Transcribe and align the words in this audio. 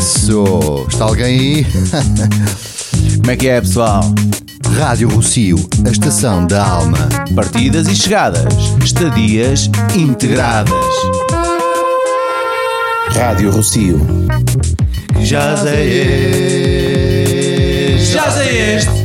isso! 0.00 0.86
Está 0.88 1.04
alguém 1.04 1.26
aí? 1.26 1.66
Como 3.20 3.30
é 3.30 3.36
que 3.36 3.48
é, 3.48 3.60
pessoal? 3.60 4.00
Rádio 4.78 5.10
Rocio, 5.10 5.56
a 5.86 5.90
estação 5.90 6.46
da 6.46 6.64
alma. 6.66 6.96
Partidas 7.34 7.86
e 7.86 7.94
chegadas, 7.94 8.54
estadias 8.82 9.70
integradas. 9.94 10.72
Rádio 13.10 13.50
Rocio. 13.50 14.00
Já 15.20 15.54
sei 15.58 16.00
este. 17.92 18.12
Já 18.12 18.30
sei 18.30 18.76
este. 18.76 18.99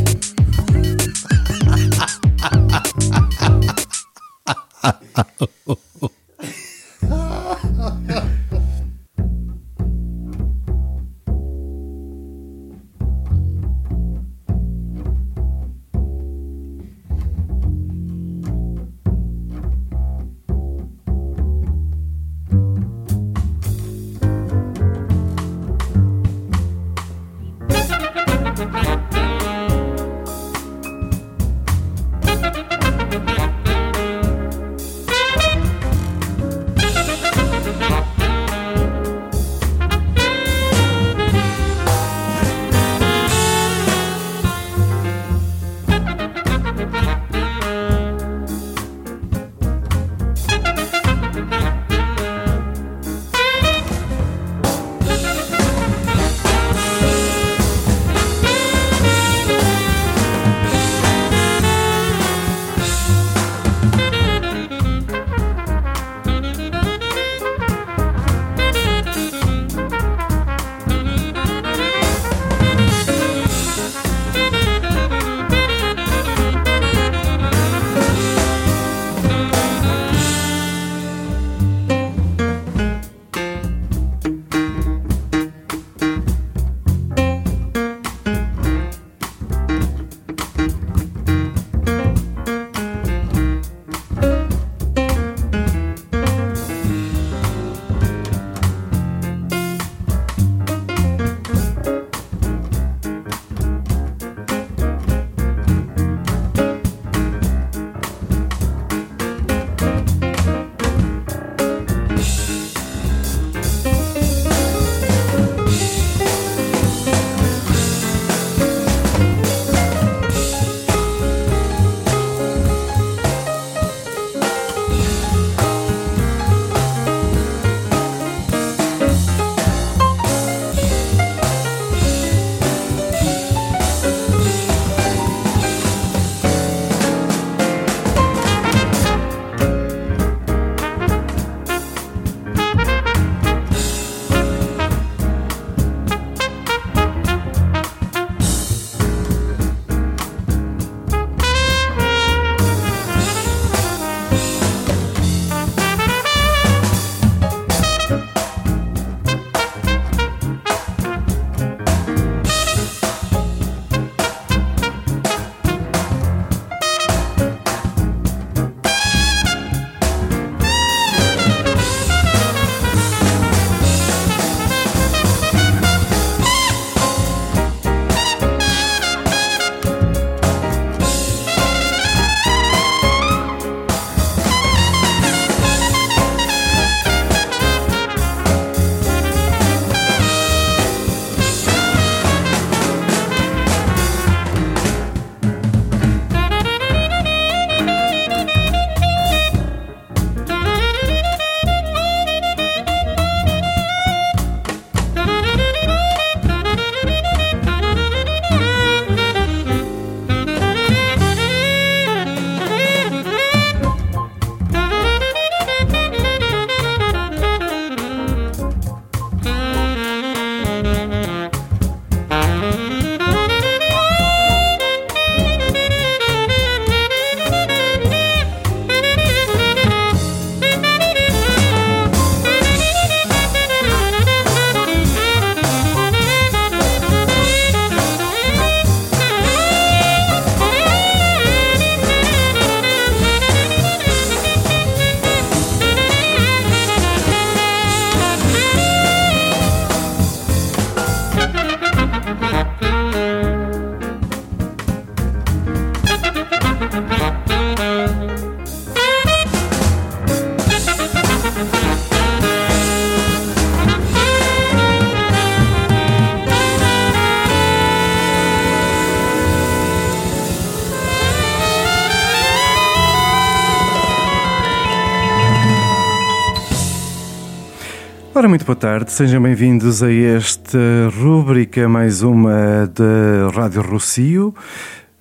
Ora, 278.45 278.49
muito 278.51 278.63
boa 278.63 278.75
tarde, 278.75 279.11
sejam 279.11 279.41
bem-vindos 279.41 280.03
a 280.03 280.13
esta 280.13 280.77
rúbrica, 281.19 281.89
mais 281.89 282.21
uma 282.21 282.85
da 282.85 283.49
Rádio 283.51 283.81
Rocio. 283.81 284.53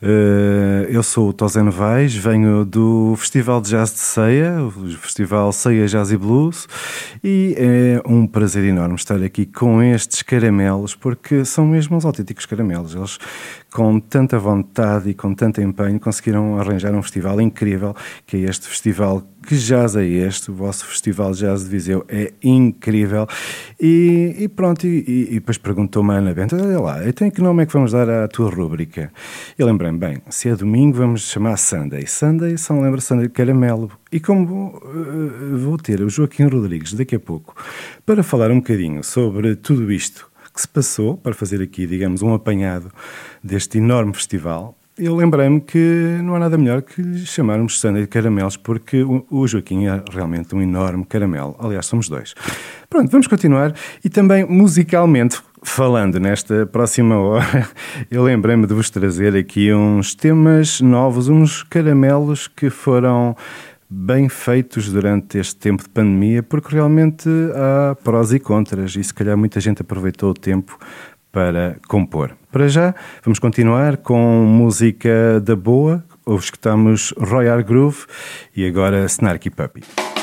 Eh, 0.06 0.88
eu 0.90 1.02
sou 1.02 1.30
o 1.30 1.32
Tosé 1.32 1.62
Novaes, 1.62 2.14
venho 2.14 2.66
do 2.66 3.14
Festival 3.16 3.62
de 3.62 3.70
Jazz 3.70 3.94
de 3.94 4.00
Ceia, 4.00 4.62
o 4.62 4.70
Festival 4.98 5.50
Ceia 5.50 5.86
Jazz 5.86 6.10
e 6.10 6.18
Blues, 6.18 6.68
e 7.24 7.54
é 7.56 8.02
um 8.06 8.26
prazer 8.26 8.62
enorme 8.64 8.96
estar 8.96 9.22
aqui 9.22 9.46
com 9.46 9.82
estes 9.82 10.20
caramelos, 10.20 10.94
porque 10.94 11.46
são 11.46 11.66
mesmo 11.66 11.96
os 11.96 12.04
autênticos 12.04 12.44
caramelos. 12.44 12.94
Eles, 12.94 13.18
com 13.74 13.98
tanta 13.98 14.38
vontade 14.38 15.10
e 15.10 15.14
com 15.14 15.34
tanto 15.34 15.60
empenho, 15.60 15.98
conseguiram 15.98 16.60
arranjar 16.60 16.94
um 16.94 17.02
festival 17.02 17.40
incrível, 17.40 17.92
que 18.24 18.36
é 18.36 18.40
este 18.48 18.68
festival 18.68 19.20
que 19.44 19.56
jazz 19.56 19.96
é 19.96 20.04
este? 20.04 20.52
O 20.52 20.54
vosso 20.54 20.86
Festival 20.86 21.32
Jazz 21.32 21.64
de 21.64 21.70
Viseu 21.70 22.04
é 22.08 22.32
incrível. 22.40 23.26
E, 23.80 24.36
e 24.38 24.48
pronto, 24.48 24.86
e, 24.86 25.26
e 25.28 25.34
depois 25.34 25.58
perguntou-me 25.58 26.12
a 26.12 26.18
Ana 26.18 26.32
Bento: 26.32 26.54
olha 26.54 26.78
lá, 26.78 27.08
então 27.08 27.28
que 27.28 27.42
nome 27.42 27.64
é 27.64 27.66
que 27.66 27.72
vamos 27.72 27.90
dar 27.90 28.08
à 28.08 28.28
tua 28.28 28.48
rúbrica? 28.48 29.12
E 29.58 29.64
lembrei-me: 29.64 29.98
bem, 29.98 30.22
se 30.30 30.48
é 30.48 30.54
domingo, 30.54 30.96
vamos 30.96 31.28
chamar 31.28 31.58
Sunday. 31.58 32.06
Sunday 32.06 32.56
são 32.56 32.80
lembra 32.80 33.00
Sunday 33.00 33.28
caramelo. 33.28 33.90
E 34.12 34.20
como 34.20 34.68
uh, 34.68 35.58
vou 35.58 35.76
ter 35.78 36.00
o 36.00 36.08
Joaquim 36.08 36.44
Rodrigues 36.44 36.94
daqui 36.94 37.16
a 37.16 37.20
pouco 37.20 37.56
para 38.06 38.22
falar 38.22 38.52
um 38.52 38.60
bocadinho 38.60 39.02
sobre 39.02 39.56
tudo 39.56 39.90
isto 39.90 40.32
que 40.54 40.60
se 40.60 40.68
passou, 40.68 41.16
para 41.16 41.34
fazer 41.34 41.60
aqui, 41.60 41.84
digamos, 41.84 42.22
um 42.22 42.32
apanhado 42.32 42.92
deste 43.44 43.78
enorme 43.78 44.14
festival 44.14 44.74
eu 44.96 45.16
lembrei-me 45.16 45.60
que 45.60 46.18
não 46.22 46.36
há 46.36 46.38
nada 46.38 46.56
melhor 46.56 46.80
que 46.80 47.02
lhe 47.02 47.26
chamarmos 47.26 47.80
Sunday 47.80 48.02
de 48.02 48.08
Caramelos, 48.08 48.56
porque 48.56 49.02
o 49.02 49.44
Joaquim 49.44 49.86
é 49.86 50.00
realmente 50.08 50.54
um 50.54 50.62
enorme 50.62 51.04
caramelo. 51.04 51.56
Aliás, 51.58 51.86
somos 51.86 52.08
dois. 52.08 52.32
Pronto, 52.88 53.10
vamos 53.10 53.26
continuar. 53.26 53.74
E 54.04 54.08
também 54.08 54.46
musicalmente, 54.48 55.42
falando 55.64 56.20
nesta 56.20 56.64
próxima 56.66 57.18
hora, 57.18 57.68
eu 58.08 58.22
lembrei-me 58.22 58.68
de 58.68 58.74
vos 58.74 58.88
trazer 58.88 59.34
aqui 59.34 59.74
uns 59.74 60.14
temas 60.14 60.80
novos, 60.80 61.28
uns 61.28 61.64
caramelos 61.64 62.46
que 62.46 62.70
foram 62.70 63.36
bem 63.90 64.28
feitos 64.28 64.90
durante 64.90 65.38
este 65.38 65.56
tempo 65.56 65.82
de 65.82 65.88
pandemia, 65.88 66.40
porque 66.42 66.72
realmente 66.72 67.28
há 67.54 67.96
prós 67.96 68.32
e 68.32 68.38
contras, 68.38 68.94
e 68.94 69.02
se 69.02 69.12
calhar 69.12 69.36
muita 69.36 69.60
gente 69.60 69.82
aproveitou 69.82 70.30
o 70.30 70.34
tempo 70.34 70.78
para 71.34 71.76
compor. 71.88 72.36
Para 72.52 72.68
já, 72.68 72.94
vamos 73.24 73.40
continuar 73.40 73.96
com 73.96 74.44
música 74.46 75.40
da 75.40 75.56
boa. 75.56 76.04
Hoje 76.24 76.44
escutamos 76.44 77.12
Royal 77.18 77.62
Groove 77.64 78.06
e 78.56 78.64
agora 78.64 79.04
Snarky 79.06 79.50
Puppy. 79.50 80.13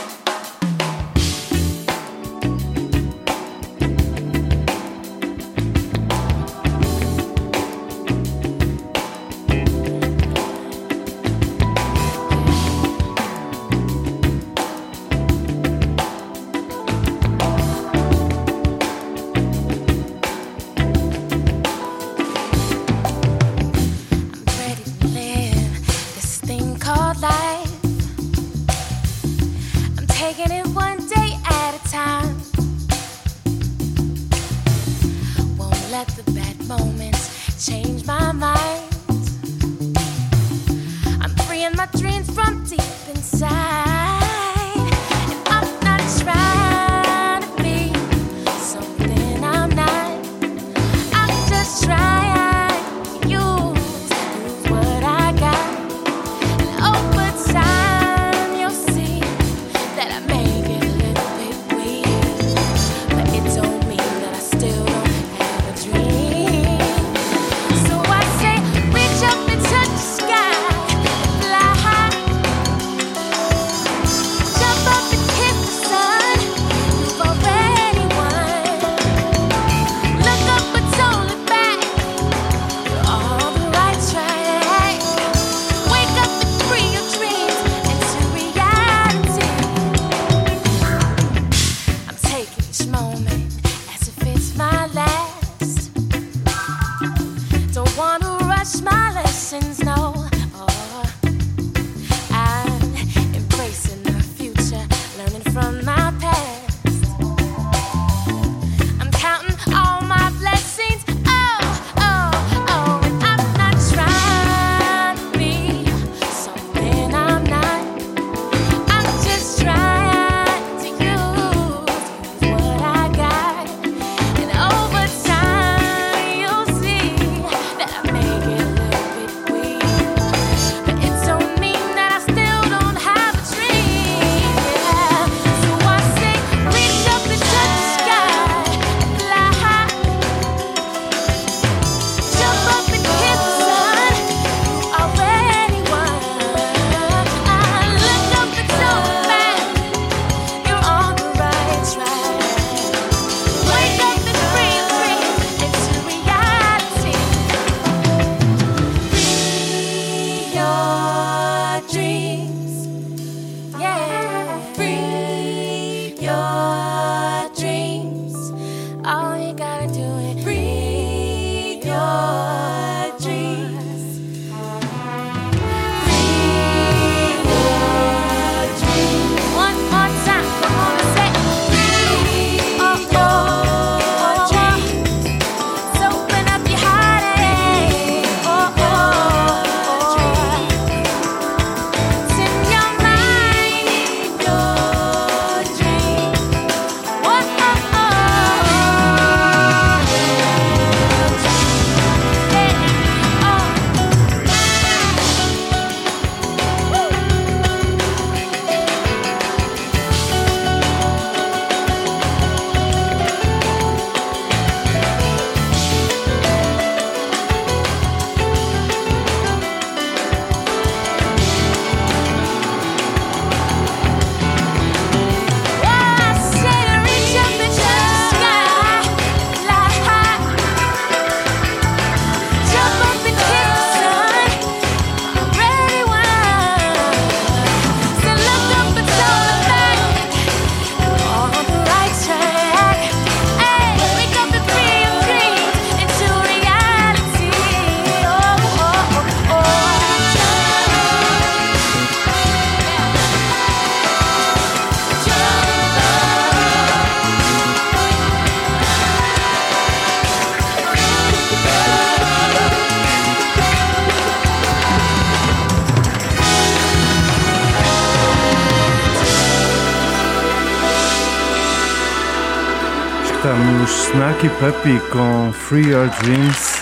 Escutamos 273.72 274.08
Snarky 274.08 274.50
Puppy 274.50 275.00
com 275.12 275.52
Free 275.54 275.90
Your 275.90 276.10
Dreams. 276.22 276.82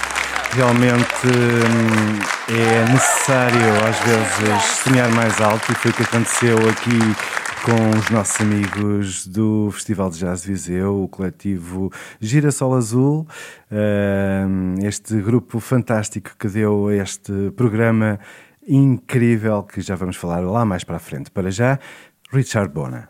Realmente 0.53 1.27
hum, 1.27 2.19
é 2.49 2.91
necessário 2.91 3.59
às 3.87 3.99
vezes 3.99 4.63
sonhar 4.83 5.09
mais 5.11 5.39
alto 5.39 5.71
e 5.71 5.75
foi 5.75 5.91
o 5.91 5.93
que 5.93 6.03
aconteceu 6.03 6.57
aqui 6.69 6.99
com 7.63 7.97
os 7.97 8.09
nossos 8.09 8.41
amigos 8.41 9.27
do 9.27 9.69
Festival 9.71 10.09
de 10.09 10.19
Jazz 10.19 10.43
Viseu, 10.43 11.03
o 11.03 11.07
coletivo 11.07 11.91
Girassol 12.19 12.75
Azul, 12.75 13.27
hum, 13.71 14.75
este 14.81 15.21
grupo 15.21 15.59
fantástico 15.59 16.31
que 16.39 16.47
deu 16.47 16.91
este 16.91 17.51
programa 17.55 18.19
incrível 18.67 19.63
que 19.63 19.81
já 19.81 19.95
vamos 19.95 20.15
falar 20.15 20.39
lá 20.39 20.65
mais 20.65 20.83
para 20.83 20.95
a 20.95 20.99
frente. 20.99 21.29
Para 21.29 21.51
já, 21.51 21.77
Richard 22.31 22.73
Bona. 22.73 23.09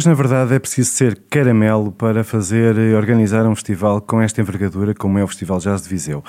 Pois, 0.00 0.06
na 0.06 0.14
verdade, 0.14 0.54
é 0.54 0.58
preciso 0.58 0.92
ser 0.92 1.24
caramelo 1.28 1.92
para 1.92 2.24
fazer 2.24 2.74
e 2.78 2.94
organizar 2.94 3.44
um 3.44 3.54
festival 3.54 4.00
com 4.00 4.18
esta 4.18 4.40
envergadura, 4.40 4.94
como 4.94 5.18
é 5.18 5.22
o 5.22 5.28
Festival 5.28 5.58
Jazz 5.58 5.82
de 5.82 5.90
Viseu. 5.90 6.24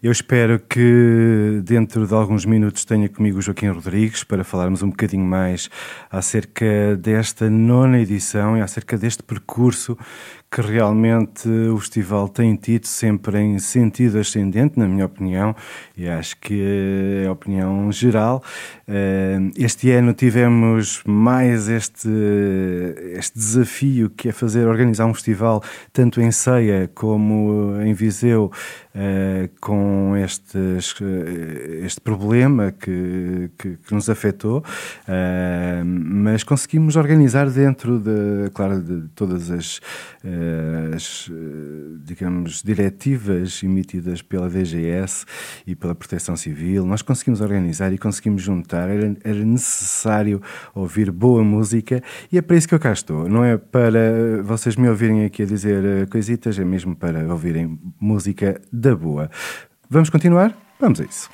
Eu 0.00 0.12
espero 0.12 0.60
que 0.60 1.60
dentro 1.64 2.06
de 2.06 2.14
alguns 2.14 2.44
minutos 2.44 2.84
tenha 2.84 3.08
comigo 3.08 3.40
o 3.40 3.42
Joaquim 3.42 3.66
Rodrigues 3.66 4.22
para 4.22 4.44
falarmos 4.44 4.80
um 4.80 4.90
bocadinho 4.90 5.24
mais 5.24 5.68
acerca 6.08 6.96
desta 6.96 7.50
nona 7.50 7.98
edição 7.98 8.56
e 8.56 8.60
acerca 8.60 8.96
deste 8.96 9.24
percurso 9.24 9.98
que 10.50 10.60
realmente 10.60 11.48
o 11.48 11.78
festival 11.78 12.28
tem 12.28 12.54
tido 12.56 12.86
sempre 12.86 13.38
em 13.38 13.58
sentido 13.58 14.18
ascendente, 14.18 14.78
na 14.78 14.86
minha 14.86 15.04
opinião, 15.04 15.54
e 15.96 16.08
acho 16.08 16.36
que 16.38 17.22
é 17.22 17.26
a 17.26 17.32
opinião 17.32 17.90
geral. 17.90 18.42
Eh, 18.86 19.38
este 19.56 19.90
ano 19.90 20.14
tivemos 20.14 21.02
mais 21.04 21.68
este, 21.68 22.08
este 23.12 23.38
desafio 23.38 24.08
que 24.10 24.28
é 24.28 24.32
fazer, 24.32 24.66
organizar 24.66 25.06
um 25.06 25.14
festival 25.14 25.62
tanto 25.92 26.20
em 26.20 26.30
Ceia 26.30 26.90
como 26.94 27.80
em 27.82 27.92
Viseu, 27.92 28.50
eh, 28.98 29.50
com 29.60 30.16
estes, 30.16 30.94
eh, 31.02 31.84
este 31.84 32.00
problema 32.00 32.72
que, 32.72 33.50
que, 33.58 33.76
que 33.76 33.94
nos 33.94 34.08
afetou, 34.08 34.64
mas 35.84 36.42
conseguimos 36.42 36.96
organizar 36.96 37.50
dentro 37.50 37.98
de, 37.98 38.48
claro, 38.54 38.80
de 38.80 39.08
todas 39.14 39.50
as, 39.50 39.80
as 40.94 41.30
digamos, 42.04 42.62
diretivas 42.62 43.62
emitidas 43.62 44.22
pela 44.22 44.48
DGS 44.48 45.26
e 45.66 45.74
pela 45.74 45.94
Proteção 45.94 46.34
Civil, 46.34 46.86
nós 46.86 47.02
conseguimos 47.02 47.40
organizar 47.40 47.92
e 47.92 47.98
conseguimos 47.98 48.42
juntar. 48.42 48.88
Era, 48.88 49.14
era, 49.22 49.44
necessário 49.44 50.40
ouvir 50.74 51.10
boa 51.10 51.44
música 51.44 52.02
e 52.32 52.38
é 52.38 52.42
para 52.42 52.56
isso 52.56 52.68
que 52.68 52.74
eu 52.74 52.80
cá 52.80 52.92
estou. 52.92 53.28
Não 53.28 53.44
é 53.44 53.56
para 53.56 54.42
vocês 54.42 54.76
me 54.76 54.88
ouvirem 54.88 55.24
aqui 55.24 55.42
a 55.42 55.46
dizer 55.46 56.08
coisitas, 56.08 56.58
é 56.58 56.64
mesmo 56.64 56.96
para 56.96 57.30
ouvirem 57.30 57.78
música 58.00 58.60
da 58.86 58.96
boa. 58.96 59.30
Vamos 59.90 60.10
continuar? 60.10 60.56
Vamos 60.80 61.00
a 61.00 61.04
isso. 61.04 61.28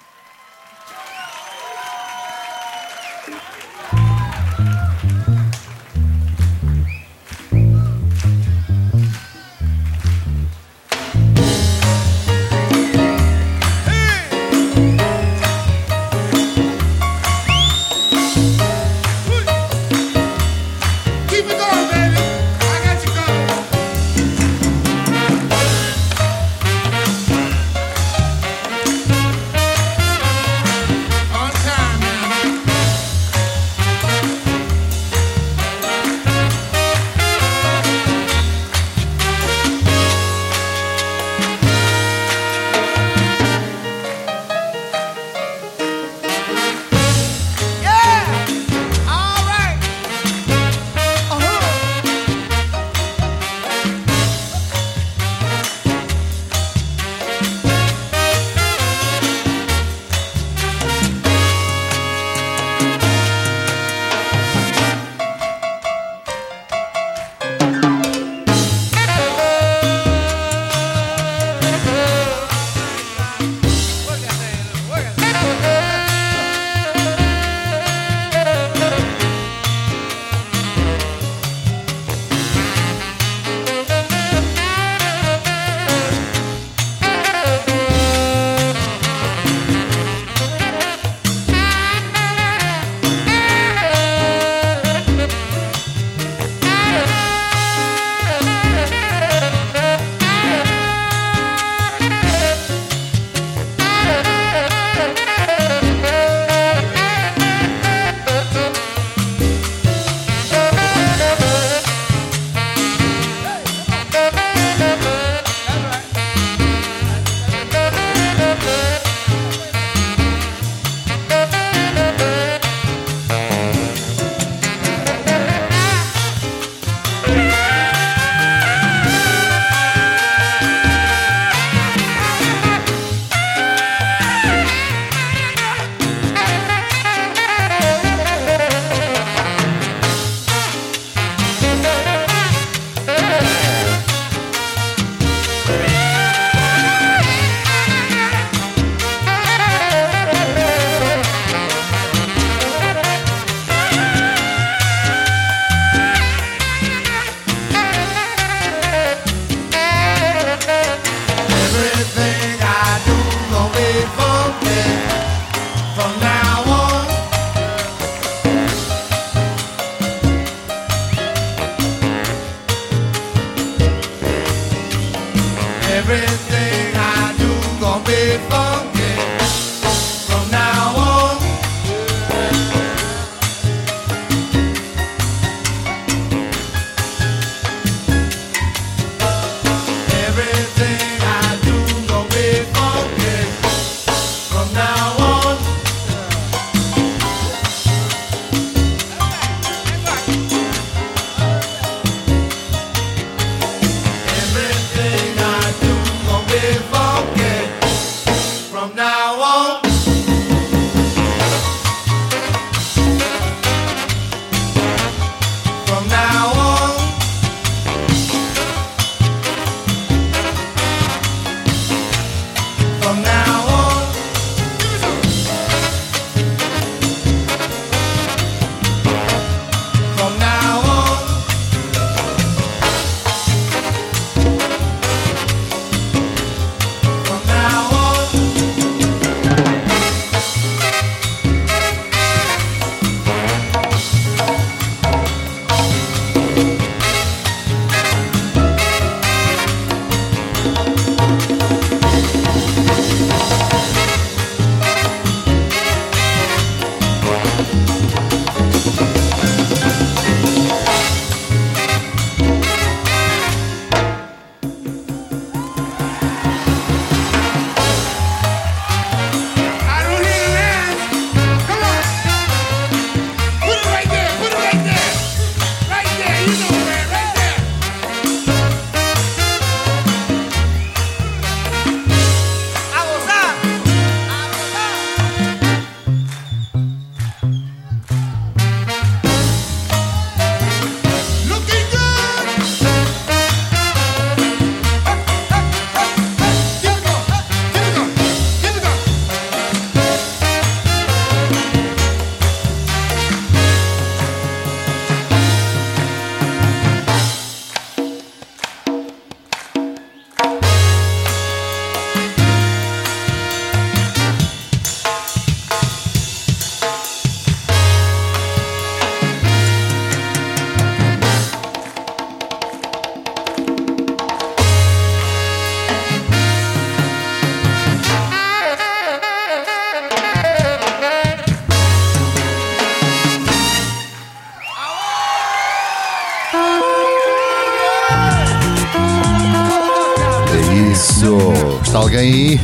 Aí? 342.22 342.60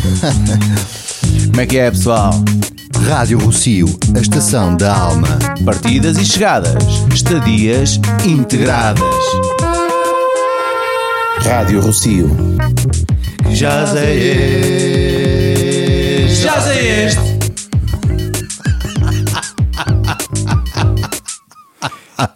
Como 1.51 1.61
é 1.61 1.67
que 1.67 1.79
é, 1.79 1.91
pessoal? 1.91 2.33
Rádio 3.09 3.39
Rocio, 3.39 3.87
a 4.17 4.21
estação 4.21 4.77
da 4.77 4.97
alma. 4.97 5.39
Partidas 5.65 6.17
e 6.19 6.25
chegadas, 6.25 6.85
estadias 7.13 8.01
integradas. 8.25 9.03
Rádio 11.41 11.81
Rocio. 11.81 12.31
Já 13.51 13.87
sei 13.87 14.31
este. 16.23 16.43
Já 16.43 16.61
sei 16.61 17.07
este. 17.07 17.39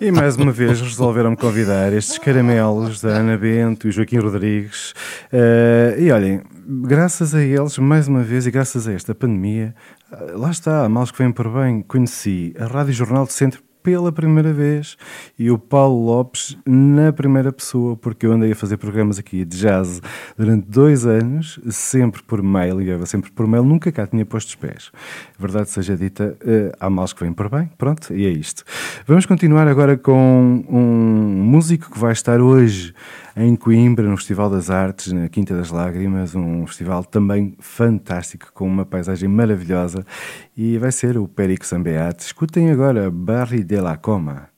E 0.00 0.10
mais 0.10 0.36
uma 0.36 0.50
vez 0.50 0.80
resolveram-me 0.80 1.36
convidar 1.36 1.92
estes 1.92 2.18
caramelos 2.18 3.00
da 3.00 3.10
Ana 3.10 3.36
Bento 3.36 3.86
e 3.86 3.92
Joaquim 3.92 4.18
Rodrigues. 4.18 4.92
Uh, 5.32 6.00
e 6.00 6.10
olhem, 6.10 6.40
graças 6.66 7.34
a 7.34 7.42
eles, 7.42 7.78
mais 7.78 8.08
uma 8.08 8.22
vez, 8.22 8.46
e 8.46 8.50
graças 8.50 8.86
a 8.86 8.92
esta 8.92 9.14
pandemia, 9.14 9.74
uh, 10.12 10.38
lá 10.38 10.50
está, 10.50 10.88
males 10.88 11.10
que 11.10 11.18
vêm 11.18 11.32
por 11.32 11.48
bem, 11.48 11.82
conheci 11.82 12.54
a 12.58 12.66
Rádio 12.66 12.92
Jornal 12.92 13.26
do 13.26 13.32
Centro 13.32 13.62
pela 13.82 14.12
primeira 14.12 14.52
vez 14.52 14.96
e 15.36 15.50
o 15.50 15.58
Paulo 15.58 16.06
Lopes 16.06 16.56
na 16.64 17.12
primeira 17.12 17.52
pessoa, 17.52 17.96
porque 17.96 18.24
eu 18.24 18.32
andei 18.32 18.52
a 18.52 18.54
fazer 18.54 18.76
programas 18.76 19.18
aqui 19.18 19.44
de 19.44 19.58
jazz 19.58 20.00
durante 20.38 20.68
dois 20.68 21.04
anos, 21.04 21.58
sempre 21.68 22.22
por 22.22 22.40
mail, 22.42 22.78
ligava 22.78 23.06
sempre 23.06 23.32
por 23.32 23.46
mail, 23.46 23.64
nunca 23.64 23.90
cá 23.90 24.06
tinha 24.06 24.24
posto 24.24 24.50
os 24.50 24.54
pés. 24.54 24.92
Verdade 25.36 25.68
seja 25.68 25.96
dita, 25.96 26.36
uh, 26.42 26.76
há 26.78 26.88
males 26.88 27.12
que 27.12 27.24
vêm 27.24 27.32
por 27.32 27.48
bem, 27.48 27.68
pronto, 27.76 28.14
e 28.14 28.24
é 28.24 28.30
isto. 28.30 28.62
Vamos 29.06 29.26
continuar 29.26 29.66
agora 29.66 29.96
com 29.96 30.64
um 30.68 31.42
músico 31.44 31.90
que 31.90 31.98
vai 31.98 32.12
estar 32.12 32.40
hoje 32.40 32.94
em 33.36 33.56
Coimbra, 33.56 34.06
no 34.06 34.16
Festival 34.16 34.50
das 34.50 34.70
Artes, 34.70 35.12
na 35.12 35.28
Quinta 35.28 35.56
das 35.56 35.70
Lágrimas, 35.70 36.34
um 36.34 36.66
festival 36.66 37.04
também 37.04 37.56
fantástico, 37.58 38.52
com 38.52 38.66
uma 38.66 38.84
paisagem 38.84 39.28
maravilhosa, 39.28 40.04
e 40.56 40.78
vai 40.78 40.92
ser 40.92 41.16
o 41.16 41.26
Perico 41.26 41.66
Sambeate. 41.66 42.24
Escutem 42.24 42.70
agora 42.70 43.10
Barri 43.10 43.64
de 43.64 43.80
la 43.80 43.96
Coma. 43.96 44.51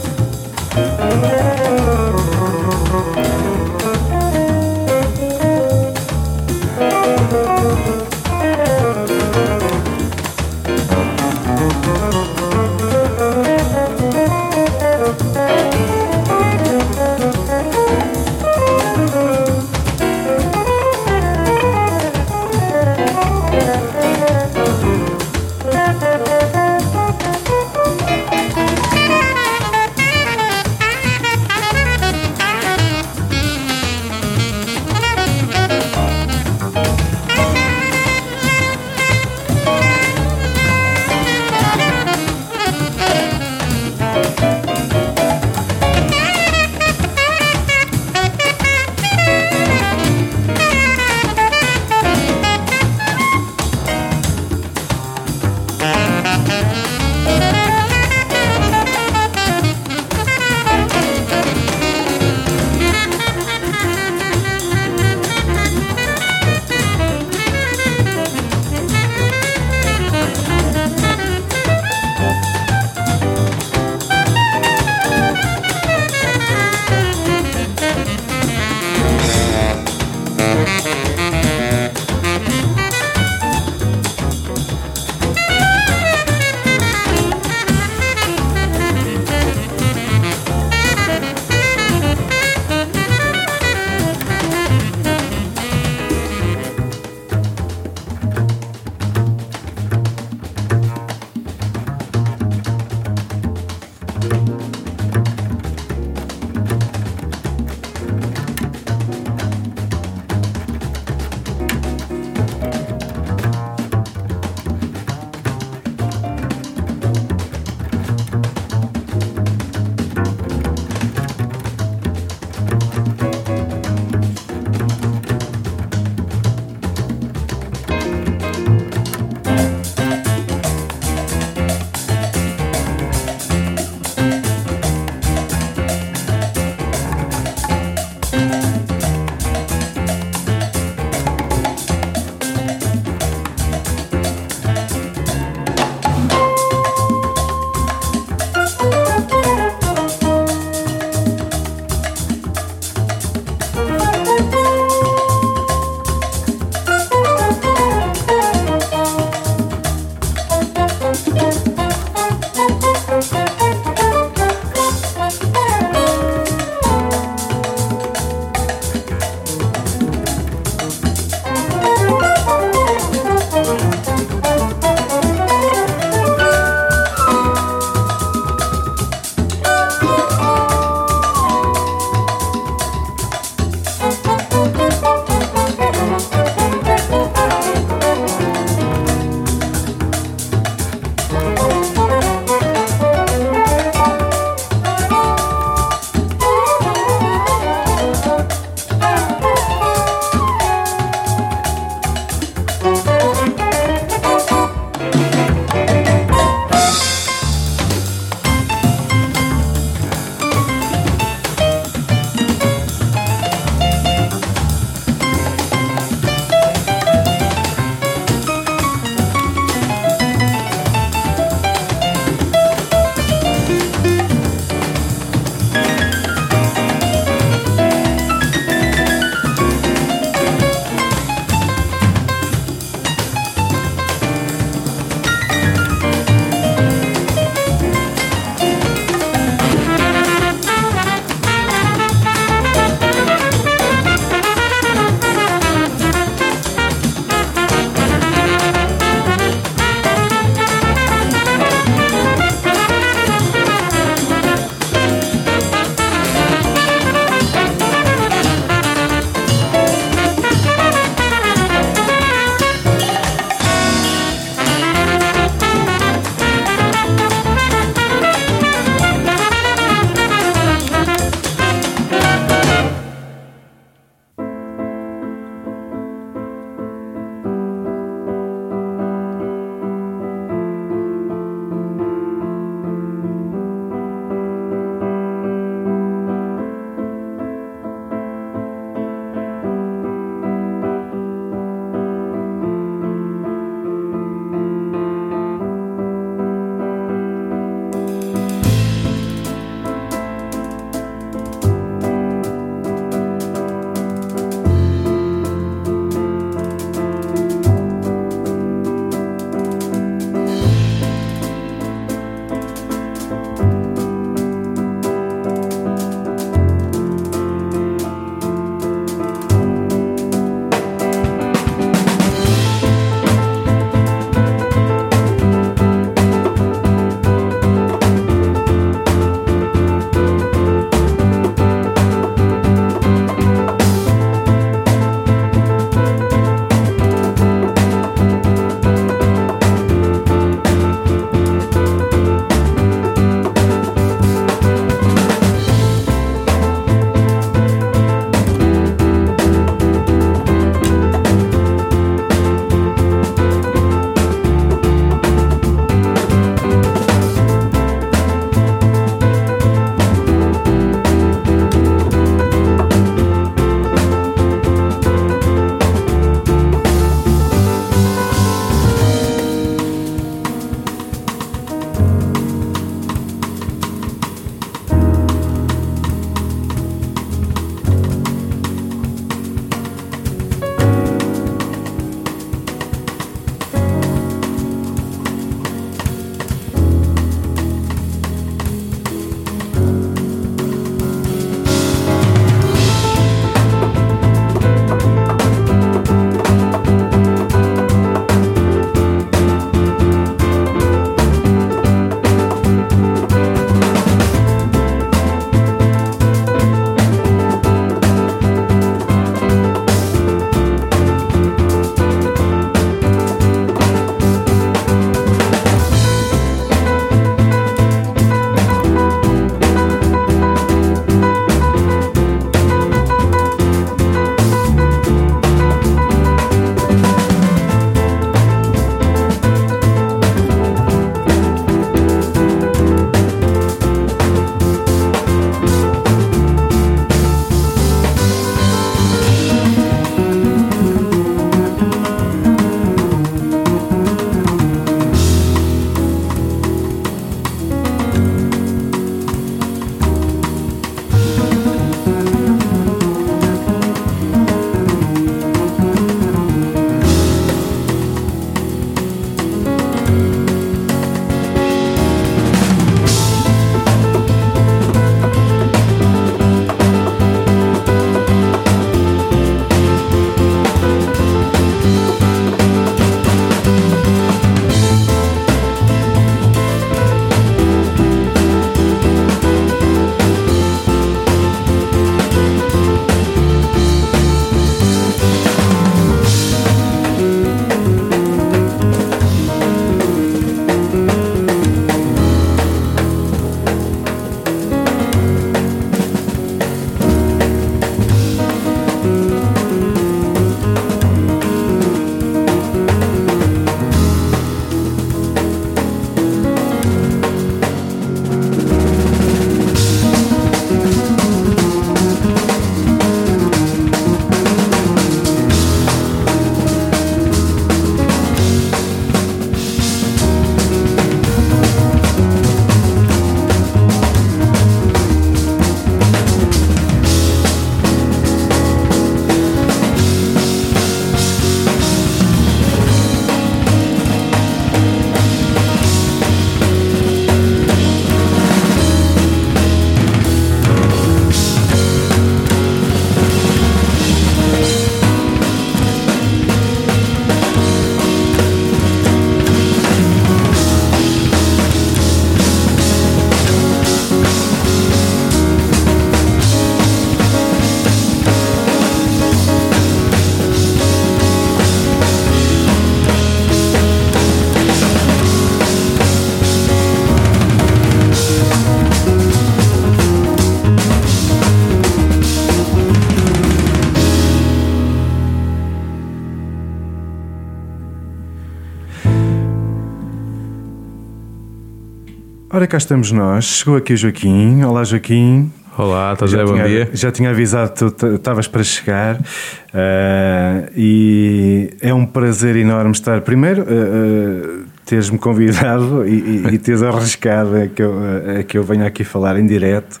Ora, 582.54 582.68
cá 582.68 582.76
estamos 582.76 583.10
nós. 583.10 583.46
Chegou 583.46 583.74
aqui 583.74 583.94
o 583.94 583.96
Joaquim. 583.96 584.62
Olá, 584.62 584.84
Joaquim. 584.84 585.50
Olá, 585.76 586.12
estás 586.12 586.32
a 586.32 586.44
bom 586.44 586.54
dia. 586.62 586.88
Já 586.92 587.10
tinha 587.10 587.30
avisado 587.30 587.72
que 587.72 587.90
tu 587.90 588.14
estavas 588.14 588.46
para 588.46 588.62
chegar 588.62 589.16
uh, 589.16 590.70
e 590.76 591.74
é 591.80 591.92
um 591.92 592.06
prazer 592.06 592.54
enorme 592.54 592.92
estar. 592.92 593.22
Primeiro, 593.22 593.62
uh, 593.62 593.66
uh, 593.66 594.64
teres-me 594.86 595.18
convidado 595.18 596.06
e, 596.06 596.12
e, 596.12 596.54
e 596.54 596.58
teres 596.58 596.80
arriscado 596.80 597.56
a 597.56 597.66
que, 597.66 597.82
eu, 597.82 597.94
a 598.38 598.42
que 598.44 598.56
eu 598.56 598.62
venha 598.62 598.86
aqui 598.86 599.02
falar 599.02 599.36
em 599.36 599.48
direto, 599.48 600.00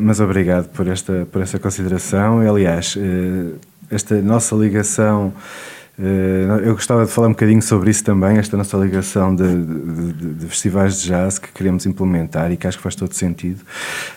mas 0.00 0.20
obrigado 0.20 0.68
por 0.68 0.86
esta, 0.86 1.26
por 1.32 1.40
esta 1.40 1.58
consideração. 1.58 2.40
Aliás, 2.40 2.98
esta 3.90 4.20
nossa 4.20 4.54
ligação 4.54 5.32
eu 6.64 6.74
gostava 6.74 7.04
de 7.04 7.12
falar 7.12 7.28
um 7.28 7.32
bocadinho 7.32 7.62
sobre 7.62 7.90
isso 7.90 8.02
também, 8.02 8.38
esta 8.38 8.56
nossa 8.56 8.76
ligação 8.76 9.34
de, 9.34 9.44
de, 9.44 10.34
de, 10.34 10.46
festivais 10.46 11.00
de 11.00 11.08
jazz 11.08 11.38
que 11.38 11.52
queremos 11.52 11.86
implementar 11.86 12.50
e 12.50 12.56
que 12.56 12.66
acho 12.66 12.76
que 12.76 12.82
faz 12.82 12.94
todo 12.94 13.12
sentido. 13.12 13.60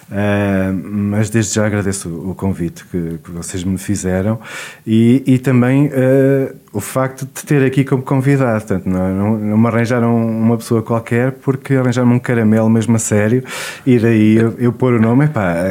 Uh, 0.10 0.74
mas 0.74 1.30
desde 1.30 1.56
já 1.56 1.66
agradeço 1.66 2.10
o 2.10 2.34
convite 2.34 2.86
que, 2.86 3.20
vocês 3.32 3.64
me 3.64 3.78
fizeram 3.78 4.40
e, 4.86 5.24
e 5.26 5.38
também 5.38 5.88
uh, 5.88 6.56
o 6.76 6.82
facto 6.82 7.26
de 7.26 7.46
ter 7.46 7.66
aqui 7.66 7.86
como 7.86 8.04
convidado. 8.04 8.60
Portanto, 8.60 8.86
não, 8.86 9.16
não, 9.16 9.38
não, 9.38 9.58
me 9.58 9.68
arranjaram 9.68 10.14
uma 10.14 10.58
pessoa 10.58 10.84
qualquer 10.84 11.32
porque 11.32 11.74
arranjaram 11.74 12.12
um 12.12 12.20
caramelo 12.20 12.70
mesmo 12.70 12.98
a 12.98 13.00
sério 13.00 13.42
e 13.86 13.98
daí 13.98 14.36
eu, 14.36 14.54
eu 14.58 14.74
pôr 14.74 14.94
o 14.94 15.00
nome. 15.00 15.30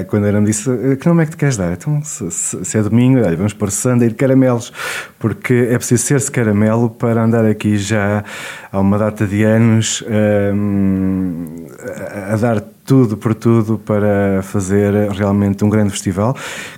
Quando 0.08 0.26
era 0.26 0.40
me 0.40 0.46
disse 0.46 0.64
que 0.98 1.06
nome 1.06 1.22
é 1.22 1.26
que 1.26 1.32
te 1.32 1.36
queres 1.36 1.58
dar? 1.58 1.74
Então, 1.74 2.02
se, 2.02 2.30
se, 2.30 2.64
se 2.64 2.78
é 2.78 2.82
domingo, 2.82 3.18
olha, 3.18 3.36
vamos 3.36 3.52
pôr 3.52 3.70
Sunday 3.70 4.08
de 4.08 4.14
caramelos 4.14 4.72
porque 5.18 5.68
é 5.70 5.76
preciso 5.76 6.02
ser-se 6.02 6.30
caramelo 6.30 6.88
para 6.88 7.22
andar 7.22 7.44
aqui 7.44 7.76
já 7.76 8.24
há 8.72 8.80
uma 8.80 8.96
data 8.96 9.26
de 9.26 9.44
anos 9.44 10.02
um, 10.54 11.66
a 12.32 12.36
dar 12.36 12.64
tudo 12.84 13.16
por 13.16 13.34
tudo 13.34 13.78
para 13.78 14.42
fazer 14.42 14.92
realmente 15.10 15.64
um 15.64 15.70
grande 15.70 15.90
festival, 15.90 16.36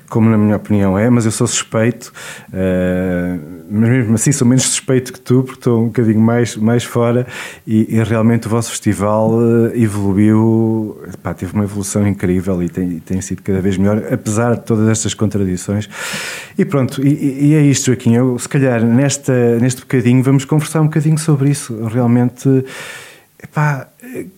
como 0.09 0.31
na 0.31 0.39
minha 0.39 0.57
opinião 0.57 0.97
é, 0.97 1.11
mas 1.11 1.25
eu 1.25 1.33
sou 1.33 1.47
suspeito, 1.47 2.13
uh, 2.49 3.41
mas 3.69 3.89
mesmo 3.91 4.15
assim 4.15 4.31
sou 4.31 4.47
menos 4.47 4.63
suspeito 4.65 5.13
que 5.13 5.21
tu, 5.21 5.43
porque 5.43 5.59
estou 5.59 5.83
um 5.83 5.87
bocadinho 5.87 6.21
mais, 6.21 6.57
mais 6.57 6.85
fora 6.85 7.27
e, 7.67 7.97
e 7.97 8.03
realmente 8.05 8.47
o 8.47 8.51
vosso 8.51 8.71
festival 8.71 9.33
uh, 9.33 9.75
evoluiu, 9.75 10.97
pá, 11.23 11.35
teve 11.35 11.53
uma 11.53 11.65
evolução 11.65 12.07
incrível 12.07 12.63
e 12.63 12.69
tem, 12.69 13.01
tem 13.01 13.21
sido 13.21 13.43
cada 13.43 13.61
vez 13.61 13.77
melhor, 13.77 14.03
apesar 14.13 14.55
de 14.55 14.63
todas 14.63 14.89
estas 14.89 15.13
contradições. 15.13 15.89
E 16.57 16.65
pronto, 16.65 17.05
e, 17.05 17.49
e 17.49 17.55
é 17.55 17.63
isto, 17.63 17.87
Joaquim, 17.87 18.15
eu 18.15 18.39
se 18.39 18.49
calhar 18.49 18.81
nesta, 18.85 19.59
neste 19.59 19.81
bocadinho 19.81 20.23
vamos 20.23 20.45
conversar 20.45 20.81
um 20.81 20.87
bocadinho 20.87 21.19
sobre 21.19 21.51
isso 21.51 21.85
realmente 21.87 22.65
epá, 23.43 23.89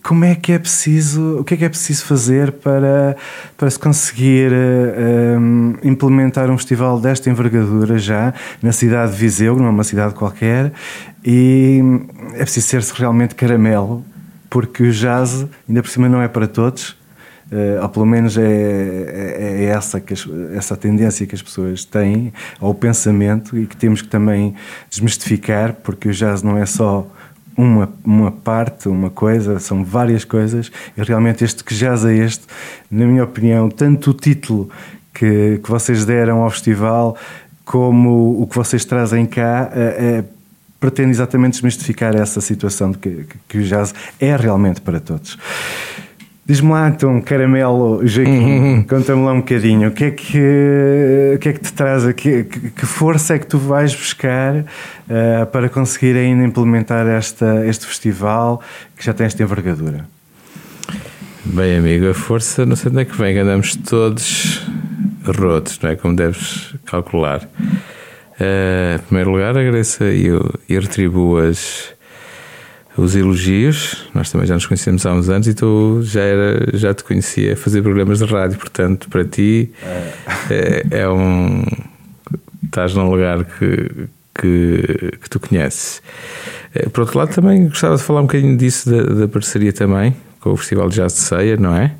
como 0.03 0.25
é 0.25 0.35
que 0.35 0.51
é 0.51 0.59
preciso, 0.59 1.39
o 1.39 1.43
que 1.43 1.53
é 1.53 1.57
que 1.57 1.65
é 1.65 1.69
preciso 1.69 2.05
fazer 2.05 2.51
para, 2.51 3.15
para 3.57 3.69
se 3.69 3.79
conseguir 3.79 4.51
um, 4.51 5.75
eh, 5.81 5.87
implementar 5.87 6.49
um 6.49 6.57
festival 6.57 6.99
desta 6.99 7.29
envergadura 7.29 7.97
já 7.97 8.33
na 8.61 8.71
cidade 8.71 9.11
de 9.11 9.17
Viseu, 9.17 9.55
não 9.55 9.65
é 9.65 9.69
uma 9.69 9.83
cidade 9.83 10.13
qualquer, 10.13 10.71
e 11.23 11.81
é 12.33 12.39
preciso 12.39 12.67
ser-se 12.67 12.93
realmente 12.95 13.35
caramelo, 13.35 14.03
porque 14.49 14.83
o 14.83 14.91
jazz, 14.91 15.45
ainda 15.67 15.81
por 15.81 15.89
cima, 15.89 16.09
não 16.09 16.21
é 16.21 16.27
para 16.27 16.47
todos. 16.47 16.97
Uh, 17.51 17.81
ou 17.81 17.89
pelo 17.89 18.05
menos 18.05 18.37
é, 18.37 18.43
é, 18.43 19.63
é 19.63 19.65
essa, 19.65 19.99
que 19.99 20.13
as, 20.13 20.23
essa 20.55 20.77
tendência 20.77 21.25
que 21.25 21.33
as 21.33 21.41
pessoas 21.41 21.83
têm 21.83 22.31
ao 22.59 22.75
pensamento 22.75 23.57
e 23.57 23.65
que 23.65 23.75
temos 23.75 24.03
que 24.03 24.07
também 24.07 24.53
desmistificar, 24.87 25.73
porque 25.73 26.09
o 26.09 26.11
jazz 26.11 26.43
não 26.43 26.55
é 26.59 26.67
só 26.67 27.07
uma, 27.59 27.89
uma 28.05 28.31
parte, 28.31 28.87
uma 28.87 29.09
coisa, 29.09 29.59
são 29.59 29.83
várias 29.83 30.23
coisas, 30.23 30.71
e 30.95 31.03
realmente 31.03 31.43
este 31.43 31.61
que 31.61 31.75
jazz 31.75 32.05
é 32.05 32.15
este, 32.15 32.45
na 32.89 33.05
minha 33.05 33.25
opinião, 33.25 33.69
tanto 33.69 34.11
o 34.11 34.13
título 34.13 34.69
que, 35.13 35.59
que 35.61 35.69
vocês 35.69 36.05
deram 36.05 36.41
ao 36.41 36.49
festival, 36.49 37.17
como 37.65 38.41
o 38.41 38.47
que 38.47 38.55
vocês 38.55 38.85
trazem 38.85 39.25
cá, 39.25 39.69
é, 39.73 39.79
é, 39.81 40.23
pretende 40.79 41.11
exatamente 41.11 41.51
desmistificar 41.51 42.15
essa 42.15 42.39
situação 42.39 42.91
de 42.91 42.97
que, 42.97 43.25
que 43.49 43.57
o 43.57 43.63
jazz 43.63 43.93
é 44.21 44.33
realmente 44.37 44.79
para 44.79 45.01
todos. 45.01 45.37
Diz-me 46.49 46.71
lá 46.71 46.89
então, 46.89 47.21
caramelo, 47.21 48.01
Joaquim, 48.07 48.31
uhum. 48.31 48.83
conta-me 48.89 49.23
lá 49.23 49.33
um 49.33 49.37
bocadinho, 49.41 49.89
o 49.89 49.91
que 49.91 50.05
é 50.05 50.09
que, 50.09 51.33
o 51.35 51.37
que, 51.37 51.49
é 51.49 51.53
que 51.53 51.59
te 51.59 51.71
traz 51.71 52.07
aqui, 52.07 52.43
que, 52.43 52.71
que 52.71 52.85
força 52.87 53.35
é 53.35 53.37
que 53.37 53.45
tu 53.45 53.59
vais 53.59 53.93
buscar 53.93 54.55
uh, 54.55 55.45
para 55.51 55.69
conseguir 55.69 56.17
ainda 56.17 56.43
implementar 56.43 57.05
esta, 57.05 57.67
este 57.67 57.85
festival 57.85 58.63
que 58.97 59.05
já 59.05 59.13
tem 59.13 59.27
esta 59.27 59.43
envergadura? 59.43 60.07
Bem, 61.45 61.77
amigo, 61.77 62.09
a 62.09 62.15
força 62.15 62.65
não 62.65 62.75
sei 62.75 62.89
onde 62.89 63.01
é 63.01 63.05
que 63.05 63.15
vem, 63.15 63.37
andamos 63.37 63.75
todos 63.75 64.67
rotos, 65.23 65.79
não 65.83 65.91
é? 65.91 65.95
Como 65.95 66.15
deves 66.15 66.73
calcular. 66.83 67.43
Uh, 67.43 68.95
em 68.95 68.99
primeiro 69.05 69.29
lugar, 69.29 69.55
agradeço 69.55 70.03
e, 70.03 70.29
e 70.67 70.79
retribuo 70.79 71.37
as 71.37 71.93
os 72.99 73.15
elogios. 73.15 74.07
Nós 74.13 74.31
também 74.31 74.47
já 74.47 74.55
nos 74.55 74.65
conhecemos 74.65 75.05
há 75.05 75.13
uns 75.13 75.29
anos 75.29 75.47
e 75.47 75.53
tu 75.53 76.01
já, 76.03 76.21
era, 76.21 76.77
já 76.77 76.93
te 76.93 77.03
conhecia 77.03 77.53
a 77.53 77.55
fazer 77.55 77.81
programas 77.81 78.19
de 78.19 78.25
rádio, 78.25 78.57
portanto, 78.57 79.09
para 79.09 79.23
ti 79.25 79.71
é, 80.49 80.83
é, 80.91 80.99
é 81.01 81.09
um. 81.09 81.63
Estás 82.65 82.93
num 82.93 83.09
lugar 83.09 83.45
que, 83.45 84.07
que, 84.35 85.17
que, 85.21 85.29
tu 85.29 85.39
conheces. 85.39 86.01
Eh, 86.75 86.87
por 86.89 87.01
outro 87.01 87.17
lado, 87.17 87.33
também 87.33 87.67
gostava 87.67 87.95
de 87.95 88.03
falar 88.03 88.19
um 88.19 88.27
bocadinho 88.27 88.55
disso, 88.55 88.89
da, 88.89 89.01
da 89.01 89.27
parceria 89.27 89.73
também 89.73 90.15
com 90.39 90.51
o 90.51 90.57
Festival 90.57 90.89
de 90.89 90.95
Jazz 90.95 91.13
de 91.13 91.19
Ceia, 91.19 91.57
não 91.57 91.75
é? 91.75 91.93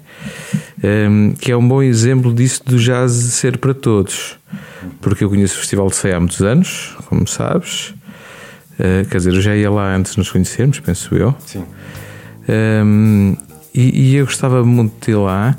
Um, 0.84 1.34
que 1.34 1.52
é 1.52 1.58
um 1.58 1.68
bom 1.68 1.82
exemplo 1.82 2.34
disso 2.34 2.64
do 2.66 2.78
jazz 2.78 3.12
ser 3.12 3.58
para 3.58 3.74
todos. 3.74 4.38
Porque 5.02 5.24
eu 5.24 5.30
conheço 5.30 5.56
o 5.56 5.60
Festival 5.60 5.88
de 5.88 5.96
Ceia 5.96 6.18
há 6.18 6.20
muitos 6.20 6.42
anos, 6.42 6.96
como 7.08 7.28
sabes, 7.28 7.94
Uh, 8.80 9.08
quer 9.10 9.18
dizer, 9.18 9.34
eu 9.34 9.42
já 9.42 9.56
ia 9.56 9.70
lá 9.70 9.96
antes 9.96 10.14
de 10.14 10.20
nos 10.20 10.32
conhecermos, 10.32 10.80
penso 10.80 11.14
eu. 11.16 11.36
Sim. 11.46 11.66
Um, 12.48 13.36
ehm, 13.36 13.38
e, 13.76 14.12
e, 14.12 14.16
eu 14.16 14.26
gostava 14.26 14.64
muito 14.64 15.06
de 15.06 15.12
ir 15.12 15.16
lá 15.16 15.56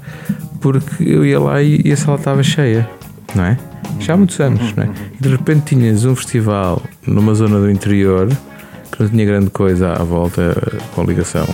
porque 0.60 1.04
eu 1.04 1.24
ia 1.24 1.38
lá 1.38 1.62
e, 1.62 1.80
e 1.84 1.92
a 1.92 1.96
sala 1.96 2.18
estava 2.18 2.42
cheia, 2.42 2.88
não 3.34 3.44
é? 3.44 3.58
Já 4.00 4.14
há 4.14 4.16
muitos 4.16 4.40
anos, 4.40 4.74
não 4.74 4.84
é? 4.84 4.90
E 5.18 5.22
de 5.22 5.28
repente 5.28 5.74
tinhas 5.74 6.04
um 6.04 6.16
festival 6.16 6.82
numa 7.06 7.34
zona 7.34 7.60
do 7.60 7.70
interior 7.70 8.28
que 8.90 9.02
não 9.02 9.08
tinha 9.08 9.24
grande 9.24 9.50
coisa 9.50 9.92
à 9.92 10.02
volta 10.02 10.54
com 10.94 11.04
ligação 11.04 11.46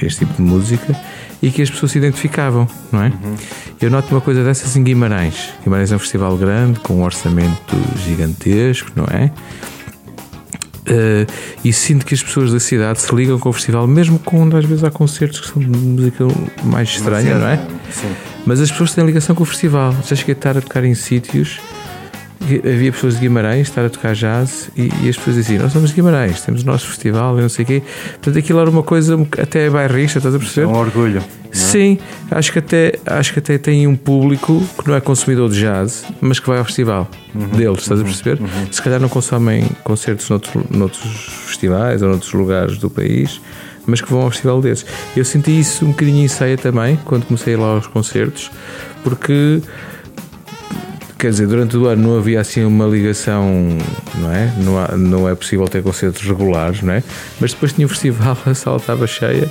a 0.00 0.04
este 0.04 0.20
tipo 0.20 0.34
de 0.34 0.42
música 0.42 0.98
e 1.42 1.50
que 1.50 1.62
as 1.62 1.70
pessoas 1.70 1.92
se 1.92 1.98
identificavam, 1.98 2.68
não 2.92 3.02
é? 3.02 3.06
Uhum. 3.06 3.36
Eu 3.80 3.90
noto 3.90 4.14
uma 4.14 4.20
coisa 4.20 4.44
dessas 4.44 4.76
em 4.76 4.82
Guimarães. 4.82 5.54
Guimarães 5.62 5.92
é 5.92 5.96
um 5.96 5.98
festival 5.98 6.36
grande, 6.36 6.80
com 6.80 6.94
um 6.94 7.02
orçamento 7.02 7.76
gigantesco, 8.04 8.90
não 8.94 9.04
é? 9.04 9.30
Uh, 10.80 11.30
e 11.64 11.72
sinto 11.72 12.06
que 12.06 12.14
as 12.14 12.22
pessoas 12.22 12.52
da 12.52 12.58
cidade 12.58 13.00
se 13.00 13.14
ligam 13.14 13.38
com 13.38 13.50
o 13.50 13.52
festival, 13.52 13.86
mesmo 13.86 14.18
quando 14.18 14.56
às 14.56 14.64
vezes 14.64 14.82
há 14.82 14.90
concertos 14.90 15.40
que 15.40 15.48
são 15.48 15.60
de 15.60 15.68
música 15.68 16.26
mais 16.64 16.88
estranha, 16.88 17.38
não 17.38 17.46
é? 17.46 17.56
Sim. 17.90 18.14
Mas 18.46 18.60
as 18.60 18.70
pessoas 18.70 18.94
têm 18.94 19.04
ligação 19.04 19.34
com 19.34 19.42
o 19.42 19.46
festival. 19.46 19.94
Já 20.06 20.16
cheguei 20.16 20.34
a 20.34 20.38
estar 20.38 20.56
a 20.56 20.60
tocar 20.60 20.84
em 20.84 20.94
sítios 20.94 21.60
havia 22.40 22.90
pessoas 22.90 23.14
de 23.14 23.20
Guimarães 23.20 23.68
estar 23.68 23.84
a 23.84 23.90
tocar 23.90 24.14
jazz 24.14 24.70
e, 24.76 24.90
e, 25.02 25.08
as 25.08 25.16
pessoas 25.16 25.36
diziam: 25.36 25.62
Nós 25.62 25.72
somos 25.72 25.90
de 25.90 25.96
Guimarães, 25.96 26.40
temos 26.42 26.62
o 26.62 26.66
nosso 26.66 26.86
festival 26.88 27.38
e 27.38 27.42
não 27.42 27.48
sei 27.48 27.64
o 27.64 27.66
quê. 27.66 27.82
Portanto, 28.12 28.38
aquilo 28.38 28.60
era 28.60 28.70
uma 28.70 28.82
coisa 28.82 29.18
até 29.40 29.68
bairrista, 29.68 30.18
estás 30.18 30.34
a 30.34 30.38
perceber? 30.38 30.66
É 30.66 30.68
um 30.68 30.76
orgulho. 30.76 31.22
É? 31.52 31.54
Sim, 31.54 31.98
acho 32.30 32.52
que, 32.52 32.60
até, 32.60 32.94
acho 33.04 33.32
que 33.32 33.40
até 33.40 33.58
tem 33.58 33.86
um 33.86 33.96
público 33.96 34.62
que 34.78 34.88
não 34.88 34.94
é 34.94 35.00
consumidor 35.00 35.50
de 35.50 35.60
jazz, 35.60 36.04
mas 36.20 36.38
que 36.38 36.46
vai 36.48 36.58
ao 36.58 36.64
festival 36.64 37.08
uhum, 37.34 37.48
deles, 37.48 37.82
estás 37.82 38.00
uhum, 38.00 38.06
a 38.06 38.08
perceber? 38.08 38.40
Uhum. 38.40 38.72
Se 38.72 38.80
calhar 38.80 39.00
não 39.00 39.08
consomem 39.08 39.68
concertos 39.82 40.30
noutro, 40.30 40.64
noutros 40.70 41.44
festivais 41.46 42.02
ou 42.02 42.08
noutros 42.08 42.32
lugares 42.32 42.78
do 42.78 42.88
país, 42.88 43.40
mas 43.84 44.00
que 44.00 44.10
vão 44.10 44.22
ao 44.22 44.30
festival 44.30 44.60
desses. 44.60 44.86
Eu 45.16 45.24
senti 45.24 45.58
isso 45.58 45.84
um 45.84 45.88
bocadinho 45.88 46.24
em 46.24 46.28
ceia 46.28 46.56
também, 46.56 46.96
quando 47.04 47.26
comecei 47.26 47.56
lá 47.56 47.74
aos 47.74 47.86
concertos, 47.88 48.50
porque 49.02 49.60
quer 51.20 51.30
dizer, 51.30 51.46
durante 51.46 51.76
o 51.76 51.86
ano 51.86 52.08
não 52.08 52.18
havia 52.18 52.40
assim 52.40 52.64
uma 52.64 52.86
ligação, 52.86 53.44
não 54.16 54.32
é? 54.32 54.52
Não, 54.56 54.78
há, 54.78 54.96
não 54.96 55.28
é 55.28 55.34
possível 55.34 55.68
ter 55.68 55.82
concertos 55.82 56.22
regulares, 56.22 56.82
não 56.82 56.94
é? 56.94 57.02
Mas 57.38 57.52
depois 57.52 57.74
tinha 57.74 57.86
o 57.86 57.90
festival, 57.90 58.36
a 58.46 58.54
sala 58.54 58.78
estava 58.78 59.06
cheia, 59.06 59.48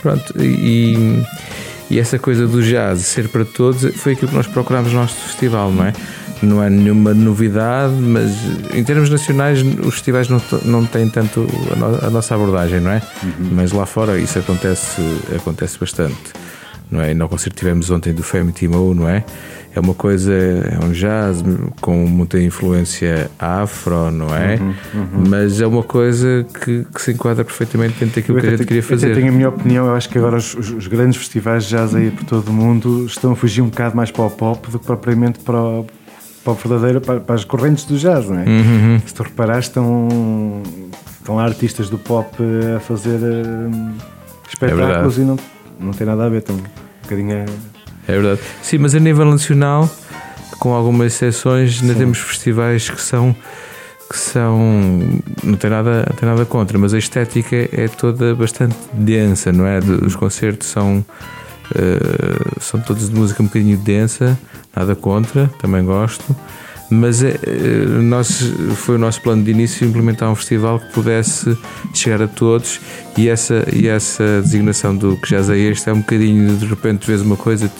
pronto, 0.00 0.32
e, 0.42 1.22
e 1.90 1.98
essa 2.00 2.18
coisa 2.18 2.46
do 2.46 2.62
jazz 2.62 3.00
ser 3.00 3.28
para 3.28 3.44
todos 3.44 3.94
foi 3.96 4.14
aquilo 4.14 4.28
que 4.28 4.34
nós 4.34 4.46
procurámos 4.46 4.92
no 4.92 5.00
nosso 5.00 5.16
festival, 5.26 5.70
não 5.70 5.84
é? 5.84 5.92
Não 6.42 6.62
é 6.62 6.68
nenhuma 6.68 7.14
novidade, 7.14 7.94
mas 7.94 8.32
em 8.74 8.82
termos 8.82 9.10
nacionais 9.10 9.62
os 9.62 9.94
festivais 9.94 10.28
não, 10.28 10.42
não 10.64 10.84
têm 10.86 11.08
tanto 11.08 11.46
a, 11.70 11.76
no, 11.76 12.06
a 12.06 12.10
nossa 12.10 12.34
abordagem, 12.34 12.80
não 12.80 12.90
é? 12.90 13.02
Uhum. 13.22 13.50
Mas 13.52 13.70
lá 13.70 13.86
fora 13.86 14.18
isso 14.18 14.38
acontece, 14.38 15.00
acontece 15.36 15.78
bastante 15.78 16.32
não 16.92 17.00
é? 17.00 17.10
E 17.10 17.14
no 17.14 17.28
concerto 17.28 17.56
tivemos 17.56 17.90
ontem 17.90 18.12
do 18.12 18.22
Femme 18.22 18.52
Timo, 18.52 18.94
não 18.94 19.08
é? 19.08 19.24
É 19.74 19.80
uma 19.80 19.94
coisa, 19.94 20.32
é 20.34 20.78
um 20.84 20.92
jazz 20.92 21.42
com 21.80 22.06
muita 22.06 22.38
influência 22.38 23.30
afro, 23.38 24.10
não 24.10 24.34
é? 24.36 24.56
Uhum, 24.56 24.74
uhum. 24.94 25.24
Mas 25.28 25.62
é 25.62 25.66
uma 25.66 25.82
coisa 25.82 26.46
que, 26.62 26.84
que, 26.94 27.00
se 27.00 27.12
enquadra 27.12 27.42
perfeitamente 27.42 27.94
dentro 27.98 28.16
daquilo 28.20 28.38
que 28.38 28.46
a 28.46 28.50
gente 28.50 28.66
queria 28.66 28.82
fazer. 28.82 29.10
Eu 29.10 29.14
tenho 29.14 29.28
a 29.28 29.32
minha 29.32 29.48
opinião, 29.48 29.86
eu 29.86 29.94
acho 29.94 30.10
que 30.10 30.18
agora 30.18 30.36
os, 30.36 30.54
os, 30.54 30.86
grandes 30.86 31.16
festivais 31.16 31.64
de 31.64 31.70
jazz 31.70 31.94
aí 31.94 32.10
por 32.10 32.24
todo 32.24 32.48
o 32.48 32.52
mundo 32.52 33.06
estão 33.06 33.32
a 33.32 33.36
fugir 33.36 33.62
um 33.62 33.68
bocado 33.68 33.96
mais 33.96 34.10
para 34.10 34.26
o 34.26 34.30
pop 34.30 34.70
do 34.70 34.78
que 34.78 34.84
propriamente 34.84 35.38
para 35.38 35.58
o, 35.58 35.86
para 36.44 36.52
o 36.52 36.54
verdadeiro, 36.54 37.00
para, 37.00 37.20
para, 37.20 37.34
as 37.34 37.44
correntes 37.44 37.86
do 37.86 37.96
jazz, 37.96 38.28
não 38.28 38.40
é? 38.40 38.44
Uhum. 38.44 39.00
Se 39.06 39.14
tu 39.14 39.22
reparares, 39.22 39.66
estão, 39.66 40.62
estão 41.18 41.38
artistas 41.38 41.88
do 41.88 41.96
pop 41.96 42.36
a 42.76 42.80
fazer 42.80 43.18
uh, 43.18 43.92
espetáculos 44.46 45.18
é 45.18 45.22
e 45.22 45.24
não, 45.24 45.38
não 45.80 45.92
tem 45.92 46.06
nada 46.06 46.26
a 46.26 46.28
ver, 46.28 46.38
estão 46.38 46.56
um 46.56 46.62
bocadinho 47.02 47.38
a 47.38 47.71
é 48.06 48.12
verdade. 48.12 48.40
Sim, 48.62 48.78
mas 48.78 48.94
a 48.94 49.00
nível 49.00 49.24
nacional, 49.24 49.90
com 50.58 50.72
algumas 50.72 51.14
exceções, 51.14 51.80
ainda 51.80 51.94
Sim. 51.94 52.00
temos 52.00 52.18
festivais 52.18 52.88
que 52.88 53.00
são 53.00 53.34
que 54.10 54.18
são 54.18 54.58
não 55.42 55.54
tem 55.54 55.70
nada 55.70 56.04
não 56.10 56.16
tem 56.16 56.28
nada 56.28 56.44
contra 56.44 56.78
mas 56.78 56.92
a 56.92 56.98
estética 56.98 57.56
é 57.72 57.88
toda 57.88 58.34
bastante 58.34 58.76
densa 58.92 59.50
não 59.50 59.66
é 59.66 59.78
os 59.78 60.14
concertos 60.14 60.68
são 60.68 60.98
uh, 60.98 62.60
são 62.60 62.78
todos 62.78 63.08
de 63.08 63.14
música 63.14 63.42
um 63.42 63.46
bocadinho 63.46 63.78
densa 63.78 64.38
nada 64.76 64.94
contra 64.94 65.50
também 65.58 65.82
gosto 65.82 66.36
mas 66.92 67.22
é, 67.22 67.38
nós, 68.02 68.52
foi 68.76 68.96
o 68.96 68.98
nosso 68.98 69.20
plano 69.22 69.42
de 69.42 69.50
início 69.50 69.86
implementar 69.86 70.30
um 70.30 70.34
festival 70.34 70.78
que 70.78 70.92
pudesse 70.92 71.56
chegar 71.94 72.22
a 72.22 72.28
todos 72.28 72.80
e 73.16 73.28
essa, 73.28 73.66
e 73.72 73.88
essa 73.88 74.42
designação 74.42 74.94
do 74.94 75.16
que 75.16 75.30
jazz 75.30 75.48
é 75.48 75.56
este 75.56 75.88
é 75.88 75.92
um 75.92 76.00
bocadinho 76.00 76.54
de 76.56 76.66
repente 76.66 77.06
vês 77.06 77.22
uma 77.22 77.36
coisa 77.36 77.70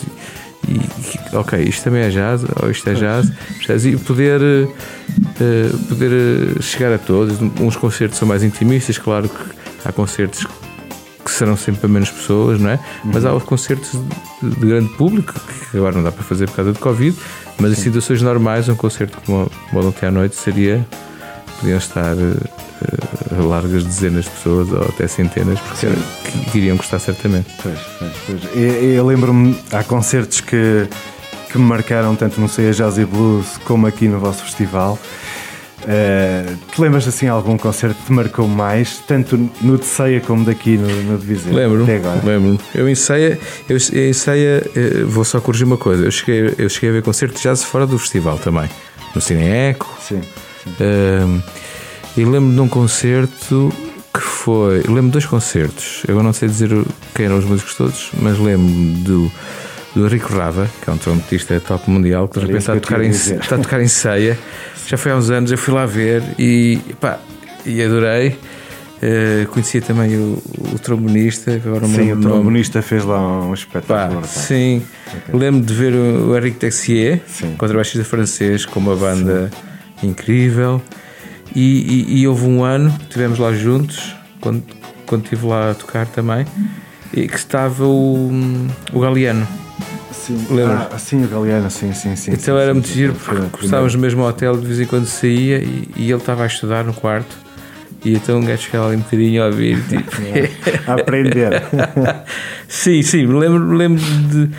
e, 0.68 1.36
ok, 1.36 1.60
isto 1.62 1.84
também 1.84 2.02
é 2.02 2.08
jazz 2.08 2.44
ou 2.62 2.70
isto 2.70 2.88
é 2.88 2.94
jazz, 2.94 3.30
jazz 3.66 3.84
e 3.84 3.96
poder, 3.96 4.40
uh, 4.40 5.78
poder 5.88 6.62
chegar 6.62 6.92
a 6.92 6.98
todos. 6.98 7.40
Uns 7.60 7.76
concertos 7.76 8.18
são 8.18 8.28
mais 8.28 8.42
intimistas 8.42 8.96
claro 8.96 9.28
que 9.28 9.44
há 9.84 9.92
concertos 9.92 10.44
que 10.44 10.61
serão 11.30 11.56
sempre 11.56 11.80
para 11.80 11.88
menos 11.88 12.10
pessoas, 12.10 12.60
não 12.60 12.70
é? 12.70 12.78
Mas 13.04 13.24
há 13.24 13.32
os 13.32 13.42
concertos 13.42 13.92
de, 14.42 14.50
de 14.50 14.66
grande 14.66 14.88
público 14.94 15.34
que 15.70 15.76
agora 15.76 15.94
não 15.94 16.02
dá 16.02 16.12
para 16.12 16.24
fazer 16.24 16.46
por 16.48 16.56
causa 16.56 16.72
do 16.72 16.78
Covid 16.78 17.16
mas 17.62 17.72
em 17.72 17.74
situações 17.76 18.22
normais, 18.22 18.68
um 18.68 18.74
concerto 18.74 19.18
como, 19.24 19.50
ontem 19.72 20.06
à 20.06 20.10
noite 20.10 20.34
seria. 20.34 20.84
podiam 21.60 21.78
estar 21.78 22.14
uh, 22.16 23.48
largas 23.48 23.84
dezenas 23.84 24.24
de 24.24 24.30
pessoas 24.30 24.72
ou 24.72 24.82
até 24.82 25.06
centenas, 25.06 25.60
porque 25.60 25.86
que, 25.86 26.50
que, 26.50 26.58
iriam 26.58 26.76
gostar 26.76 26.98
certamente. 26.98 27.48
Pois, 27.62 27.78
pois, 27.98 28.12
pois. 28.26 28.56
Eu, 28.56 28.94
eu 28.94 29.06
lembro-me, 29.06 29.56
há 29.70 29.84
concertos 29.84 30.40
que, 30.40 30.88
que 31.50 31.58
me 31.58 31.64
marcaram 31.64 32.16
tanto 32.16 32.40
no 32.40 32.48
Ceia 32.48 32.72
Jazz 32.72 32.98
e 32.98 33.04
Blues 33.04 33.58
como 33.64 33.86
aqui 33.86 34.08
no 34.08 34.18
vosso 34.18 34.42
festival. 34.42 34.98
Uh, 35.82 36.56
te 36.72 36.80
lembras 36.80 37.08
assim 37.08 37.26
algum 37.26 37.58
concerto 37.58 37.96
que 37.96 38.06
te 38.06 38.12
marcou 38.12 38.46
mais, 38.46 38.98
tanto 38.98 39.36
no 39.60 39.76
de 39.76 39.84
ceia 39.84 40.20
como 40.20 40.44
daqui 40.44 40.76
no, 40.76 40.88
no 41.02 41.18
de 41.18 41.26
Viseu? 41.26 41.52
Lembro, 41.52 41.84
lembro. 42.24 42.58
Eu 42.72 42.88
em 42.88 42.94
ceia, 42.94 43.38
eu, 43.68 43.76
em 43.76 44.12
ceia 44.12 44.62
uh, 44.64 45.06
vou 45.08 45.24
só 45.24 45.40
corrigir 45.40 45.66
uma 45.66 45.76
coisa. 45.76 46.04
Eu 46.04 46.10
cheguei, 46.10 46.54
eu 46.56 46.68
cheguei 46.68 46.90
a 46.90 46.92
ver 46.92 47.02
concerto 47.02 47.34
de 47.36 47.42
jazz 47.42 47.64
fora 47.64 47.86
do 47.86 47.98
festival 47.98 48.38
também, 48.38 48.68
no 49.14 49.20
Cine 49.20 49.42
Eco. 49.42 49.92
Sim. 50.00 50.22
sim. 50.62 50.70
Uh, 50.70 51.42
e 52.16 52.24
lembro 52.24 52.54
de 52.54 52.60
um 52.60 52.68
concerto 52.68 53.72
que 54.12 54.20
foi. 54.20 54.82
Lembro 54.82 55.06
de 55.06 55.12
dois 55.12 55.26
concertos. 55.26 56.02
Eu 56.06 56.22
não 56.22 56.32
sei 56.32 56.48
dizer 56.48 56.70
quem 57.14 57.26
eram 57.26 57.38
os 57.38 57.44
músicos 57.44 57.74
todos, 57.74 58.10
mas 58.20 58.38
lembro 58.38 58.72
do 59.02 59.32
do 59.94 60.06
Rico 60.06 60.32
Rava, 60.34 60.68
que 60.82 60.88
é 60.88 60.92
um 60.92 60.96
trompetista 60.96 61.60
top 61.60 61.90
mundial, 61.90 62.26
que 62.28 62.38
de 62.38 62.46
repente 62.46 62.60
está 62.60 62.72
a, 62.72 62.80
tocar 62.80 63.02
em, 63.02 63.10
está 63.10 63.56
a 63.56 63.58
tocar 63.58 63.80
em 63.80 63.88
ceia. 63.88 64.38
Já 64.86 64.96
foi 64.96 65.12
há 65.12 65.16
uns 65.16 65.30
anos, 65.30 65.50
eu 65.50 65.58
fui 65.58 65.74
lá 65.74 65.86
ver 65.86 66.22
e, 66.38 66.80
pá, 67.00 67.18
e 67.64 67.82
adorei. 67.82 68.38
Uh, 69.02 69.48
conhecia 69.48 69.82
também 69.82 70.16
o, 70.16 70.40
o 70.72 70.78
trombonista. 70.78 71.60
Agora 71.64 71.86
sim, 71.86 72.12
o 72.12 72.20
trombonista 72.20 72.78
nome. 72.78 72.88
fez 72.88 73.04
lá 73.04 73.40
um 73.40 73.52
espetáculo. 73.52 74.20
Pá, 74.20 74.26
sim, 74.28 74.82
okay. 75.08 75.38
lembro 75.38 75.60
de 75.60 75.74
ver 75.74 75.92
o 75.92 76.36
Henrique 76.36 76.58
Texier, 76.58 77.20
contrabaixista 77.58 78.04
francês, 78.04 78.64
com 78.64 78.78
uma 78.78 78.94
banda 78.94 79.50
sim. 80.00 80.06
incrível. 80.08 80.80
E, 81.54 82.06
e, 82.10 82.20
e, 82.20 82.28
houve 82.28 82.46
um 82.46 82.62
ano, 82.62 82.96
estivemos 83.02 83.38
lá 83.38 83.52
juntos, 83.52 84.14
quando, 84.40 84.62
quando 85.04 85.24
estive 85.24 85.46
lá 85.46 85.72
a 85.72 85.74
tocar 85.74 86.06
também, 86.06 86.46
e 87.12 87.26
que 87.26 87.36
estava 87.36 87.84
o, 87.84 88.30
o 88.92 89.00
Galeano. 89.00 89.46
Sim, 90.22 90.46
Lembras? 90.50 90.88
Ah, 90.92 90.98
sim, 90.98 91.24
o 91.24 91.28
Galeano, 91.28 91.68
sim, 91.68 91.92
sim, 91.92 92.14
sim. 92.14 92.30
Então 92.30 92.56
sim, 92.56 92.62
era 92.62 92.72
muito 92.72 92.88
giro 92.88 93.12
porque 93.14 93.64
estávamos 93.64 93.92
no 93.92 94.00
mesmo 94.00 94.22
hotel, 94.22 94.56
de 94.56 94.64
vez 94.64 94.78
em 94.78 94.86
quando 94.86 95.06
saía 95.06 95.58
e, 95.58 95.88
e 95.96 96.10
ele 96.10 96.20
estava 96.20 96.44
a 96.44 96.46
estudar 96.46 96.84
no 96.84 96.94
quarto. 96.94 97.36
E 98.04 98.14
então 98.14 98.38
um 98.38 98.44
gajo 98.44 98.62
ficava 98.62 98.86
ali 98.86 98.96
um 98.96 99.00
bocadinho 99.00 99.42
a 99.42 99.46
ouvir, 99.46 99.82
tipo... 99.88 100.10
a 100.86 100.94
aprender. 100.94 101.62
sim, 102.68 103.02
sim, 103.02 103.26
lembro, 103.26 103.76
lembro 103.76 104.00
de, 104.00 104.50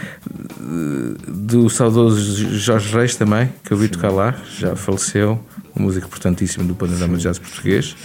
do 1.28 1.70
saudoso 1.70 2.50
Jorge 2.58 2.94
Reis 2.94 3.16
também, 3.16 3.50
que 3.64 3.72
eu 3.72 3.78
vi 3.78 3.86
sim. 3.86 3.94
tocar 3.94 4.12
lá, 4.12 4.36
já 4.58 4.76
faleceu, 4.76 5.40
um 5.78 5.84
músico 5.84 6.08
importantíssimo 6.08 6.66
do 6.66 6.76
panorama 6.76 7.16
de 7.16 7.24
jazz 7.24 7.40
português. 7.40 7.96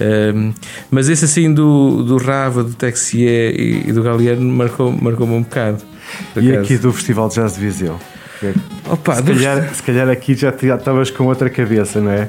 Um, 0.00 0.52
mas 0.90 1.10
esse 1.10 1.26
assim 1.26 1.52
do, 1.52 2.02
do 2.02 2.16
Rava, 2.16 2.64
do 2.64 2.74
Texier 2.74 3.54
e, 3.54 3.88
e 3.88 3.92
do 3.92 4.02
Galeano 4.02 4.42
marcou-me 4.42 5.00
marcou 5.02 5.26
um 5.26 5.42
bocado. 5.42 5.93
E 6.36 6.56
aqui 6.56 6.76
do 6.76 6.92
Festival 6.92 7.28
de 7.28 7.36
Jazz 7.36 7.54
de 7.54 7.60
Viseu? 7.60 8.00
Opa, 8.90 9.16
se, 9.16 9.22
calhar, 9.22 9.74
se 9.74 9.82
calhar 9.82 10.08
aqui 10.08 10.34
já 10.34 10.50
estavas 10.50 11.10
com 11.10 11.24
outra 11.24 11.48
cabeça, 11.48 12.00
não 12.00 12.10
é? 12.10 12.28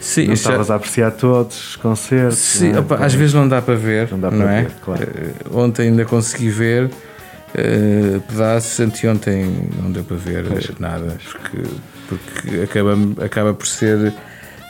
Sim, 0.00 0.28
não 0.28 0.34
estavas 0.34 0.68
já... 0.68 0.74
a 0.74 0.76
apreciar 0.76 1.10
todos 1.12 1.70
os 1.70 1.76
concertos. 1.76 2.38
Sim, 2.38 2.72
é? 2.72 2.78
opa, 2.78 2.96
às 2.96 3.14
vezes 3.14 3.34
não 3.34 3.46
dá 3.46 3.60
para 3.60 3.74
ver, 3.74 4.10
não, 4.10 4.18
dá 4.18 4.28
para 4.28 4.38
não 4.38 4.48
é? 4.48 4.62
Ver, 4.62 4.72
claro. 4.82 5.08
Uh, 5.50 5.58
ontem 5.58 5.88
ainda 5.88 6.04
consegui 6.04 6.48
ver 6.48 6.84
uh, 6.84 8.20
pedaços, 8.22 8.80
anteontem 8.80 9.68
não 9.80 9.92
deu 9.92 10.02
para 10.02 10.16
ver 10.16 10.46
pois. 10.46 10.70
nada, 10.78 11.18
porque, 11.30 11.62
porque 12.08 12.60
acaba, 12.62 12.96
acaba 13.24 13.54
por 13.54 13.66
ser 13.66 14.14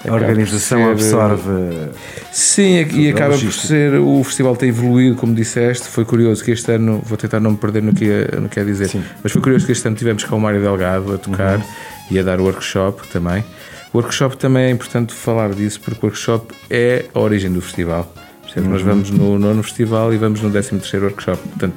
a 0.08 0.14
organização 0.14 0.84
ser, 0.84 0.90
absorve. 0.90 1.90
Sim, 2.32 2.86
e 2.94 3.10
acaba 3.10 3.36
por 3.36 3.52
ser. 3.52 3.94
O 3.94 4.24
festival 4.24 4.56
tem 4.56 4.70
evoluído, 4.70 5.16
como 5.16 5.34
disseste. 5.34 5.88
Foi 5.88 6.04
curioso 6.04 6.42
que 6.42 6.50
este 6.50 6.72
ano, 6.72 7.02
vou 7.04 7.18
tentar 7.18 7.40
não 7.40 7.52
me 7.52 7.56
perder 7.56 7.82
no 7.82 7.92
que 7.92 8.04
ia, 8.06 8.40
no 8.40 8.48
que 8.48 8.58
ia 8.58 8.64
dizer, 8.64 8.88
Sim. 8.88 9.04
mas 9.22 9.32
foi 9.32 9.42
curioso 9.42 9.66
que 9.66 9.72
este 9.72 9.86
ano 9.86 9.96
tivemos 9.96 10.24
com 10.24 10.36
o 10.36 10.40
Mário 10.40 10.60
Delgado 10.60 11.14
a 11.14 11.18
tocar 11.18 11.58
uhum. 11.58 11.64
e 12.10 12.18
a 12.18 12.22
dar 12.22 12.40
workshop 12.40 13.06
também. 13.08 13.44
O 13.92 13.98
workshop 13.98 14.36
também 14.36 14.64
é 14.64 14.70
importante 14.70 15.12
falar 15.12 15.52
disso, 15.52 15.80
porque 15.80 16.04
o 16.04 16.08
workshop 16.08 16.54
é 16.70 17.06
a 17.12 17.18
origem 17.18 17.52
do 17.52 17.60
festival. 17.60 18.10
Uhum. 18.56 18.70
Nós 18.70 18.82
vamos 18.82 19.10
no 19.10 19.38
nono 19.38 19.62
festival 19.62 20.14
e 20.14 20.16
vamos 20.16 20.40
no 20.40 20.50
13 20.50 20.70
terceiro 20.70 21.06
workshop. 21.06 21.38
Portanto, 21.48 21.74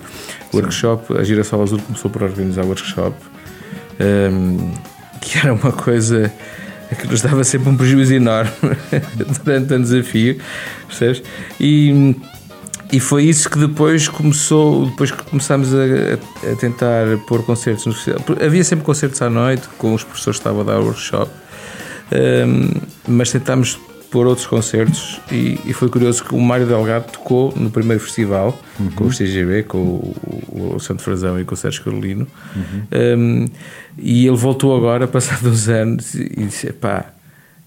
o 0.51 0.57
workshop, 0.57 1.17
a 1.17 1.23
Girassol 1.23 1.61
Azul 1.61 1.79
começou 1.79 2.09
por 2.09 2.23
organizar 2.23 2.63
o 2.63 2.67
workshop, 2.67 3.15
um, 3.99 4.71
que 5.19 5.39
era 5.39 5.53
uma 5.53 5.71
coisa 5.71 6.31
que 6.99 7.07
nos 7.07 7.21
dava 7.21 7.43
sempre 7.43 7.69
um 7.69 7.77
prejuízo 7.77 8.13
enorme 8.13 8.51
durante 9.43 9.73
o 9.73 9.79
desafio, 9.79 10.39
percebes? 10.87 11.23
E, 11.59 12.15
e 12.91 12.99
foi 12.99 13.23
isso 13.23 13.49
que 13.49 13.57
depois 13.57 14.07
começou, 14.07 14.87
depois 14.87 15.11
que 15.11 15.23
começámos 15.23 15.73
a, 15.73 16.51
a 16.51 16.55
tentar 16.55 17.05
pôr 17.27 17.43
concertos 17.43 17.85
no 17.85 17.93
festival. 17.93 18.21
Havia 18.43 18.63
sempre 18.63 18.85
concertos 18.85 19.21
à 19.21 19.29
noite 19.29 19.67
com 19.77 19.93
os 19.93 20.03
professores 20.03 20.37
que 20.37 20.41
estavam 20.41 20.61
a 20.61 20.63
dar 20.63 20.79
workshop, 20.79 21.31
um, 22.11 22.69
mas 23.07 23.31
tentámos 23.31 23.79
por 24.13 24.27
outros 24.27 24.45
concertos 24.45 25.19
e, 25.31 25.59
e, 25.65 25.73
foi 25.73 25.89
curioso 25.89 26.23
que 26.23 26.35
o 26.35 26.39
Mário 26.39 26.67
Delgado 26.67 27.11
tocou 27.11 27.51
no 27.57 27.71
primeiro 27.71 27.99
festival 27.99 28.55
uhum. 28.79 28.91
com 28.91 29.05
o 29.05 29.09
CGB, 29.09 29.63
com 29.63 29.79
o, 29.79 30.75
o 30.75 30.79
Santo 30.79 31.01
Frazão 31.01 31.41
e 31.41 31.43
com 31.43 31.55
o 31.55 31.57
Sérgio 31.57 31.83
Carolino 31.83 32.27
uhum. 32.55 33.17
um, 33.17 33.45
e 33.97 34.27
ele 34.27 34.37
voltou 34.37 34.77
agora, 34.77 35.07
passados 35.09 35.51
uns 35.51 35.67
anos 35.67 36.13
e 36.13 36.45
disse, 36.45 36.71
pá 36.73 37.07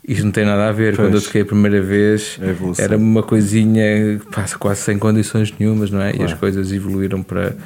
isto 0.07 0.25
não 0.25 0.31
tem 0.31 0.45
nada 0.45 0.69
a 0.69 0.73
ver, 0.73 0.95
pois. 0.95 1.09
quando 1.09 1.17
eu 1.17 1.21
toquei 1.21 1.43
a 1.43 1.45
primeira 1.45 1.83
vez 1.83 2.39
era 2.79 2.97
uma 2.97 3.25
coisinha 3.25 4.21
quase 4.61 4.83
sem 4.83 5.01
condições 5.01 5.53
nenhumas, 5.59 5.91
não 5.91 6.01
é? 6.01 6.13
Claro. 6.13 6.31
E 6.31 6.33
as 6.33 6.39
coisas 6.39 6.71
evoluíram 6.71 7.25
para 7.25 7.57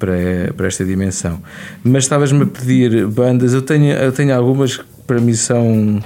para, 0.00 0.52
para 0.56 0.66
esta 0.66 0.84
dimensão. 0.84 1.40
Mas 1.84 2.04
estavas-me 2.04 2.42
a 2.42 2.46
pedir 2.46 3.06
bandas, 3.06 3.52
eu 3.52 3.62
tenho, 3.62 3.92
eu 3.92 4.10
tenho 4.10 4.34
algumas 4.34 4.78
que 4.78 4.84
para 5.06 5.20
mim 5.20 5.34
são 5.34 6.00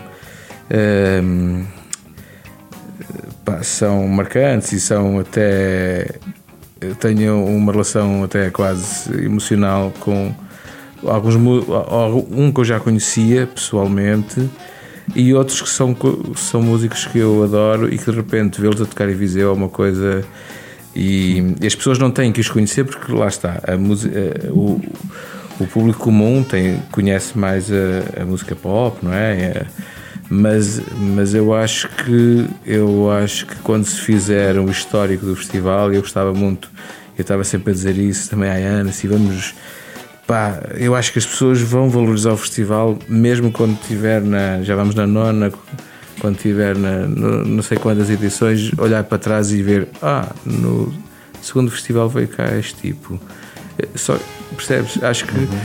um, 0.71 1.65
pá, 3.45 3.63
são 3.63 4.07
marcantes 4.09 4.73
e 4.73 4.81
são 4.81 5.19
até. 5.19 6.17
tenho 7.01 7.45
uma 7.45 7.73
relação 7.73 8.25
até 8.25 8.51
quase 8.51 9.25
emocional 9.25 9.93
com 10.01 10.35
alguns. 11.05 11.35
Um 11.37 12.53
que 12.53 12.61
eu 12.61 12.65
já 12.65 12.81
conhecia 12.81 13.47
pessoalmente 13.47 14.49
e 15.15 15.35
outros 15.35 15.61
que 15.61 15.69
são, 15.69 15.95
são 16.35 16.63
músicos 16.63 17.07
que 17.07 17.19
eu 17.19 17.45
adoro 17.45 17.93
e 17.93 17.99
que 17.99 18.11
de 18.11 18.17
repente 18.17 18.61
vê-los 18.61 18.81
a 18.81 18.87
tocar 18.87 19.09
em 19.09 19.15
Viseu 19.15 19.51
é 19.51 19.53
uma 19.53 19.69
coisa 19.69 20.25
E, 20.95 21.57
e 21.61 21.67
as 21.67 21.75
pessoas 21.75 21.99
não 21.99 22.11
têm 22.11 22.33
que 22.33 22.41
os 22.41 22.49
conhecer 22.49 22.85
porque 22.85 23.13
lá 23.13 23.27
está, 23.27 23.61
a 23.67 23.77
música, 23.77 24.17
o, 24.51 24.81
o 25.59 25.67
público 25.67 25.99
comum 25.99 26.43
tem, 26.43 26.81
conhece 26.93 27.37
mais 27.37 27.71
a, 27.71 28.23
a 28.23 28.25
música 28.25 28.55
pop, 28.55 28.99
não 29.03 29.13
é? 29.13 29.67
Mas, 30.29 30.81
mas 30.97 31.35
eu 31.35 31.53
acho 31.53 31.89
que 31.89 32.47
eu 32.67 33.11
acho 33.11 33.47
que 33.47 33.57
quando 33.57 33.85
se 33.85 34.01
fizer 34.01 34.59
um 34.59 34.71
histórico 34.71 35.27
do 35.27 35.37
festival, 35.37 35.93
eu 35.93 36.01
gostava 36.01 36.33
muito, 36.33 36.71
eu 37.17 37.23
estava 37.23 37.45
sempre 37.45 37.73
a 37.73 37.75
dizer 37.75 37.97
isso 37.99 38.31
também 38.31 38.49
à 38.49 38.55
Ana, 38.55 38.91
se 38.91 39.07
vamos 39.07 39.55
pá, 40.27 40.61
eu 40.77 40.95
acho 40.95 41.13
que 41.13 41.19
as 41.19 41.27
pessoas 41.27 41.61
vão 41.61 41.91
valorizar 41.91 42.33
o 42.33 42.37
festival 42.37 42.99
mesmo 43.07 43.53
quando 43.53 43.79
tiver 43.87 44.23
na, 44.23 44.63
já 44.63 44.75
vamos 44.75 44.95
na 44.95 45.07
nona, 45.07 45.53
quando 46.21 46.39
tiver 46.39 46.77
na 46.77 47.07
no, 47.07 47.45
não 47.45 47.63
sei 47.63 47.77
quantas 47.77 48.09
edições, 48.09 48.73
olhar 48.79 49.05
para 49.05 49.19
trás 49.19 49.53
e 49.53 49.63
ver, 49.63 49.89
ah, 50.01 50.35
no 50.45 50.93
segundo 51.43 51.71
festival 51.71 52.09
veio 52.09 52.29
cá 52.29 52.57
este 52.57 52.75
tipo. 52.77 53.21
Só 53.95 54.19
percebes? 54.57 55.03
Acho 55.03 55.27
que 55.27 55.37
uhum. 55.37 55.61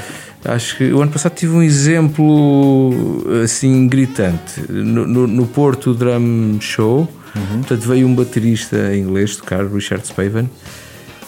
Acho 0.45 0.77
que 0.77 0.91
o 0.91 1.01
ano 1.01 1.11
passado 1.11 1.33
tive 1.33 1.53
um 1.53 1.63
exemplo 1.63 2.93
assim 3.43 3.87
gritante 3.87 4.61
no, 4.69 5.05
no, 5.07 5.27
no 5.27 5.47
Porto 5.47 5.93
Drum 5.93 6.59
Show. 6.59 7.09
Uhum. 7.35 7.57
Portanto, 7.59 7.87
veio 7.87 8.07
um 8.07 8.15
baterista 8.15 8.95
inglês 8.95 9.35
tocar, 9.35 9.65
Richard 9.65 10.05
Spaven, 10.07 10.49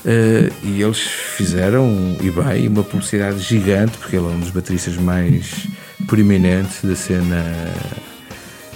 Uh, 0.03 0.51
e 0.63 0.81
eles 0.81 0.97
fizeram, 0.97 2.17
e 2.19 2.31
bem, 2.31 2.67
uma 2.67 2.83
publicidade 2.83 3.37
gigante, 3.37 3.99
porque 3.99 4.15
ele 4.15 4.25
é 4.25 4.29
um 4.29 4.39
dos 4.39 4.49
bateristas 4.49 4.97
mais 4.97 5.67
proeminentes 6.07 6.83
da 6.83 6.95
cena 6.95 7.45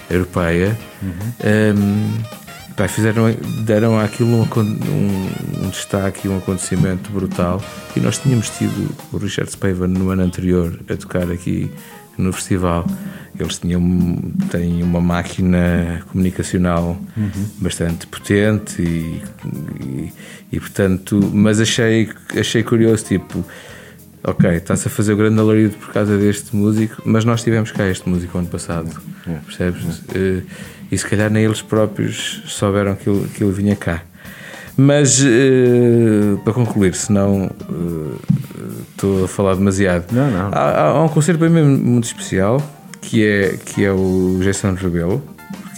europeia. 0.08 0.78
Uhum. 1.02 1.10
Um, 1.10 1.26
ehm, 1.44 2.45
pá, 2.76 2.88
fizeram, 2.88 3.32
deram 3.64 4.00
àquilo 4.00 4.30
um, 4.30 4.42
um, 4.42 5.66
um, 5.66 5.70
destaque, 5.70 6.28
um 6.28 6.38
acontecimento 6.38 7.10
brutal. 7.12 7.62
E 7.96 8.00
nós 8.00 8.18
tínhamos 8.18 8.50
tido 8.50 8.96
o 9.12 9.18
Richard 9.18 9.52
Spaven 9.52 9.88
no 9.88 10.10
ano 10.10 10.24
anterior 10.24 10.80
a 10.90 10.96
tocar 10.96 11.32
aqui 11.32 11.72
no 12.18 12.32
festival. 12.34 12.86
Eles 13.38 13.60
tinham 13.60 13.82
têm 14.50 14.82
uma 14.82 15.02
máquina 15.02 16.02
comunicacional 16.10 16.98
uhum. 17.18 17.50
bastante 17.58 18.08
potente 18.08 18.82
e, 18.82 19.22
e, 19.84 20.14
e, 20.54 20.60
portanto, 20.60 21.20
mas 21.34 21.60
achei 21.60 22.10
achei 22.38 22.64
curioso 22.64 23.04
tipo 23.04 23.46
ok, 24.24 24.50
está-se 24.52 24.88
a 24.88 24.92
fazer 24.92 25.14
o 25.14 25.18
grande 25.18 25.40
alarido 25.40 25.76
por 25.76 25.94
causa 25.94 26.18
deste 26.18 26.56
músico, 26.56 27.02
mas 27.06 27.24
nós 27.26 27.44
tivemos 27.44 27.72
cá 27.72 27.88
este 27.88 28.10
músico 28.10 28.38
ano 28.38 28.48
passado, 28.48 28.90
é. 29.28 29.38
percebes? 29.46 30.02
É. 30.14 30.42
E 30.92 30.98
se 30.98 31.06
calhar 31.06 31.30
nem 31.30 31.44
eles 31.44 31.62
próprios 31.62 32.44
souberam 32.46 32.96
que 32.96 33.10
ele, 33.10 33.28
que 33.30 33.44
ele 33.44 33.54
vinha 33.54 33.76
cá. 33.76 34.02
Mas 34.78 35.22
uh, 35.22 36.38
para 36.44 36.54
concluir, 36.54 36.94
senão 36.96 37.50
uh, 37.70 38.20
estou 38.92 39.24
a 39.24 39.28
falar 39.28 39.56
demasiado. 39.56 40.12
Não, 40.12 40.30
não. 40.30 40.50
Há, 40.52 40.82
há 40.82 41.04
um 41.04 41.08
concerto 41.08 41.40
bem 41.40 41.50
mesmo 41.50 41.78
muito 41.78 42.06
especial 42.06 42.62
que 43.02 43.26
é, 43.26 43.58
que 43.58 43.86
é 43.86 43.92
o 43.92 44.40
Jason 44.42 44.74
Rebelo, 44.74 45.24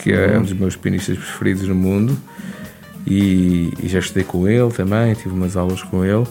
que 0.01 0.11
é 0.11 0.27
uhum. 0.27 0.39
um 0.39 0.41
dos 0.43 0.53
meus 0.53 0.75
pianistas 0.75 1.17
preferidos 1.17 1.67
no 1.67 1.75
mundo. 1.75 2.17
E, 3.05 3.71
e, 3.81 3.87
já 3.87 3.99
estudei 3.99 4.23
com 4.23 4.47
ele 4.47 4.69
também, 4.71 5.13
tive 5.13 5.29
umas 5.29 5.55
aulas 5.55 5.81
com 5.81 6.03
ele. 6.03 6.25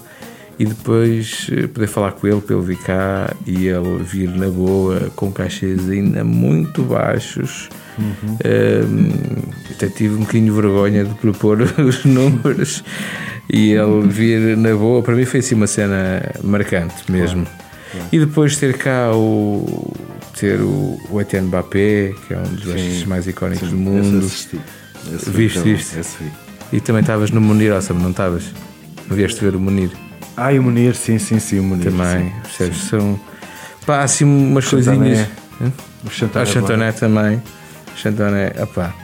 E 0.58 0.64
depois 0.64 1.48
eh, 1.52 1.66
poder 1.66 1.86
falar 1.86 2.12
com 2.12 2.26
ele 2.26 2.40
para 2.40 2.56
ele 2.56 2.64
vir 2.64 2.78
cá 2.78 3.34
e 3.46 3.66
ele 3.66 4.02
vir 4.02 4.30
na 4.30 4.48
boa, 4.48 5.10
com 5.14 5.30
cachês 5.30 5.88
ainda 5.88 6.24
muito 6.24 6.82
baixos. 6.82 7.68
Uhum. 7.98 8.38
Um, 8.44 9.72
até 9.72 9.88
tive 9.88 10.14
um 10.14 10.20
bocadinho 10.20 10.46
de 10.46 10.60
vergonha 10.60 11.04
de 11.04 11.14
propor 11.14 11.58
os 11.80 12.04
números 12.04 12.84
e 13.50 13.72
ele 13.72 14.06
vir 14.06 14.56
na 14.56 14.74
boa, 14.74 15.02
para 15.02 15.14
mim 15.14 15.24
foi 15.24 15.40
assim 15.40 15.54
uma 15.54 15.66
cena 15.66 16.22
marcante 16.42 17.10
mesmo. 17.10 17.44
Claro. 17.44 17.66
Claro. 17.92 18.08
E 18.12 18.18
depois 18.18 18.56
ter 18.56 18.76
cá 18.76 19.12
o 19.14 19.94
ter 20.38 20.60
o, 20.60 21.00
o 21.10 21.20
Etienne 21.20 21.48
Mbappé, 21.48 22.12
que 22.26 22.34
é 22.34 22.38
um 22.38 22.42
dos 22.42 22.64
baixistas 22.64 23.04
mais 23.04 23.26
icónicos 23.26 23.68
sim, 23.68 23.74
do 23.74 23.80
mundo. 23.80 24.26
Esse 24.26 24.58
esse 25.14 25.30
Viste 25.30 25.72
isto? 25.72 26.24
E 26.72 26.80
também 26.80 27.00
estavas 27.00 27.30
no 27.30 27.40
Munir 27.40 27.72
Awesome, 27.72 28.02
não 28.02 28.10
estavas? 28.10 28.44
Não 29.08 29.16
vieste 29.16 29.40
ver 29.40 29.54
o 29.54 29.60
Munir? 29.60 29.90
Ah, 30.36 30.52
e 30.52 30.58
o 30.58 30.62
Munir, 30.62 30.94
sim, 30.94 31.18
sim, 31.18 31.38
sim, 31.38 31.58
o 31.58 31.62
Munir. 31.62 31.90
Também, 31.90 32.32
percebes? 32.42 32.82
São 32.82 33.18
pá, 33.86 34.02
assim 34.02 34.24
umas 34.24 34.68
coisinhas. 34.68 35.26
O 36.04 36.10
Chantoné, 36.10 36.44
o 36.44 36.46
Chantoné 36.46 36.92
também. 36.92 37.42
Chantoné, 37.96 38.52
opá. 38.60 38.94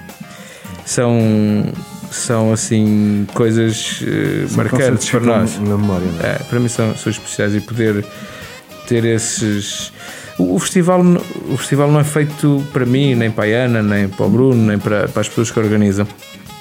São, 0.85 1.73
são 2.11 2.53
assim 2.53 3.27
coisas 3.33 4.03
uh, 4.03 4.57
marcantes 4.57 5.09
para 5.09 5.21
nós. 5.21 5.59
Na 5.59 5.77
memória, 5.77 6.09
é? 6.23 6.27
É, 6.27 6.35
para 6.45 6.61
mim 6.61 6.69
são, 6.69 6.95
são 6.97 7.11
especiais 7.11 7.55
e 7.55 7.61
poder 7.61 8.05
ter 8.87 9.05
esses. 9.05 9.93
O, 10.39 10.57
o, 10.57 10.59
festival, 10.59 11.01
o 11.49 11.57
festival 11.57 11.91
não 11.91 12.01
é 12.01 12.05
feito 12.05 12.63
para 12.73 12.85
mim, 12.85 13.15
nem 13.15 13.31
para 13.31 13.45
a 13.45 13.65
Ana, 13.65 13.83
nem 13.83 14.09
para 14.09 14.27
o 14.27 14.29
Bruno, 14.29 14.67
nem 14.67 14.79
para, 14.79 15.09
para 15.09 15.21
as 15.21 15.29
pessoas 15.29 15.51
que 15.51 15.59
organizam. 15.59 16.07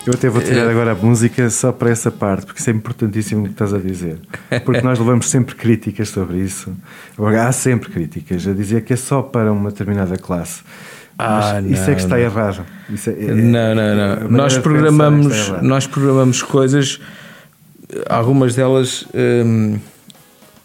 Eu 0.06 0.14
até 0.14 0.30
vou 0.30 0.42
tirar 0.42 0.66
é. 0.66 0.72
agora 0.72 0.94
a 0.94 0.96
música 0.96 1.48
só 1.50 1.72
para 1.72 1.92
essa 1.92 2.10
parte, 2.10 2.46
porque 2.46 2.60
isso 2.60 2.70
é 2.70 2.74
importantíssimo 2.74 3.42
o 3.42 3.46
que 3.46 3.52
estás 3.52 3.74
a 3.74 3.78
dizer. 3.78 4.18
Porque 4.66 4.82
nós 4.82 4.98
levamos 4.98 5.30
sempre 5.30 5.54
críticas 5.56 6.10
sobre 6.10 6.40
isso. 6.40 6.74
Agora, 7.16 7.48
há 7.48 7.52
sempre 7.52 7.92
críticas 7.92 8.48
a 8.48 8.54
dizer 8.54 8.84
que 8.84 8.94
é 8.94 8.96
só 8.96 9.22
para 9.22 9.52
uma 9.52 9.70
determinada 9.70 10.18
classe. 10.18 10.64
Ah, 11.20 11.62
não, 11.62 11.70
isso 11.70 11.90
é 11.90 11.94
que 11.94 12.02
está 12.02 12.16
não. 12.16 12.24
errado. 12.24 12.66
É, 12.90 13.10
é, 13.10 13.34
não, 13.34 13.76
não, 13.76 13.96
não. 13.96 14.32
Nós 14.32 14.58
programamos, 14.58 15.50
nós 15.62 15.86
programamos 15.86 16.42
coisas, 16.42 17.00
algumas 18.10 18.56
delas 18.56 19.06
hum, 19.14 19.78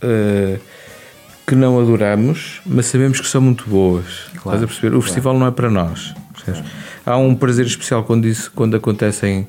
uh, 0.03 0.59
que 1.47 1.55
não 1.55 1.79
adoramos, 1.79 2.63
mas 2.65 2.87
sabemos 2.87 3.21
que 3.21 3.29
são 3.29 3.43
muito 3.43 3.69
boas. 3.69 4.31
Claro, 4.43 4.57
Estás 4.57 4.63
a 4.63 4.67
perceber? 4.67 4.89
O 4.89 4.91
claro. 4.93 5.03
festival 5.03 5.39
não 5.39 5.47
é 5.47 5.51
para 5.51 5.69
nós. 5.69 6.15
Há 7.05 7.17
um 7.17 7.35
prazer 7.35 7.67
especial 7.67 8.05
quando, 8.05 8.27
isso, 8.27 8.51
quando, 8.55 8.77
acontecem, 8.77 9.47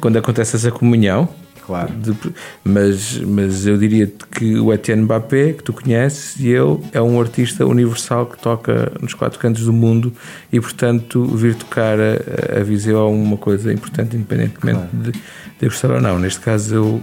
quando 0.00 0.16
acontece 0.16 0.56
essa 0.56 0.70
comunhão 0.70 1.28
Claro. 1.70 1.92
De, 1.94 2.16
mas, 2.64 3.16
mas 3.18 3.64
eu 3.64 3.78
diria 3.78 4.12
que 4.32 4.58
o 4.58 4.72
Etienne 4.72 5.02
Mbappé, 5.02 5.52
que 5.52 5.62
tu 5.62 5.72
conheces, 5.72 6.34
e 6.40 6.48
ele 6.48 6.80
é 6.92 7.00
um 7.00 7.20
artista 7.20 7.64
universal 7.64 8.26
que 8.26 8.36
toca 8.38 8.92
nos 9.00 9.14
quatro 9.14 9.38
cantos 9.38 9.66
do 9.66 9.72
mundo 9.72 10.12
e, 10.52 10.60
portanto, 10.60 11.24
vir 11.24 11.54
tocar 11.54 11.96
a, 12.00 12.58
a 12.58 12.62
Viseu 12.64 12.98
é 12.98 13.04
uma 13.04 13.36
coisa 13.36 13.72
importante, 13.72 14.16
independentemente 14.16 14.80
claro. 14.80 14.90
de, 14.92 15.12
de 15.12 15.68
gostar 15.68 15.92
ou 15.92 16.00
não. 16.00 16.18
Neste 16.18 16.40
caso, 16.40 16.74
eu 16.74 17.00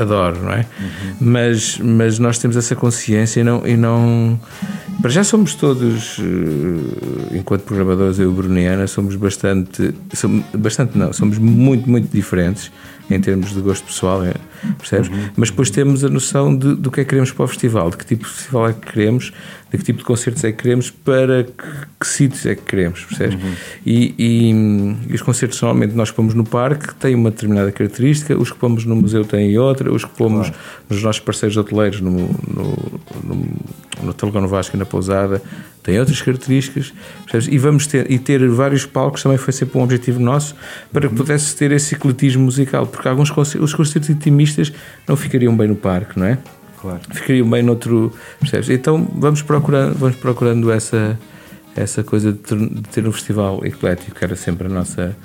adoro, 0.00 0.42
não 0.42 0.52
é? 0.52 0.66
Uhum. 0.80 1.14
Mas, 1.20 1.78
mas 1.78 2.18
nós 2.18 2.38
temos 2.38 2.56
essa 2.56 2.74
consciência 2.74 3.40
e 3.40 3.44
não, 3.44 3.66
e 3.66 3.76
não. 3.76 4.38
Para 5.00 5.10
já 5.10 5.24
somos 5.24 5.54
todos, 5.54 6.18
eh, 6.18 7.38
enquanto 7.38 7.62
programadores, 7.62 8.18
eu 8.18 8.26
e 8.26 8.28
o 8.28 8.32
Bruniana, 8.32 8.86
somos 8.86 9.16
bastante. 9.16 9.94
Somos, 10.14 10.44
bastante 10.54 10.96
não, 10.96 11.12
somos 11.12 11.38
muito, 11.38 11.88
muito 11.88 12.08
diferentes 12.14 12.70
em 13.10 13.20
termos 13.20 13.52
de 13.52 13.60
gosto 13.60 13.84
pessoal, 13.84 14.24
é, 14.24 14.34
percebes? 14.78 15.08
Uhum. 15.08 15.30
Mas 15.36 15.50
depois 15.50 15.70
temos 15.70 16.04
a 16.04 16.08
noção 16.08 16.56
de, 16.56 16.74
do 16.74 16.90
que 16.90 17.00
é 17.00 17.04
que 17.04 17.10
queremos 17.10 17.30
para 17.32 17.44
o 17.44 17.48
festival, 17.48 17.90
de 17.90 17.96
que 17.96 18.06
tipo 18.06 18.24
de 18.24 18.30
festival 18.30 18.68
é 18.68 18.72
que 18.72 18.92
queremos, 18.92 19.32
de 19.72 19.78
que 19.78 19.84
tipo 19.84 19.98
de 20.00 20.04
concertos 20.04 20.44
é 20.44 20.52
que 20.52 20.62
queremos, 20.62 20.90
para 20.90 21.44
que, 21.44 21.52
que 21.98 22.06
sítios 22.06 22.44
é 22.44 22.54
que 22.54 22.62
queremos, 22.62 23.04
percebes? 23.04 23.42
Uhum. 23.42 23.52
E, 23.86 24.14
e, 24.18 24.50
e, 25.10 25.14
os 25.14 25.22
concertos 25.22 25.60
normalmente 25.62 25.94
nós 25.94 26.10
que 26.10 26.16
pomos 26.16 26.34
no 26.34 26.44
parque 26.44 26.94
têm 26.96 27.14
uma 27.14 27.30
determinada 27.30 27.72
característica, 27.72 28.36
os 28.36 28.50
que 28.50 28.58
pomos 28.58 28.84
no 28.84 28.94
museu 28.94 29.24
têm 29.24 29.56
outra, 29.58 29.90
os 29.90 30.04
que 30.04 30.10
pomos 30.10 30.48
claro. 30.48 30.62
nos 30.90 31.02
nossos 31.02 31.20
parceiros 31.20 31.56
hoteleiros, 31.56 32.00
no, 32.02 32.10
no, 32.10 33.00
no, 33.24 33.46
no 34.02 34.12
Telecom 34.12 34.46
Vasco 34.46 34.76
e 34.76 34.78
na 34.78 34.84
Pousada, 34.84 35.40
tem 35.82 35.98
outras 35.98 36.20
características, 36.20 36.92
percebes? 37.24 37.48
e 37.48 37.58
vamos 37.58 37.86
ter 37.86 38.10
e 38.10 38.18
ter 38.18 38.46
vários 38.48 38.84
palcos 38.84 39.22
também 39.22 39.38
foi 39.38 39.52
sempre 39.52 39.78
um 39.78 39.82
objetivo 39.82 40.20
nosso 40.20 40.54
para 40.92 41.08
que 41.08 41.14
pudesse 41.14 41.56
ter 41.56 41.72
esse 41.72 41.94
ecletismo 41.94 42.44
musical, 42.44 42.86
porque 42.86 43.08
alguns 43.08 43.30
concertos, 43.30 43.70
os 43.70 43.74
concertos 43.74 44.10
intimistas 44.10 44.72
não 45.08 45.16
ficariam 45.16 45.56
bem 45.56 45.68
no 45.68 45.76
parque, 45.76 46.18
não 46.18 46.26
é? 46.26 46.38
Claro. 46.82 47.00
Ficariam 47.12 47.48
bem 47.48 47.62
noutro, 47.62 48.12
percebes? 48.40 48.68
Então 48.68 49.08
vamos 49.14 49.40
procurando, 49.40 49.96
vamos 49.96 50.16
procurando 50.16 50.70
essa 50.72 51.16
essa 51.76 52.02
coisa 52.02 52.32
de 52.32 52.38
ter, 52.38 52.58
de 52.58 52.82
ter 52.82 53.06
um 53.06 53.12
festival 53.12 53.64
eclético, 53.64 54.18
que 54.18 54.24
era 54.24 54.36
sempre 54.36 54.66
a 54.66 54.70
nossa 54.70 55.16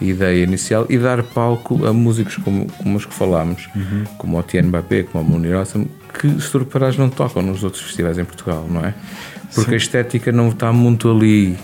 ideia 0.00 0.44
inicial, 0.44 0.86
e 0.88 0.96
dar 0.96 1.22
palco 1.22 1.84
a 1.84 1.92
músicos 1.92 2.36
como, 2.36 2.66
como 2.72 2.96
os 2.96 3.04
que 3.04 3.12
falámos, 3.12 3.68
uhum. 3.74 4.04
como 4.16 4.38
o 4.38 4.42
Tiene 4.42 4.68
Mbappé, 4.68 5.02
como 5.02 5.22
o 5.22 5.28
Munir 5.28 5.54
Awesome, 5.54 5.90
que 6.18 6.40
se 6.40 6.50
tu 6.50 6.58
reparares 6.58 6.96
não 6.96 7.10
tocam 7.10 7.42
nos 7.42 7.62
outros 7.62 7.82
festivais 7.82 8.16
em 8.16 8.24
Portugal, 8.24 8.66
não 8.70 8.82
é? 8.82 8.94
Porque 9.54 9.70
Sim. 9.70 9.74
a 9.74 9.78
estética 9.78 10.32
não 10.32 10.48
está 10.48 10.72
muito 10.72 11.10
ali, 11.10 11.56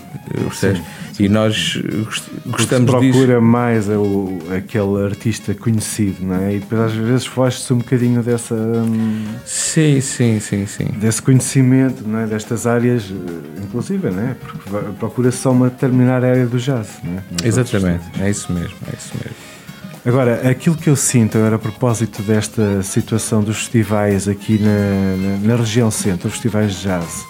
percebes? 0.47 0.81
E 1.19 1.27
nós 1.27 1.81
gostamos 2.45 2.91
se 2.91 2.97
procura 2.97 3.35
disso. 3.35 3.41
mais 3.41 3.89
o, 3.89 4.37
aquele 4.55 5.03
artista 5.03 5.53
conhecido, 5.55 6.23
não 6.23 6.35
é? 6.35 6.55
E 6.55 6.59
depois 6.59 6.81
às 6.81 6.93
vezes 6.93 7.25
foge-se 7.25 7.73
um 7.73 7.79
bocadinho 7.79 8.21
dessa. 8.21 8.53
Hum, 8.53 9.25
sim, 9.43 9.99
sim, 9.99 10.39
sim, 10.39 10.67
sim. 10.67 10.85
Desse 10.99 11.21
conhecimento, 11.21 12.07
não 12.07 12.19
é? 12.19 12.27
Destas 12.27 12.67
áreas, 12.67 13.05
eh, 13.09 13.61
inclusive, 13.63 14.11
não 14.11 14.29
é? 14.29 14.35
Porque 14.35 14.69
procura 14.99 15.31
só 15.31 15.51
uma 15.51 15.69
determinada 15.69 16.27
área 16.27 16.45
do 16.45 16.59
jazz, 16.59 16.99
não 17.03 17.17
é? 17.17 17.47
Exatamente, 17.47 18.03
é 18.19 18.29
isso 18.29 18.53
mesmo, 18.53 18.77
é 18.87 18.95
isso 18.95 19.13
mesmo. 19.15 19.56
Agora, 20.07 20.49
aquilo 20.49 20.77
que 20.77 20.89
eu 20.89 20.95
sinto 20.95 21.37
agora 21.37 21.57
a 21.57 21.59
propósito 21.59 22.23
desta 22.23 22.81
situação 22.81 23.43
dos 23.43 23.57
festivais 23.57 24.25
aqui 24.25 24.57
na, 24.57 25.17
na, 25.17 25.37
na 25.49 25.55
região 25.57 25.91
centro, 25.91 26.29
festivais 26.29 26.75
de 26.75 26.83
jazz, 26.83 27.25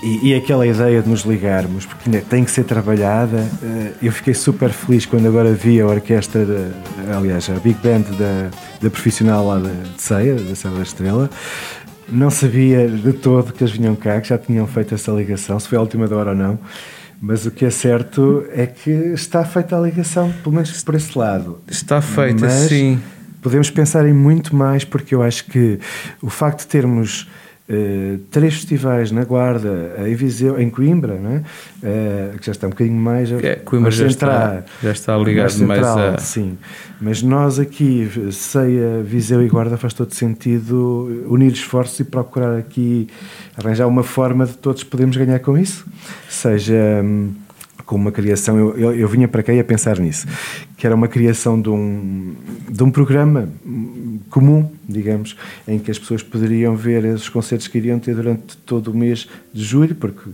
e, 0.00 0.28
e, 0.28 0.34
aquela 0.36 0.64
ideia 0.64 1.02
de 1.02 1.08
nos 1.08 1.22
ligarmos, 1.22 1.84
porque 1.84 2.08
tem 2.20 2.44
que 2.44 2.52
ser 2.52 2.62
trabalhada, 2.62 3.44
eh, 3.60 3.94
eu 4.00 4.12
fiquei 4.12 4.32
super 4.32 4.70
feliz 4.70 5.06
quando 5.06 5.26
agora 5.26 5.52
vi 5.52 5.80
a 5.80 5.86
orquestra, 5.88 6.44
de, 6.44 6.70
aliás, 7.12 7.50
a 7.50 7.54
Big 7.54 7.76
Band 7.82 8.02
da, 8.16 8.48
da 8.80 8.90
profissional 8.90 9.44
lá 9.44 9.58
de, 9.58 9.94
de 9.96 10.00
Ceia, 10.00 10.36
da 10.36 10.54
Serra 10.54 10.76
da 10.76 10.82
Estrela. 10.82 11.28
Não 12.08 12.30
sabia 12.30 12.86
de 12.86 13.12
todo 13.12 13.52
que 13.52 13.64
eles 13.64 13.74
vinham 13.74 13.96
cá, 13.96 14.20
que 14.20 14.28
já 14.28 14.38
tinham 14.38 14.68
feito 14.68 14.94
essa 14.94 15.10
ligação, 15.10 15.58
se 15.58 15.66
foi 15.66 15.76
a 15.76 15.80
última 15.80 16.06
da 16.06 16.14
hora 16.14 16.30
ou 16.30 16.36
não. 16.36 16.60
Mas 17.20 17.46
o 17.46 17.50
que 17.50 17.64
é 17.64 17.70
certo 17.70 18.44
é 18.52 18.66
que 18.66 18.90
está 18.90 19.44
feita 19.44 19.76
a 19.76 19.80
ligação, 19.80 20.32
pelo 20.42 20.54
menos 20.54 20.82
por 20.82 20.94
esse 20.94 21.18
lado. 21.18 21.58
Está 21.68 22.00
feita, 22.00 22.46
Mas 22.46 22.68
sim. 22.68 23.00
Podemos 23.42 23.70
pensar 23.70 24.06
em 24.06 24.12
muito 24.12 24.54
mais, 24.54 24.84
porque 24.84 25.14
eu 25.14 25.22
acho 25.22 25.44
que 25.44 25.78
o 26.20 26.28
facto 26.28 26.60
de 26.60 26.66
termos 26.66 27.28
Uh, 27.70 28.16
três 28.30 28.54
festivais 28.54 29.10
na 29.10 29.24
Guarda, 29.24 29.96
em 30.06 30.14
Viseu, 30.14 30.58
em 30.58 30.70
Coimbra, 30.70 31.16
né? 31.16 31.42
Uh, 31.82 32.38
que 32.38 32.46
já 32.46 32.52
está 32.52 32.66
um 32.66 32.70
bocadinho 32.70 32.96
mais. 32.96 33.30
É, 33.30 33.56
Coimbra 33.56 33.90
já 33.90 34.06
está, 34.06 34.64
já 34.82 34.90
está 34.90 35.18
ligado 35.18 35.42
mais, 35.42 35.52
central, 35.52 35.98
mais 35.98 36.14
a. 36.14 36.18
Sim, 36.18 36.56
mas 36.98 37.22
nós 37.22 37.58
aqui, 37.58 38.08
Ceia, 38.32 39.02
Viseu 39.04 39.42
e 39.44 39.48
Guarda, 39.48 39.76
faz 39.76 39.92
todo 39.92 40.14
sentido 40.14 41.26
unir 41.28 41.52
esforços 41.52 42.00
e 42.00 42.04
procurar 42.04 42.56
aqui 42.56 43.06
arranjar 43.54 43.86
uma 43.86 44.02
forma 44.02 44.46
de 44.46 44.56
todos 44.56 44.82
podermos 44.82 45.18
ganhar 45.18 45.38
com 45.40 45.58
isso. 45.58 45.84
Seja. 46.26 47.02
Hum, 47.04 47.32
com 47.84 47.96
uma 47.96 48.12
criação, 48.12 48.58
eu, 48.58 48.76
eu, 48.76 48.94
eu, 48.94 49.08
vinha 49.08 49.26
para 49.26 49.42
cá 49.42 49.50
a 49.58 49.64
pensar 49.64 49.98
nisso, 49.98 50.26
que 50.76 50.86
era 50.86 50.94
uma 50.94 51.08
criação 51.08 51.58
de 51.58 51.70
um, 51.70 52.34
de 52.68 52.82
um 52.82 52.90
programa 52.90 53.48
comum, 54.30 54.70
digamos, 54.88 55.36
em 55.66 55.78
que 55.78 55.90
as 55.90 55.98
pessoas 55.98 56.22
poderiam 56.22 56.76
ver 56.76 57.04
esses 57.04 57.28
concertos 57.28 57.68
que 57.68 57.78
iriam 57.78 57.98
ter 57.98 58.14
durante 58.14 58.56
todo 58.58 58.90
o 58.90 58.96
mês 58.96 59.28
de 59.52 59.64
julho, 59.64 59.94
porque 59.94 60.30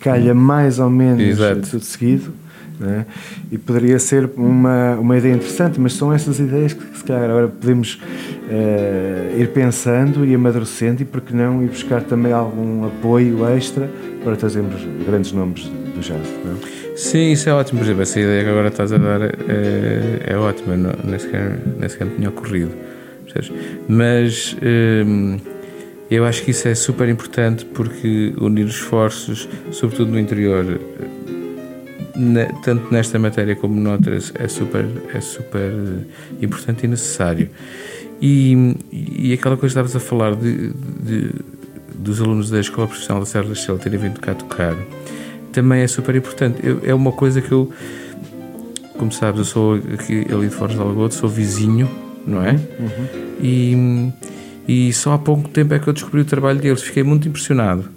calha 0.00 0.34
mais 0.34 0.78
ou 0.78 0.90
menos 0.90 1.22
Exato. 1.22 1.70
tudo 1.70 1.84
seguido. 1.84 2.32
É? 2.78 3.06
E 3.50 3.56
poderia 3.56 3.98
ser 3.98 4.28
uma, 4.36 4.96
uma 4.96 5.16
ideia 5.16 5.32
interessante, 5.32 5.80
mas 5.80 5.94
são 5.94 6.12
essas 6.12 6.38
ideias 6.38 6.74
que 6.74 6.98
se 6.98 7.04
calhar 7.04 7.30
agora 7.30 7.48
podemos 7.48 7.94
uh, 7.94 9.40
ir 9.40 9.48
pensando 9.48 10.26
e 10.26 10.34
amadurecendo, 10.34 11.00
e 11.00 11.06
porque 11.06 11.34
não 11.34 11.62
ir 11.62 11.68
buscar 11.68 12.02
também 12.02 12.32
algum 12.32 12.84
apoio 12.84 13.46
extra 13.48 13.88
para 14.22 14.36
trazermos 14.36 14.74
grandes 15.06 15.32
nomes 15.32 15.64
do 15.64 16.00
jazz. 16.00 16.20
É? 16.20 16.96
Sim, 16.96 17.32
isso 17.32 17.48
é 17.48 17.54
ótimo. 17.54 17.78
Por 17.78 17.86
exemplo, 17.86 18.02
essa 18.02 18.20
ideia 18.20 18.44
que 18.44 18.50
agora 18.50 18.68
estás 18.68 18.92
a 18.92 18.98
dar 18.98 19.22
é, 19.22 20.20
é 20.26 20.36
ótima, 20.36 20.76
não, 20.76 20.92
nem, 21.02 21.18
sequer, 21.18 21.58
nem 21.78 21.88
sequer 21.88 22.06
me 22.06 22.16
tinha 22.16 22.28
ocorrido. 22.28 22.72
Mas 23.88 24.56
hum, 25.06 25.38
eu 26.10 26.24
acho 26.24 26.42
que 26.42 26.50
isso 26.50 26.68
é 26.68 26.74
super 26.74 27.08
importante 27.08 27.64
porque 27.64 28.34
unir 28.38 28.66
esforços, 28.66 29.48
sobretudo 29.70 30.12
no 30.12 30.18
interior, 30.18 30.80
na, 32.14 32.46
tanto 32.62 32.92
nesta 32.92 33.18
matéria 33.18 33.56
como 33.56 33.80
noutras, 33.80 34.32
é 34.34 34.48
super, 34.48 34.86
é 35.14 35.20
super 35.20 35.72
importante 36.40 36.84
e 36.84 36.88
necessário. 36.88 37.50
E, 38.20 38.76
e 38.90 39.32
aquela 39.32 39.56
coisa 39.56 39.74
que 39.74 39.86
estavas 39.86 39.96
a 39.96 40.00
falar 40.00 40.34
de, 40.34 40.70
de, 40.72 41.30
dos 41.94 42.20
alunos 42.20 42.50
da 42.50 42.60
Escola 42.60 42.86
Profissional 42.86 43.20
da 43.20 43.26
Serra 43.26 43.46
da 43.46 43.52
Estrela 43.52 43.78
terem 43.78 43.98
vindo 43.98 44.20
cá 44.20 44.34
tocar 44.34 44.74
também 45.56 45.80
é 45.80 45.86
super 45.86 46.14
importante. 46.14 46.60
Eu, 46.62 46.82
é 46.84 46.92
uma 46.92 47.12
coisa 47.12 47.40
que 47.40 47.50
eu, 47.50 47.72
como 48.98 49.10
sabes, 49.10 49.38
eu 49.38 49.44
sou 49.46 49.74
aqui 49.74 50.26
ali 50.30 50.48
de 50.48 50.54
Foz 50.54 50.72
de 50.72 50.78
Alagoas, 50.78 51.14
sou 51.14 51.30
vizinho, 51.30 51.90
não 52.26 52.44
é? 52.44 52.52
Uhum. 52.52 53.25
E, 53.40 54.10
e 54.66 54.92
só 54.92 55.14
há 55.14 55.18
pouco 55.18 55.48
tempo 55.48 55.74
é 55.74 55.78
que 55.78 55.88
eu 55.88 55.92
descobri 55.92 56.20
o 56.20 56.24
trabalho 56.24 56.58
deles. 56.58 56.82
Fiquei 56.82 57.02
muito 57.02 57.28
impressionado, 57.28 57.88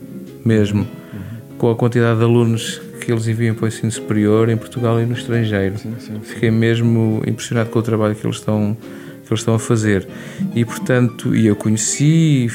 mesmo, 0.46 0.82
uhum. 0.82 1.58
com 1.58 1.72
a 1.72 1.76
quantidade 1.76 2.20
de 2.20 2.26
alunos 2.26 2.82
que 3.00 3.12
eles 3.12 3.28
enviam 3.28 3.56
para 3.56 3.66
o 3.66 3.68
ensino 3.68 3.92
superior 3.92 4.50
em 4.50 4.58
Portugal 4.58 5.00
e 5.02 5.06
no 5.06 5.14
estrangeiro. 5.14 5.78
Sim, 5.78 5.96
sim, 6.00 6.14
sim. 6.14 6.20
Fiquei 6.22 6.52
mesmo 6.52 7.24
impressionado 7.26 7.70
com 7.70 7.80
o 7.80 7.82
trabalho 7.82 8.16
que 8.16 8.26
eles 8.26 8.38
estão 8.38 8.78
que 9.26 9.34
eles 9.34 9.42
estão 9.42 9.54
a 9.54 9.60
fazer. 9.60 10.08
E 10.56 10.66
portanto, 10.66 11.36
e 11.36 11.46
eu 11.46 11.56
conheci, 11.56 12.48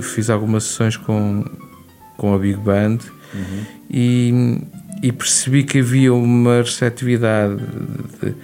fiz 0.00 0.28
algumas 0.28 0.64
sessões 0.64 0.96
com 0.96 1.44
com 2.16 2.34
a 2.34 2.38
Big 2.38 2.56
Band 2.56 2.98
uhum. 3.34 3.64
e, 3.90 4.60
e 5.02 5.12
percebi 5.12 5.64
que 5.64 5.80
havia 5.80 6.12
uma 6.12 6.62
receptividade 6.62 7.56
de, 7.56 8.34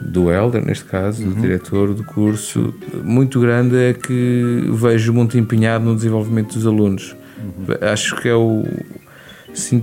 do 0.00 0.30
Helder, 0.30 0.64
neste 0.64 0.84
caso, 0.84 1.22
uhum. 1.22 1.30
do 1.30 1.40
diretor 1.40 1.94
do 1.94 2.04
curso, 2.04 2.74
muito 3.02 3.40
grande 3.40 3.76
é 3.76 3.94
que 3.94 4.68
vejo 4.72 5.12
muito 5.12 5.38
empenhado 5.38 5.84
no 5.84 5.94
desenvolvimento 5.94 6.54
dos 6.54 6.66
alunos. 6.66 7.16
Uhum. 7.38 7.92
Acho 7.92 8.16
que 8.16 8.28
é 8.28 8.34
o. 8.34 8.64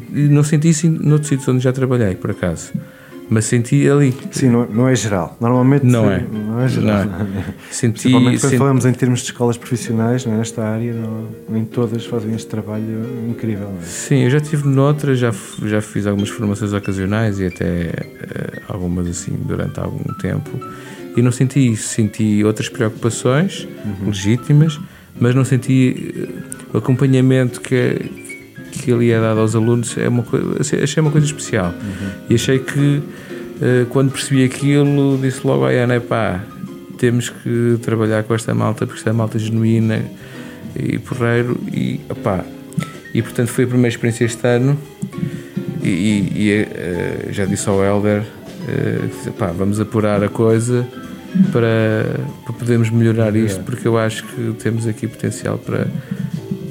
Não 0.10 0.44
senti 0.44 0.70
isso 0.70 0.88
noutros 0.88 1.30
sítios 1.30 1.48
onde 1.48 1.64
já 1.64 1.72
trabalhei, 1.72 2.16
por 2.16 2.32
acaso 2.32 2.72
mas 3.30 3.46
senti 3.46 3.90
ali. 3.90 4.14
Sim, 4.32 4.50
não, 4.50 4.66
não 4.66 4.88
é 4.88 4.96
geral. 4.96 5.38
Normalmente 5.40 5.86
não 5.86 6.12
é. 6.12 6.24
Não 6.32 6.62
é 6.62 6.68
geral. 6.68 7.06
Não. 7.06 7.44
Senti, 7.72 8.02
Principalmente 8.02 8.40
quando 8.40 8.50
senti... 8.50 8.58
falamos 8.58 8.86
em 8.86 8.94
termos 8.94 9.20
de 9.20 9.26
escolas 9.26 9.58
profissionais 9.58 10.26
é? 10.26 10.30
nesta 10.30 10.64
área, 10.64 10.94
não, 10.94 11.28
nem 11.50 11.66
todas 11.66 12.06
fazem 12.06 12.36
este 12.36 12.48
trabalho 12.48 13.06
incrível. 13.28 13.70
É? 13.82 13.86
Sim, 13.86 14.24
eu 14.24 14.30
já 14.30 14.38
estive 14.38 14.68
noutra, 14.68 15.16
já, 15.16 15.34
já 15.64 15.82
fiz 15.82 16.06
algumas 16.06 16.30
formações 16.30 16.74
ocasionais 16.74 17.40
e 17.40 17.48
até 17.48 17.92
uh, 17.92 18.62
algumas 18.74 19.08
assim 19.08 19.36
durante 19.46 19.80
algum 19.80 20.14
tempo. 20.16 20.52
E 21.16 21.22
não 21.22 21.32
senti 21.32 21.72
isso, 21.72 21.88
senti 21.90 22.44
outras 22.44 22.70
preocupações 22.70 23.68
uhum. 23.86 24.08
legítimas, 24.08 24.80
mas 25.20 25.34
não 25.36 25.46
senti 25.46 26.14
uh, 26.72 26.76
o 26.76 26.78
acompanhamento 26.78 27.62
que, 27.62 27.76
é, 27.76 28.02
que 28.80 28.92
ali 28.92 29.12
é 29.12 29.20
dado 29.20 29.40
aos 29.40 29.56
alunos 29.56 29.98
é 29.98 30.08
uma 30.08 30.24
coisa, 30.24 30.84
achei 30.84 31.02
uma 31.02 31.12
coisa 31.12 31.26
especial. 31.26 31.68
Uhum. 31.68 32.10
E 32.30 32.36
achei 32.36 32.60
que 32.60 33.02
eh, 33.62 33.86
quando 33.90 34.12
percebi 34.12 34.44
aquilo, 34.44 35.18
disse 35.22 35.46
logo 35.46 35.66
à 35.66 35.70
Ana: 35.70 36.00
pá, 36.00 36.44
temos 36.98 37.30
que 37.30 37.78
trabalhar 37.82 38.24
com 38.24 38.34
esta 38.34 38.54
malta, 38.54 38.86
porque 38.86 39.00
esta 39.00 39.10
é 39.10 39.14
malta 39.14 39.40
genuína 39.40 40.04
e 40.76 40.98
porreiro. 41.00 41.58
E, 41.72 42.00
opá, 42.10 42.44
e 43.14 43.22
portanto 43.22 43.48
foi 43.50 43.64
a 43.64 43.68
primeira 43.68 43.90
experiência 43.90 44.26
este 44.26 44.46
ano. 44.48 44.78
E, 45.82 46.32
e 46.36 46.68
uh, 47.30 47.34
já 47.34 47.46
disse 47.46 47.70
ao 47.70 47.84
Helder: 47.84 48.22
uh, 48.22 49.32
pá, 49.34 49.48
vamos 49.48 49.80
apurar 49.80 50.24
a 50.24 50.30
coisa 50.30 50.88
para, 51.52 52.20
para 52.44 52.54
podermos 52.54 52.90
melhorar 52.90 53.36
isto, 53.36 53.64
porque 53.64 53.88
eu 53.88 53.98
acho 53.98 54.24
que 54.26 54.54
temos 54.62 54.88
aqui 54.88 55.08
potencial 55.08 55.58
para, 55.58 55.88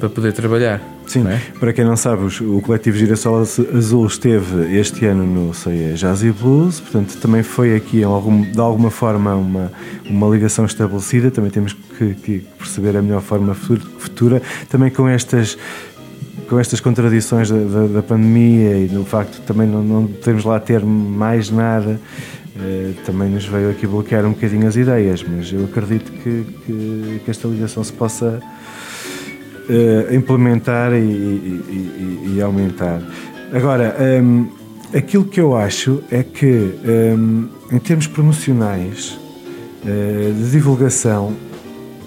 para 0.03 0.09
poder 0.09 0.33
trabalhar. 0.33 0.81
Sim, 1.07 1.25
é? 1.27 1.39
para 1.57 1.71
quem 1.71 1.85
não 1.85 1.95
sabe, 1.95 2.23
o 2.43 2.61
coletivo 2.61 2.97
Girassol 2.97 3.39
Azul 3.39 4.05
esteve 4.05 4.77
este 4.77 5.05
ano 5.05 5.25
no 5.25 5.53
sei, 5.53 5.93
Jazz 5.93 6.23
e 6.23 6.31
Blues, 6.31 6.81
portanto 6.81 7.15
também 7.21 7.41
foi 7.41 7.73
aqui 7.73 7.99
de 7.99 8.59
alguma 8.59 8.91
forma 8.91 9.33
uma, 9.33 9.71
uma 10.05 10.27
ligação 10.27 10.65
estabelecida, 10.65 11.31
também 11.31 11.49
temos 11.49 11.71
que, 11.71 12.15
que 12.15 12.39
perceber 12.57 12.97
a 12.97 13.01
melhor 13.01 13.21
forma 13.21 13.53
futura, 13.53 14.41
também 14.69 14.91
com 14.91 15.07
estas 15.07 15.57
com 16.49 16.59
estas 16.59 16.81
contradições 16.81 17.49
da, 17.49 17.57
da, 17.57 17.87
da, 17.87 18.03
pandemia 18.03 18.77
e 18.77 18.89
no 18.91 19.05
facto 19.05 19.35
de 19.35 19.41
também 19.41 19.65
não, 19.65 19.81
não 19.81 20.07
podemos 20.07 20.43
lá 20.43 20.59
ter 20.59 20.83
mais 20.83 21.49
nada, 21.49 21.97
eh, 22.59 22.91
também 23.05 23.29
nos 23.29 23.45
veio 23.45 23.71
aqui 23.71 23.87
bloquear 23.87 24.25
um 24.25 24.31
bocadinho 24.31 24.67
as 24.67 24.75
ideias, 24.75 25.23
mas 25.23 25.53
eu 25.53 25.63
acredito 25.63 26.11
que, 26.11 26.45
que, 26.65 27.21
que 27.23 27.31
esta 27.31 27.47
ligação 27.47 27.81
se 27.83 27.93
possa 27.93 28.41
uh, 29.69 30.13
implementar 30.13 30.93
e, 30.93 30.97
e, 30.97 32.33
e, 32.35 32.41
aumentar. 32.41 33.01
Agora, 33.51 33.95
um, 33.99 34.03
ehm, 34.03 34.47
aquilo 34.97 35.25
que 35.25 35.39
eu 35.39 35.55
acho 35.55 36.03
é 36.11 36.23
que, 36.23 36.47
um, 36.47 37.49
ehm, 37.71 37.75
em 37.75 37.79
termos 37.79 38.07
promocionais, 38.07 39.19
uh, 39.83 40.33
de 40.33 40.51
divulgação, 40.51 41.33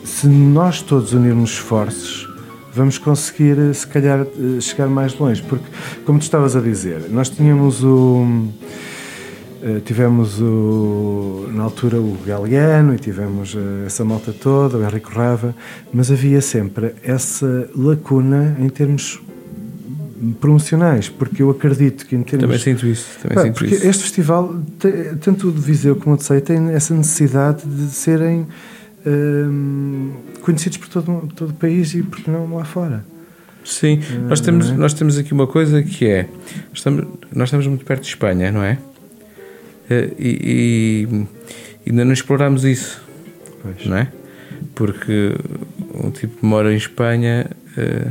se 0.04 0.26
nós 0.26 0.82
todos 0.82 1.12
unirmos 1.12 1.50
esforços, 1.50 2.28
vamos 2.72 2.98
conseguir, 2.98 3.57
se 3.74 3.86
calhar, 3.86 4.26
chegar 4.61 4.86
mais 4.86 5.18
longe. 5.18 5.42
Porque, 5.42 5.64
como 6.04 6.18
tu 6.18 6.22
estavas 6.22 6.54
a 6.54 6.61
dizer, 6.61 7.07
nós 7.11 7.28
tínhamos 7.28 7.82
o 7.82 8.48
eh, 9.66 9.80
tivemos 9.84 10.40
o, 10.40 11.48
na 11.52 11.64
altura 11.64 12.00
o 12.00 12.16
Galeano 12.24 12.94
e 12.94 12.98
tivemos 12.98 13.52
uh, 13.54 13.84
essa 13.84 14.04
malta 14.04 14.32
toda, 14.32 14.78
o 14.78 14.84
Henrique 14.84 15.12
Rava, 15.12 15.52
mas 15.92 16.08
havia 16.08 16.40
sempre 16.40 16.94
essa 17.02 17.68
lacuna 17.74 18.56
em 18.60 18.68
termos 18.68 19.20
promocionais, 20.40 21.08
porque 21.08 21.42
eu 21.42 21.50
acredito 21.50 22.06
que 22.06 22.14
em 22.14 22.22
termos... 22.22 22.42
Também 22.42 22.58
sinto 22.60 22.86
isso. 22.86 23.08
Também 23.20 23.34
pá, 23.34 23.42
sinto 23.42 23.54
porque 23.54 23.74
isso. 23.74 23.88
este 23.88 24.02
festival, 24.04 24.54
tanto 25.20 25.48
o 25.48 25.52
de 25.52 25.60
Viseu 25.60 25.96
como 25.96 26.14
o 26.14 26.18
de 26.18 26.22
Sei, 26.22 26.40
tem 26.40 26.70
essa 26.70 26.94
necessidade 26.94 27.64
de 27.66 27.90
serem 27.90 28.42
uh, 29.04 30.12
conhecidos 30.42 30.78
por 30.78 30.88
todo, 30.88 31.28
todo 31.34 31.50
o 31.50 31.54
país 31.54 31.92
e 31.92 32.04
porque 32.04 32.30
não 32.30 32.54
lá 32.54 32.64
fora. 32.64 33.04
Sim, 33.64 33.98
nós, 34.28 34.40
temos, 34.40 34.70
é? 34.70 34.74
nós 34.74 34.94
temos 34.94 35.18
aqui 35.18 35.32
uma 35.32 35.48
coisa 35.48 35.82
que 35.82 36.06
é, 36.06 36.28
estamos, 36.72 37.04
nós 37.34 37.48
estamos 37.48 37.66
muito 37.66 37.84
perto 37.84 38.02
de 38.02 38.08
Espanha, 38.10 38.52
não 38.52 38.62
é? 38.62 38.78
Eh, 39.91 40.11
e, 40.18 41.09
e 41.87 41.91
ainda 41.91 42.05
não 42.05 42.12
explorámos 42.12 42.64
isso, 42.64 43.01
Pois. 43.62 43.87
não 43.87 43.97
é? 43.97 44.09
Porque 44.74 45.34
um 45.95 46.11
tipo 46.11 46.39
que 46.41 46.45
mora 46.47 46.72
em 46.72 46.76
Espanha 46.76 47.47
eh, 47.76 48.09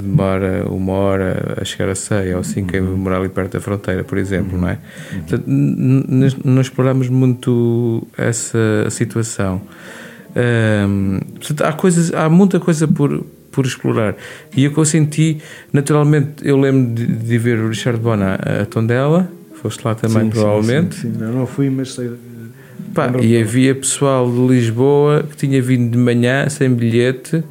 demora 0.00 0.66
uma 0.70 0.92
hora 0.92 1.56
a 1.60 1.64
chegar 1.64 1.88
a 1.90 1.94
Ceia, 1.94 2.34
ou 2.36 2.40
assim, 2.40 2.64
quem 2.64 2.80
mora 2.80 3.18
ali 3.18 3.28
perto 3.28 3.54
da 3.54 3.60
fronteira, 3.60 4.04
por 4.04 4.16
exemplo, 4.18 4.56
não 4.58 4.68
é? 4.68 4.78
Portanto, 5.26 5.44
n- 5.48 6.04
n- 6.08 6.36
não 6.44 6.60
exploramos 6.60 7.08
muito 7.08 8.06
essa 8.16 8.88
situação. 8.90 9.60
Ahm, 10.36 11.18
portanto, 11.34 11.62
há, 11.64 11.72
coisas, 11.72 12.14
há 12.14 12.28
muita 12.28 12.60
coisa 12.60 12.86
por, 12.86 13.24
por 13.50 13.66
explorar. 13.66 14.14
E 14.56 14.66
o 14.66 14.72
que 14.72 14.78
eu 14.78 14.84
senti, 14.84 15.38
naturalmente, 15.72 16.34
eu 16.46 16.56
lembro 16.58 16.94
de, 16.94 17.06
de 17.06 17.38
ver 17.38 17.58
o 17.58 17.68
Richard 17.68 17.98
Bona 18.00 18.34
a 18.36 18.64
Tondela, 18.66 19.28
foste 19.62 19.84
lá 19.84 19.94
também, 19.94 20.16
Sim, 20.18 20.24
sim, 20.24 20.30
provavelmente. 20.30 20.94
Sim, 20.96 21.12
sim. 21.12 21.18
Não, 21.18 21.32
não 21.32 21.46
fui, 21.46 21.68
mas 21.70 21.92
sei. 21.94 22.10
Pá, 22.94 23.06
lembro-me. 23.06 23.28
e 23.28 23.40
havia 23.40 23.74
pessoal 23.74 24.30
de 24.30 24.46
Lisboa 24.46 25.22
que 25.30 25.36
tinha 25.36 25.60
vindo 25.62 25.90
de 25.92 25.98
manhã 25.98 26.48
sem 26.48 26.72
bilhete, 26.74 27.42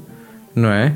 não 0.55 0.69
é? 0.69 0.93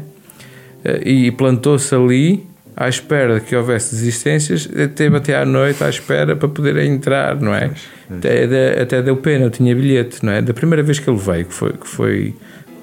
Eh, 0.84 1.02
E 1.10 1.32
plantou-se 1.32 1.94
ali 1.96 2.44
à 2.76 2.90
espera 2.90 3.40
que 3.40 3.56
houvesse 3.56 3.94
desistências, 3.96 4.68
teve 4.96 5.16
até 5.16 5.36
à 5.38 5.46
noite 5.46 5.84
à 5.84 5.90
espera 5.90 6.36
para 6.36 6.50
poder 6.50 6.76
entrar, 6.78 7.40
não 7.40 7.54
é? 7.54 7.72
Até, 8.10 8.48
de- 8.48 8.82
até 8.82 9.02
deu 9.02 9.16
pena, 9.18 9.46
eu 9.46 9.50
tinha 9.52 9.74
bilhete, 9.76 10.26
não 10.26 10.34
é? 10.34 10.42
Da 10.42 10.54
primeira 10.54 10.82
vez 10.84 10.98
que 11.00 11.08
ele 11.10 11.20
veio, 11.20 11.46
que 11.46 11.54
foi, 11.54 11.74
que 11.74 11.88
foi, 11.88 12.34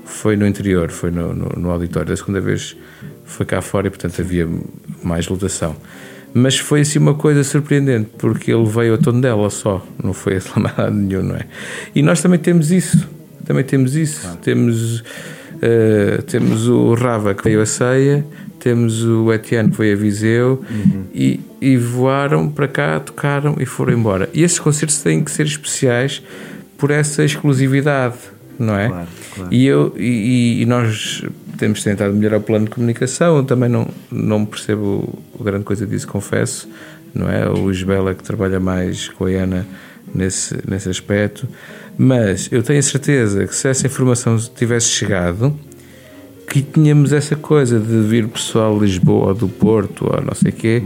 foi 0.04 0.36
no 0.36 0.46
interior, 0.46 0.90
foi 0.90 1.10
no, 1.10 1.34
no, 1.34 1.48
no 1.56 1.70
auditório, 1.70 2.08
da 2.08 2.16
segunda 2.16 2.40
vez 2.40 2.76
foi 3.24 3.44
cá 3.44 3.60
fora 3.60 3.88
e 3.88 3.90
portanto 3.90 4.20
havia 4.20 4.48
mais 5.02 5.26
lotação. 5.28 5.76
Mas 6.32 6.58
foi 6.58 6.82
assim 6.82 6.98
uma 6.98 7.14
coisa 7.14 7.42
surpreendente, 7.42 8.10
porque 8.18 8.52
ele 8.52 8.64
veio 8.64 8.94
a 8.94 8.98
Tondela 8.98 9.50
só, 9.50 9.84
não 10.02 10.12
foi 10.12 10.34
a 10.36 10.38
Slamada 10.38 10.90
nenhum, 10.90 11.22
não 11.22 11.36
é? 11.36 11.46
E 11.94 12.02
nós 12.02 12.22
também 12.22 12.38
temos 12.38 12.70
isso, 12.70 13.08
também 13.44 13.64
temos 13.64 13.96
isso. 13.96 14.38
Temos, 14.42 15.02
eh, 15.60 16.22
temos 16.26 16.68
o 16.68 16.94
Rava 16.94 17.34
que 17.34 17.42
veio 17.42 17.60
a 17.60 17.66
Ceia, 17.66 18.24
temos 18.60 19.02
o 19.02 19.32
Etienne 19.32 19.70
que 19.70 19.78
veio 19.78 19.96
a 19.96 19.98
Viseu 19.98 20.64
e, 21.12 21.40
e 21.60 21.76
voaram 21.76 22.48
para 22.48 22.68
cá, 22.68 23.00
tocaram 23.00 23.56
e 23.58 23.66
foram 23.66 23.94
embora. 23.94 24.28
E 24.32 24.42
esses 24.42 24.58
concertos 24.58 25.02
têm 25.02 25.24
que 25.24 25.30
ser 25.30 25.46
especiais 25.46 26.22
por 26.76 26.90
essa 26.90 27.24
exclusividade, 27.24 28.16
não 28.60 28.78
é? 28.78 28.88
Claro, 28.88 29.08
claro. 29.34 29.54
E, 29.54 29.66
eu, 29.66 29.94
e, 29.96 30.62
e 30.62 30.66
nós 30.66 31.24
temos 31.56 31.82
tentado 31.82 32.12
melhorar 32.12 32.36
o 32.36 32.40
plano 32.42 32.66
de 32.66 32.70
comunicação. 32.70 33.38
Eu 33.38 33.44
também 33.44 33.68
não, 33.68 33.88
não 34.10 34.44
percebo 34.44 35.18
grande 35.40 35.64
coisa 35.64 35.86
disso, 35.86 36.06
confesso. 36.06 36.68
Não 37.14 37.28
é? 37.28 37.48
O 37.48 37.54
Luís 37.54 37.82
Bela 37.82 38.14
que 38.14 38.22
trabalha 38.22 38.60
mais 38.60 39.08
com 39.08 39.24
a 39.24 39.30
Ana 39.30 39.66
nesse, 40.14 40.56
nesse 40.68 40.90
aspecto. 40.90 41.48
Mas 41.96 42.48
eu 42.52 42.62
tenho 42.62 42.78
a 42.78 42.82
certeza 42.82 43.46
que 43.46 43.56
se 43.56 43.66
essa 43.66 43.86
informação 43.86 44.36
tivesse 44.36 44.88
chegado, 44.88 45.58
que 46.48 46.62
tínhamos 46.62 47.12
essa 47.12 47.36
coisa 47.36 47.80
de 47.80 48.00
vir 48.02 48.28
pessoal 48.28 48.78
de 48.78 48.84
Lisboa 48.84 49.28
ou 49.28 49.34
do 49.34 49.48
Porto 49.48 50.06
ou 50.10 50.20
não 50.22 50.34
sei 50.34 50.50
o 50.50 50.54
quê, 50.54 50.82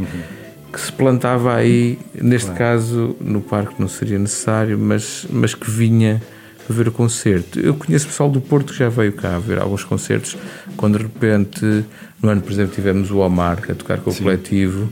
que 0.72 0.80
se 0.80 0.92
plantava 0.92 1.54
aí, 1.54 1.98
neste 2.14 2.50
caso 2.52 3.16
no 3.20 3.40
parque 3.40 3.74
não 3.78 3.88
seria 3.88 4.18
necessário, 4.18 4.78
mas, 4.78 5.26
mas 5.30 5.54
que 5.54 5.70
vinha 5.70 6.20
ver 6.68 6.88
o 6.88 6.92
concerto. 6.92 7.60
Eu 7.60 7.74
conheço 7.74 8.06
pessoal 8.06 8.30
do 8.30 8.40
Porto 8.40 8.72
que 8.72 8.78
já 8.78 8.88
veio 8.88 9.12
cá 9.12 9.38
ver 9.38 9.58
alguns 9.58 9.84
concertos, 9.84 10.36
quando 10.76 10.98
de 10.98 11.04
repente, 11.04 11.84
no 12.22 12.30
ano, 12.30 12.40
por 12.40 12.52
exemplo, 12.52 12.74
tivemos 12.74 13.10
o 13.10 13.18
Omar 13.18 13.58
a 13.68 13.74
tocar 13.74 13.98
com 13.98 14.10
o 14.10 14.14
coletivo. 14.14 14.84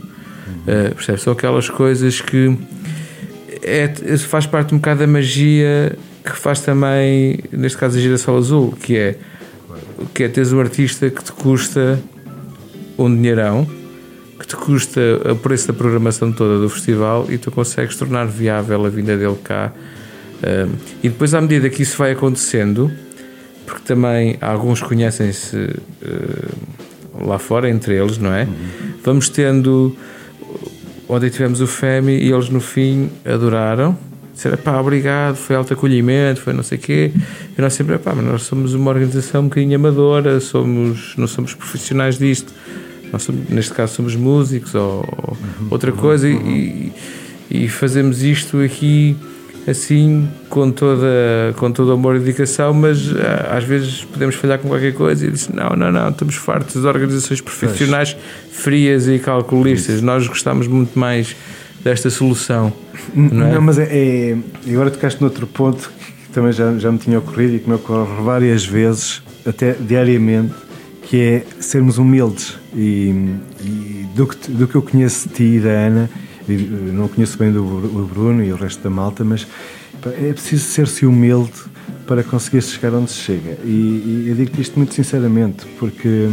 Uh, 0.63 0.95
percebe? 0.95 1.21
São 1.21 1.33
aquelas 1.33 1.69
coisas 1.69 2.21
que 2.21 2.57
é, 3.63 4.17
faz 4.19 4.47
parte 4.47 4.75
um 4.75 4.79
bocado 4.79 5.01
da 5.01 5.07
magia 5.07 5.97
que 6.25 6.37
faz 6.37 6.61
também, 6.61 7.41
neste 7.51 7.79
caso, 7.79 7.99
a 7.99 8.01
Girassol 8.01 8.39
Azul, 8.39 8.73
que 8.73 8.97
é, 8.97 9.17
que 10.15 10.25
é 10.25 10.29
teres 10.29 10.53
um 10.53 10.61
artista 10.61 11.11
que 11.11 11.23
te 11.23 11.33
custa 11.33 12.01
um 12.99 13.15
dinheirão, 13.15 13.67
que 14.39 14.47
te 14.47 14.57
custa 14.57 15.01
o 15.31 15.37
preço 15.37 15.69
da 15.69 15.73
programação 15.73 16.33
toda 16.33 16.61
do 16.61 16.69
festival 16.69 17.27
e 17.29 17.39
tu 17.39 17.51
consegues 17.51 17.97
tornar 17.97 18.27
viável 18.27 18.85
a 18.85 18.89
vinda 18.89 19.17
dele 19.17 19.37
cá. 19.43 19.73
E 21.03 21.09
depois, 21.09 21.35
à 21.35 21.41
medida 21.41 21.69
que 21.71 21.83
isso 21.83 21.97
vai 21.97 22.13
acontecendo, 22.13 22.91
porque 23.67 23.83
também 23.85 24.37
alguns 24.41 24.83
conhecem-se 24.83 25.57
uh, 25.57 27.27
lá 27.27 27.39
fora, 27.39 27.71
entre 27.71 27.95
eles, 27.95 28.19
não 28.19 28.33
é? 28.33 28.47
Vamos 29.05 29.29
tendo. 29.29 29.97
Ontem 31.09 31.29
tivemos 31.29 31.61
o 31.61 31.67
FEMI 31.67 32.13
e 32.13 32.33
eles 32.33 32.49
no 32.49 32.61
fim 32.61 33.11
adoraram. 33.25 33.97
Disseram, 34.35 34.57
pá, 34.57 34.81
obrigado, 34.81 35.37
foi 35.37 35.55
alto 35.55 35.75
acolhimento, 35.75 36.41
foi 36.41 36.55
não 36.55 36.63
sei 36.63 36.79
o 36.79 36.81
quê. 36.81 37.13
E 37.57 37.61
nós 37.61 37.75
sempre, 37.75 37.99
pá, 37.99 38.15
mas 38.15 38.25
nós 38.25 38.43
somos 38.43 38.73
uma 38.73 38.91
organização 38.91 39.43
um 39.43 39.45
bocadinho 39.45 39.77
amadora, 39.77 40.41
somos, 40.41 41.15
não 41.17 41.27
somos 41.27 41.55
profissionais 41.55 42.19
disto. 42.19 42.53
Nós 43.13 43.25
somos, 43.25 43.49
neste 43.51 43.75
caso 43.75 43.95
somos 43.95 44.17
músicos 44.17 44.75
ou, 44.75 45.07
ou 45.07 45.37
outra 45.71 45.93
coisa 45.93 46.27
e, 46.29 46.91
e 47.51 47.69
fazemos 47.69 48.23
isto 48.23 48.59
aqui 48.61 49.15
assim 49.67 50.29
com 50.49 50.71
toda 50.71 51.07
com 51.57 51.71
todo 51.71 51.93
amor 51.93 52.17
e 52.17 52.19
dedicação 52.19 52.75
mas 52.75 52.99
ah, 53.17 53.57
às 53.57 53.65
vezes 53.65 54.05
podemos 54.05 54.35
falhar 54.35 54.59
com 54.59 54.69
qualquer 54.69 54.93
coisa 54.93 55.27
e 55.27 55.31
disse 55.31 55.55
não, 55.55 55.71
não, 55.71 55.93
não, 55.93 56.09
estamos 56.09 56.35
fartos 56.35 56.81
de 56.81 56.87
organizações 56.87 57.41
profissionais 57.41 58.17
frias 58.51 59.07
e 59.07 59.19
calculistas 59.19 60.03
nós 60.03 60.27
gostamos 60.27 60.67
muito 60.67 60.99
mais 60.99 61.37
desta 61.85 62.11
solução 62.11 62.73
não, 63.15 63.47
é? 63.47 63.53
Não, 63.53 63.61
mas 63.61 63.79
é, 63.79 63.89
é. 63.91 64.37
Agora 64.73 64.91
tocaste 64.91 65.21
noutro 65.21 65.47
ponto 65.47 65.91
que 65.99 66.31
também 66.33 66.53
já, 66.53 66.77
já 66.79 66.91
me 66.91 66.99
tinha 66.99 67.19
ocorrido 67.19 67.57
e 67.57 67.59
que 67.59 67.69
me 67.69 67.75
ocorre 67.75 68.23
várias 68.23 68.65
vezes, 68.65 69.23
até 69.47 69.73
diariamente, 69.73 70.55
que 71.03 71.21
é 71.21 71.45
sermos 71.61 71.99
humildes. 71.99 72.59
E, 72.75 73.35
e 73.61 74.07
do, 74.15 74.27
que, 74.27 74.51
do 74.51 74.67
que 74.67 74.75
eu 74.75 74.83
conheço 74.83 75.29
de 75.29 75.35
ti 75.35 75.43
e 75.43 75.61
da 75.61 75.71
Ana, 75.71 76.11
não 76.49 77.09
conheço 77.09 77.39
bem 77.39 77.51
o 77.57 78.09
Bruno 78.13 78.43
e 78.45 78.53
o 78.53 78.57
resto 78.57 78.83
da 78.83 78.91
malta, 78.91 79.25
mas 79.25 79.47
é 80.07 80.33
preciso 80.33 80.65
ser-se 80.65 81.07
humilde 81.07 81.53
para 82.07 82.23
conseguir 82.23 82.63
chegar 82.63 82.93
onde 82.95 83.11
se 83.11 83.19
chega. 83.19 83.59
E, 83.65 83.69
e 83.69 84.27
eu 84.29 84.35
digo 84.35 84.61
isto 84.61 84.77
muito 84.77 84.93
sinceramente, 84.95 85.65
porque 85.79 86.29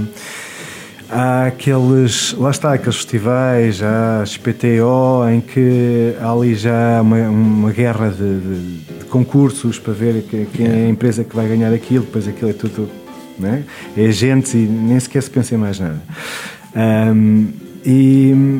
há 1.10 1.46
aqueles, 1.48 2.34
lá 2.38 2.52
está, 2.52 2.74
aqueles 2.74 2.96
festivais, 2.96 3.82
há 3.82 4.22
as 4.22 4.38
PTO, 4.38 5.28
em 5.32 5.42
que 5.42 6.14
há 6.20 6.32
ali 6.32 6.56
já 6.56 7.02
uma, 7.02 7.18
uma 7.30 7.72
guerra 7.72 8.10
de, 8.10 8.40
de- 8.40 9.00
de 9.00 9.06
concursos 9.06 9.80
para 9.80 9.94
ver 9.94 10.24
que- 10.24 10.46
quem 10.54 10.68
é 10.68 10.86
a 10.86 10.90
empresa 10.90 11.24
que 11.24 11.36
vai 11.36 11.48
ganhar 11.48 11.74
aquilo, 11.74 12.06
depois 12.06 12.28
aquilo 12.28 12.50
é 12.52 12.54
tudo, 12.54 12.90
não 13.40 13.50
é? 13.50 13.64
É 13.98 14.06
agentes 14.08 14.54
e 14.54 14.58
nem 14.58 15.00
sequer 15.00 15.24
se 15.24 15.30
pensa 15.30 15.56
em 15.56 15.58
mais 15.58 15.80
nada. 15.80 16.02
Ahm, 16.76 17.48
e 17.86 18.60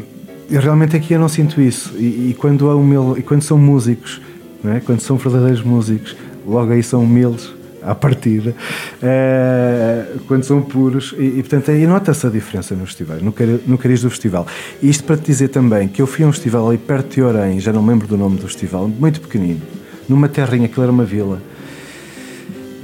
eu 0.50 0.62
realmente 0.62 0.96
aqui 0.96 1.14
eu 1.14 1.20
não 1.20 1.30
sinto 1.30 1.62
isso. 1.62 1.94
E, 1.98 2.30
e 2.32 2.36
quando, 2.38 2.70
há 2.70 2.76
humil, 2.76 3.16
e 3.18 3.22
quando 3.22 3.42
são 3.44 3.58
músicos, 3.58 4.22
não 4.64 4.74
é? 4.74 4.80
quando 4.80 5.00
são 5.02 5.18
verdadeiros 5.18 5.62
músicos, 5.62 6.16
logo 6.46 6.72
aí 6.72 6.84
são 6.84 7.04
humildes 7.04 7.52
à 7.82 7.96
partida, 7.96 8.54
eh, 9.02 10.06
quando 10.28 10.44
são 10.44 10.62
puros, 10.62 11.16
e, 11.18 11.24
e 11.24 11.44
portanto 11.44 11.72
aí 11.72 11.88
nota-se 11.88 12.28
a 12.28 12.30
diferença 12.30 12.76
nos 12.76 12.90
festivais, 12.90 13.22
no, 13.22 13.32
cari- 13.32 13.62
no 13.66 13.78
cariz 13.78 14.02
do 14.02 14.10
festival. 14.10 14.46
Isto 14.84 15.06
para 15.06 15.16
te 15.16 15.26
dizer 15.28 15.48
também 15.48 15.88
que 15.88 16.02
eu 16.02 16.06
fui 16.08 16.26
a 16.26 16.28
um 16.28 16.32
festival 16.34 16.68
ali 16.68 16.78
perto 16.78 17.16
de 17.16 17.22
Orem, 17.22 17.58
já 17.60 17.72
não 17.72 17.82
me 17.82 17.90
lembro 17.90 18.06
do 18.06 18.18
nome 18.18 18.38
do 18.38 18.48
festival, 18.48 18.88
muito 18.88 19.22
pequenino, 19.22 19.62
numa 20.10 20.28
terrinha, 20.28 20.66
aquilo 20.66 20.84
era 20.84 20.92
uma 20.92 21.06
vila. 21.06 21.42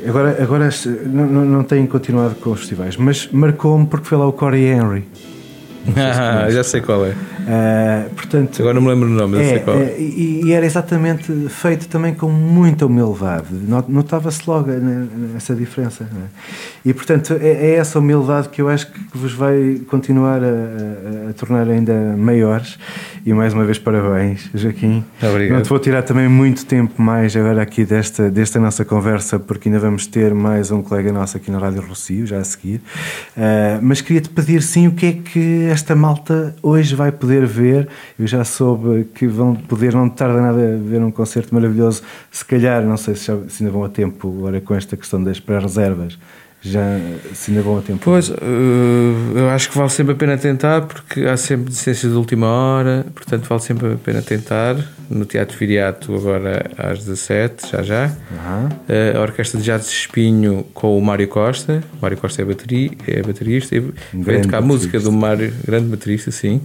Agora, 0.08 0.42
agora 0.42 0.70
não, 1.08 1.26
não, 1.26 1.46
não 1.46 1.64
tenho 1.64 1.88
continuado 1.88 2.36
com 2.36 2.52
os 2.52 2.60
festivais, 2.60 2.96
mas 2.96 3.28
marcou-me 3.32 3.86
porque 3.88 4.06
foi 4.08 4.18
lá 4.18 4.26
o 4.28 4.32
Corey 4.32 4.66
Henry. 4.66 5.04
Ah, 5.96 6.48
já 6.50 6.64
sei 6.64 6.82
qual 6.82 7.06
é 7.06 7.14
Eh, 7.48 8.06
portanto, 8.16 8.60
agora 8.60 8.74
não 8.74 8.82
me 8.82 8.88
lembro 8.90 9.08
o 9.08 9.12
nome, 9.12 9.38
já 9.38 9.44
é, 9.44 9.50
sei 9.50 9.60
qual 9.60 9.78
é. 9.78 9.96
e, 10.00 10.42
e 10.46 10.52
era 10.52 10.66
exatamente 10.66 11.32
feito 11.50 11.88
também 11.88 12.12
com 12.16 12.28
muita 12.28 12.88
humildade. 12.88 13.46
Not- 13.52 13.92
Notava-se 13.92 14.42
logo 14.48 14.72
né, 14.72 15.08
essa 15.38 15.54
diferença. 15.54 16.06
né? 16.06 16.24
E, 16.84 16.92
portanto, 16.92 17.38
é, 17.40 17.48
é 17.50 17.76
essa 17.76 18.00
humildade 18.00 18.50
que 18.50 18.62
eu 18.64 18.68
acho 18.68 18.88
que 18.92 19.00
vos 19.16 19.32
vai 19.34 19.80
continuar 19.88 20.42
a, 20.44 20.48
a- 20.48 21.30
a 21.30 21.34
tornar 21.34 21.70
ainda 21.70 21.94
maiores. 22.18 22.80
E, 23.24 23.32
mais 23.34 23.54
uma 23.54 23.64
vez, 23.66 23.78
parabéns, 23.78 24.50
Joaquim. 24.56 25.04
Obrigado. 25.22 25.56
Não 25.58 25.62
te 25.64 25.70
vou 25.70 25.78
tirar 25.80 26.02
também 26.04 26.28
muito 26.28 26.66
tempo 26.66 27.00
mais 27.02 27.36
agora 27.36 27.62
aqui 27.62 27.86
desta, 27.86 28.30
desta 28.32 28.60
nossa 28.60 28.84
conversa, 28.84 29.38
porque 29.40 29.68
ainda 29.70 29.80
vamos 29.80 30.08
ter 30.08 30.34
mais 30.34 30.72
um 30.72 30.82
colega 30.82 31.12
nosso 31.14 31.38
aqui 31.38 31.52
na 31.52 31.60
Rádio 31.60 31.82
Rocio, 31.88 32.26
já 32.26 32.40
a 32.40 32.44
seguir. 32.44 32.82
Ah, 33.38 33.78
mas 33.84 34.02
queria-te 34.02 34.30
pedir, 34.30 34.62
sim, 34.64 34.88
o 34.88 34.92
que 34.94 35.06
é 35.06 35.12
que 35.14 35.70
esta 35.76 35.96
malta 35.96 36.56
hoje 36.64 36.96
vai 36.96 37.12
poder 37.12 37.46
ver. 37.46 37.88
Eu 38.18 38.26
já 38.26 38.44
soube 38.44 39.06
que 39.14 39.28
vão 39.28 39.56
poder, 39.56 39.94
não 39.94 40.10
tarda 40.10 40.42
nada 40.42 40.78
ver 40.78 41.02
um 41.02 41.12
concerto 41.12 41.54
maravilhoso. 41.54 42.02
Se 42.32 42.44
calhar, 42.44 42.84
não 42.84 42.98
sei 42.98 43.16
se, 43.16 43.28
já, 43.28 43.38
se 43.48 43.64
ainda 43.64 43.72
vão 43.72 43.84
a 43.84 43.90
tempo 43.90 44.34
agora 44.40 44.60
com 44.60 44.74
esta 44.74 44.98
questão 44.98 45.24
das 45.24 45.40
pré-reservas. 45.40 46.18
Já 46.62 46.82
se 47.34 47.52
ainda 47.52 47.62
vão 47.62 47.78
a 47.78 47.82
tempo. 47.82 48.00
Pois, 48.04 48.32
eh, 48.32 48.34
eu 49.36 49.50
acho 49.50 49.70
que 49.70 49.78
vale 49.78 49.90
sempre 49.92 50.14
a 50.14 50.16
pena 50.16 50.36
tentar, 50.36 50.82
porque 50.82 51.22
há 51.26 51.38
sempre 51.38 51.66
licenças 51.66 52.10
de 52.10 52.18
última 52.18 52.48
hora, 52.48 53.06
portanto 53.14 53.48
vale 53.48 53.62
sempre 53.62 53.94
a 53.94 53.98
pena 53.98 54.22
tentar. 54.22 54.76
No 55.10 55.26
Teatro 55.26 55.58
Viriato, 55.58 56.16
agora 56.16 56.72
às 56.78 57.00
17, 57.00 57.72
já 57.72 57.84
já. 57.84 58.12
Eh, 58.90 59.14
A 59.16 59.22
Orquestra 59.22 59.60
de 59.60 59.66
Jazz 59.66 59.88
Espinho 59.88 60.66
com 60.74 60.98
o 60.98 61.02
Mário 61.02 61.28
Costa. 61.28 61.84
O 61.98 62.02
Mário 62.02 62.18
Costa 62.18 62.42
é, 62.42 62.46
bateria, 62.46 62.92
é 63.08 63.22
baterista. 63.22 63.76
E 63.76 63.80
vem 64.14 64.42
tocar 64.42 64.58
a 64.58 64.62
música 64.62 65.00
do 65.00 65.12
Mário, 65.12 65.54
grande 65.66 65.88
baterista, 65.88 66.32
sim. 66.32 66.62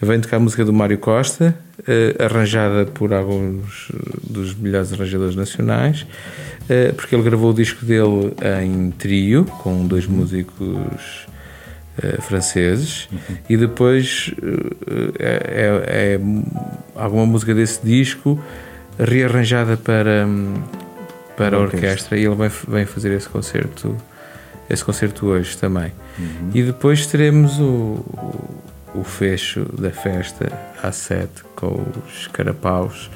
Vem 0.00 0.18
tocar 0.20 0.38
a 0.38 0.40
música 0.40 0.64
do 0.64 0.72
Mário 0.72 0.96
Costa, 0.98 1.54
eh, 1.86 2.16
arranjada 2.18 2.86
por 2.86 3.12
alguns 3.12 3.92
dos 4.22 4.54
melhores 4.54 4.92
arranjadores 4.92 5.36
nacionais, 5.36 6.06
eh, 6.68 6.92
porque 6.96 7.14
ele 7.14 7.22
gravou 7.22 7.50
o 7.50 7.54
disco 7.54 7.84
dele 7.84 8.32
em 8.64 8.90
trio, 8.92 9.44
com 9.44 9.86
dois 9.86 10.06
músicos 10.06 11.26
eh, 12.02 12.20
franceses, 12.20 13.08
e 13.48 13.56
depois 13.56 14.34
eh, 15.18 15.18
é, 15.18 16.14
é 16.14 16.20
alguma 16.94 17.26
música 17.26 17.54
desse 17.54 17.84
disco 17.84 18.42
rearranjada 18.98 19.76
para, 19.76 20.26
hum, 20.26 20.54
para 21.36 21.56
a 21.56 21.60
Orquestra. 21.60 22.18
e 22.18 22.24
ele 22.24 22.34
vem, 22.34 22.50
vem 22.68 22.86
fazer 22.86 23.12
esse 23.12 23.28
concerto, 23.28 23.96
esse 24.68 24.84
concerto 24.84 25.26
hoje 25.26 25.56
também. 25.56 25.92
E 26.52 26.62
depois 26.62 27.06
teremos 27.06 27.58
o, 27.58 28.04
o, 28.94 29.02
fecho 29.04 29.64
da 29.78 29.90
festa 29.90 30.52
às 30.82 30.96
sete 30.96 31.42
com 31.56 31.82
os 32.06 32.26
carapaus. 32.28 33.10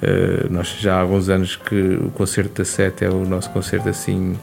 Eh, 0.00 0.46
nós 0.48 0.76
já 0.78 0.96
há 0.96 1.00
alguns 1.00 1.28
anos 1.28 1.56
que 1.56 1.94
o 1.94 2.10
concerto 2.10 2.54
da 2.54 2.64
sete 2.64 3.04
é 3.04 3.10
o 3.10 3.24
nosso 3.24 3.50
concerto 3.50 3.88
assim 3.88 4.38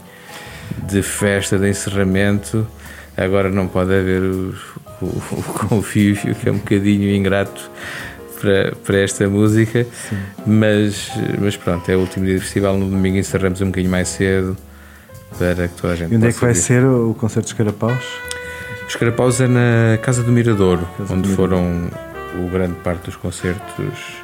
de 0.85 1.01
festa, 1.01 1.57
de 1.57 1.69
encerramento. 1.69 2.67
Agora 3.15 3.49
não 3.49 3.67
pode 3.67 3.93
haver 3.93 4.21
o, 4.23 4.53
o, 5.01 5.05
o 5.05 5.43
convívio, 5.69 6.33
que 6.35 6.49
é 6.49 6.51
um 6.51 6.57
bocadinho 6.57 7.15
ingrato 7.15 7.69
para, 8.41 8.73
para 8.83 8.97
esta 8.97 9.29
música, 9.29 9.85
mas, 10.45 11.11
mas 11.39 11.55
pronto, 11.55 11.89
é 11.89 11.95
o 11.95 11.99
último 11.99 12.25
dia 12.25 12.35
do 12.35 12.41
festival. 12.41 12.77
No 12.77 12.89
domingo 12.89 13.17
encerramos 13.17 13.61
um 13.61 13.67
bocadinho 13.67 13.91
mais 13.91 14.07
cedo 14.09 14.57
para 15.37 15.67
que 15.67 15.75
toda 15.81 15.93
a 15.93 15.95
gente 15.95 16.11
E 16.11 16.15
onde 16.17 16.27
é 16.27 16.31
que 16.33 16.39
vai 16.41 16.53
vir. 16.53 16.59
ser 16.59 16.85
o 16.85 17.13
concerto 17.13 17.45
dos 17.47 17.53
Carapaus? 17.53 18.03
Os 18.87 18.95
Carapaus 18.95 19.39
é 19.39 19.47
na 19.47 19.97
Casa 20.01 20.23
do 20.23 20.31
Miradouro, 20.31 20.87
Casa 20.97 21.13
onde 21.13 21.29
do 21.29 21.35
foram 21.35 21.89
o 22.43 22.49
grande 22.49 22.73
parte 22.83 23.05
dos 23.05 23.15
concertos 23.15 24.23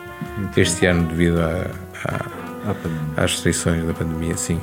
este 0.58 0.86
ano 0.86 1.08
devido 1.08 1.40
à- 1.40 1.68
à- 2.06 2.74
pandemia. 2.74 3.14
às 3.18 3.32
restrições 3.32 3.86
da 3.86 3.94
pandemia, 3.94 4.36
sim. 4.36 4.60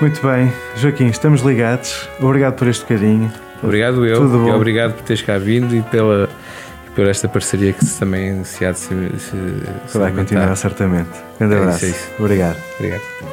Muito 0.00 0.26
bem, 0.26 0.50
Joaquim, 0.76 1.06
estamos 1.08 1.42
ligados. 1.42 2.08
Obrigado 2.20 2.54
por 2.54 2.66
este 2.68 2.82
bocadinho. 2.82 3.30
Obrigado 3.62 4.06
eu 4.06 4.16
Tudo 4.16 4.38
bom. 4.38 4.48
e 4.48 4.52
obrigado 4.52 4.94
por 4.94 5.02
teres 5.02 5.20
cá 5.20 5.36
vindo 5.36 5.76
e 5.76 5.82
pela, 5.82 6.28
por 6.94 7.06
esta 7.06 7.28
parceria 7.28 7.72
que 7.74 7.84
se 7.84 7.98
também 7.98 8.42
se 8.44 8.64
há 8.64 8.72
de 8.72 8.78
se, 8.78 8.88
se, 9.18 9.36
se 9.86 9.98
Vai 9.98 10.10
continuar, 10.12 10.56
certamente. 10.56 11.10
Grande 11.38 11.54
É 11.54 11.58
isso, 11.58 11.64
abraço. 11.66 11.84
é 11.84 11.88
isso. 11.88 12.08
Obrigado. 12.18 12.56
Obrigado. 12.78 13.29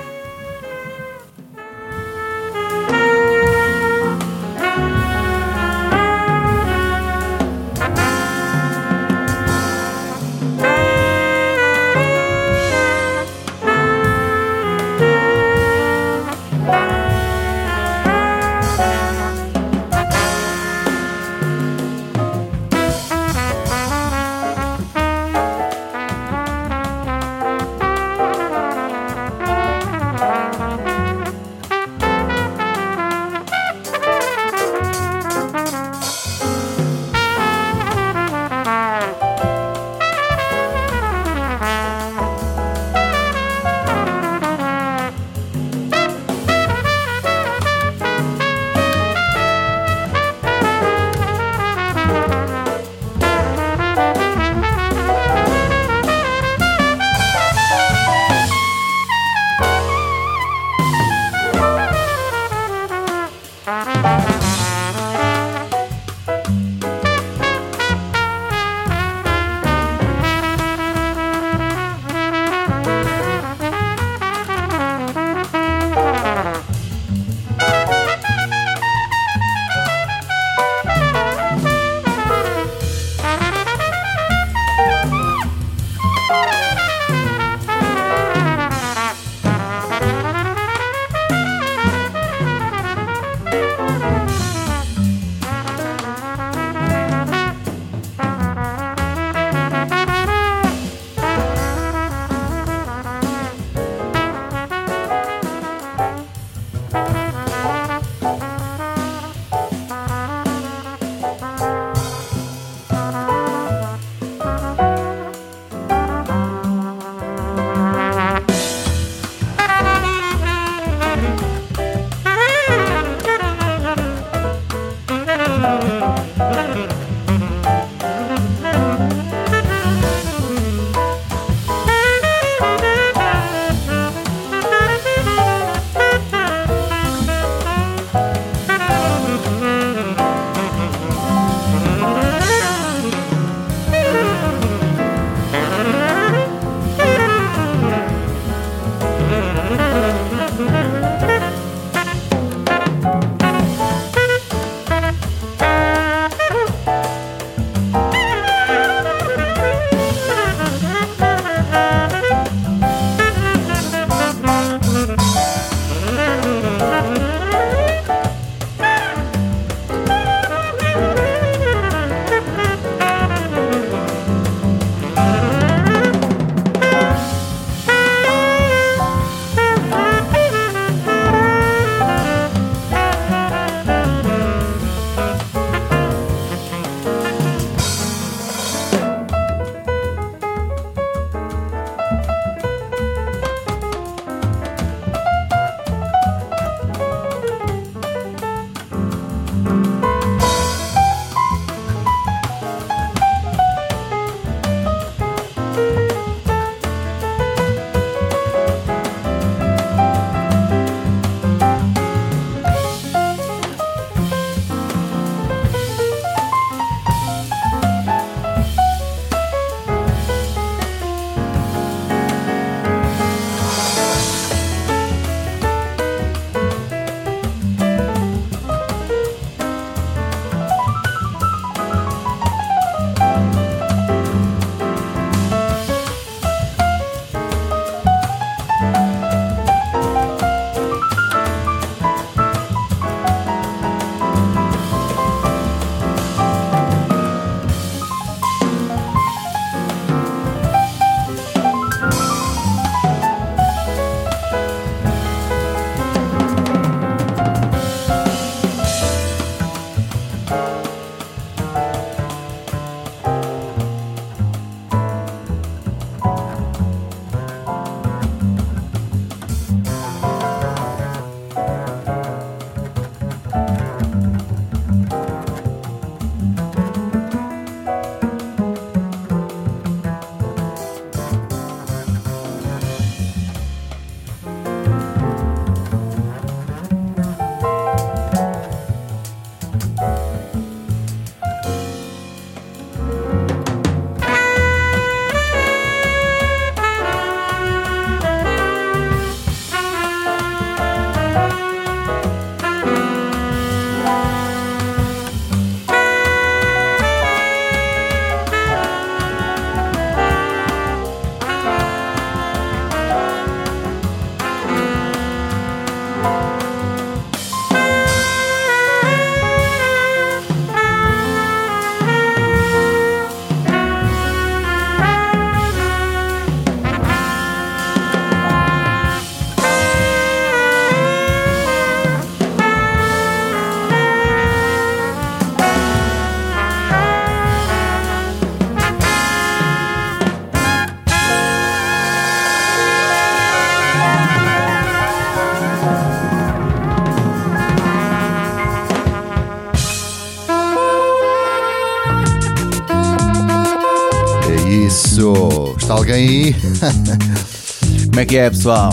Alguém 356.08 356.16
aí? 356.16 356.56
Como 358.08 358.20
é 358.20 358.26
que 358.26 358.38
é, 358.38 358.50
pessoal? 358.50 358.92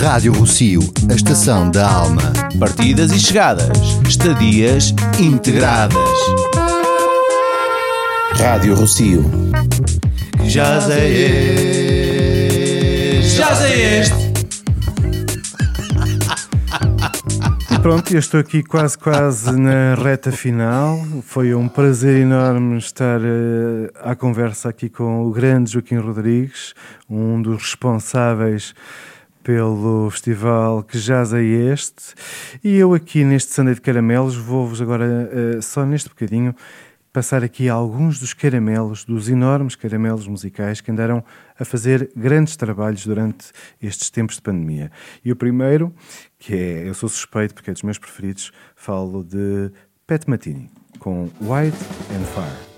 Rádio 0.00 0.32
Rocio, 0.32 0.80
a 1.08 1.14
estação 1.14 1.70
da 1.70 1.88
alma. 1.88 2.32
Partidas 2.58 3.12
e 3.12 3.20
chegadas, 3.20 3.78
estadias 4.08 4.92
integradas. 5.20 5.96
Rádio 8.34 8.74
Rocio. 8.74 9.24
Já 10.44 10.80
sei 10.80 11.24
este. 13.20 13.36
Já 13.36 13.54
sei 13.54 14.00
este. 14.00 14.21
Pronto, 17.82 18.14
eu 18.14 18.20
estou 18.20 18.38
aqui 18.38 18.62
quase, 18.62 18.96
quase 18.96 19.58
na 19.58 19.96
reta 19.96 20.30
final. 20.30 21.04
Foi 21.22 21.52
um 21.52 21.66
prazer 21.66 22.20
enorme 22.20 22.78
estar 22.78 23.20
uh, 23.20 23.90
à 23.96 24.14
conversa 24.14 24.68
aqui 24.68 24.88
com 24.88 25.26
o 25.26 25.32
grande 25.32 25.72
Joaquim 25.72 25.96
Rodrigues, 25.96 26.74
um 27.10 27.42
dos 27.42 27.62
responsáveis 27.62 28.72
pelo 29.42 30.08
festival 30.10 30.84
Que 30.84 30.96
Jazz 30.96 31.32
é 31.32 31.42
Este. 31.42 32.14
E 32.62 32.76
eu 32.76 32.94
aqui 32.94 33.24
neste 33.24 33.52
Sunday 33.52 33.74
de 33.74 33.80
Caramelos 33.80 34.36
vou-vos 34.36 34.80
agora, 34.80 35.04
uh, 35.04 35.60
só 35.60 35.84
neste 35.84 36.08
bocadinho, 36.08 36.54
passar 37.12 37.44
aqui 37.44 37.68
alguns 37.68 38.18
dos 38.18 38.32
caramelos, 38.32 39.04
dos 39.04 39.28
enormes 39.28 39.76
caramelos 39.76 40.26
musicais 40.26 40.80
que 40.80 40.90
andaram 40.90 41.22
a 41.58 41.64
fazer 41.64 42.10
grandes 42.16 42.56
trabalhos 42.56 43.04
durante 43.04 43.52
estes 43.80 44.08
tempos 44.08 44.36
de 44.36 44.42
pandemia. 44.42 44.90
E 45.24 45.30
o 45.30 45.36
primeiro, 45.36 45.94
que 46.38 46.54
é, 46.54 46.88
eu 46.88 46.94
sou 46.94 47.08
suspeito 47.08 47.54
porque 47.54 47.70
é 47.70 47.72
dos 47.72 47.82
meus 47.82 47.98
preferidos, 47.98 48.50
falo 48.74 49.22
de 49.22 49.70
Pat 50.06 50.26
Matini, 50.26 50.70
com 50.98 51.24
White 51.40 51.76
and 52.16 52.24
Fire. 52.34 52.71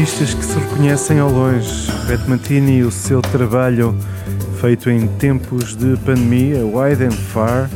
Artistas 0.00 0.32
que 0.32 0.42
se 0.42 0.58
reconhecem 0.58 1.18
ao 1.18 1.30
longe. 1.30 1.86
Pat 2.08 2.26
Mantini 2.26 2.78
e 2.78 2.82
o 2.82 2.90
seu 2.90 3.20
trabalho 3.20 3.94
feito 4.58 4.88
em 4.88 5.06
tempos 5.06 5.76
de 5.76 5.94
pandemia, 5.98 6.64
Wide 6.64 7.04
and 7.04 7.10
Far, 7.10 7.68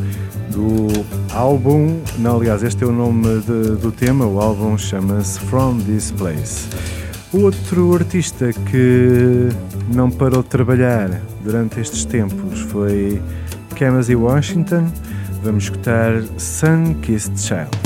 do 0.51 0.88
álbum, 1.34 2.01
não, 2.18 2.36
aliás, 2.36 2.62
este 2.62 2.82
é 2.82 2.86
o 2.86 2.92
nome 2.92 3.40
de, 3.40 3.76
do 3.76 3.92
tema, 3.92 4.24
o 4.24 4.40
álbum 4.40 4.78
chama-se 4.78 5.38
From 5.38 5.76
This 5.80 6.12
Place. 6.12 6.66
Outro 7.30 7.94
artista 7.94 8.55
que 8.55 9.51
não 9.92 10.10
parou 10.10 10.42
de 10.42 10.48
trabalhar 10.48 11.20
durante 11.42 11.78
estes 11.78 12.06
tempos 12.06 12.60
foi 12.60 13.20
Kamasi 13.78 14.16
Washington. 14.16 14.86
Vamos 15.42 15.64
escutar 15.64 16.22
Sun 16.38 16.94
Kissed 17.02 17.38
Child. 17.38 17.84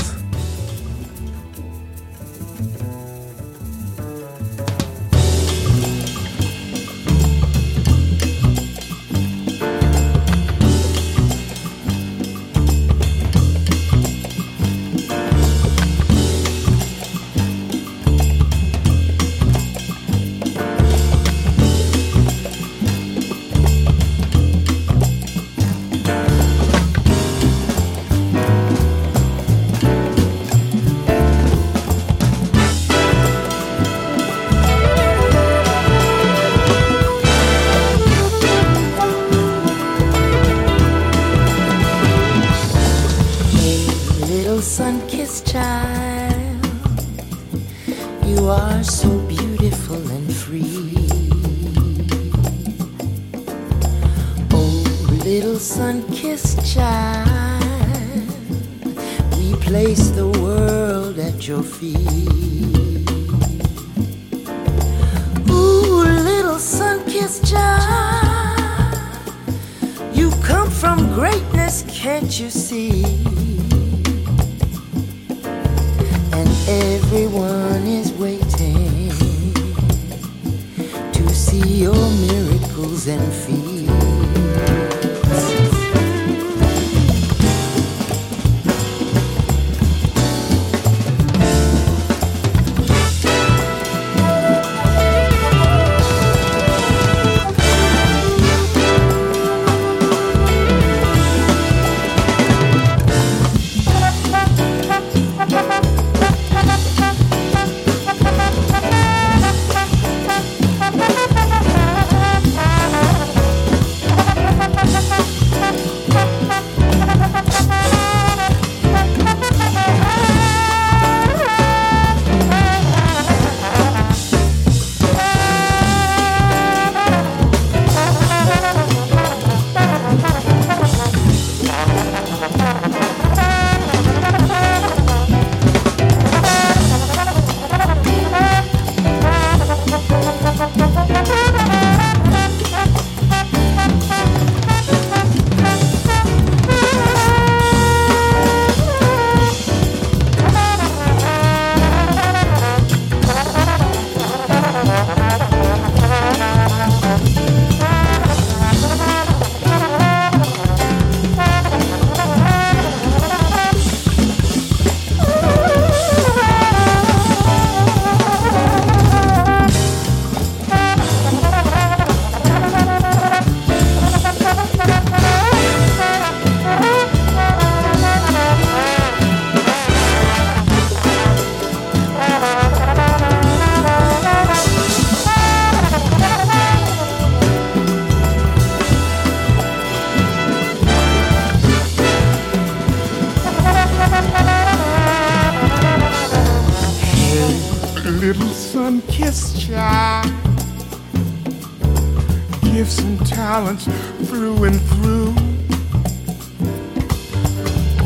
Through 203.77 204.63
and 204.63 204.81
through. 204.81 205.33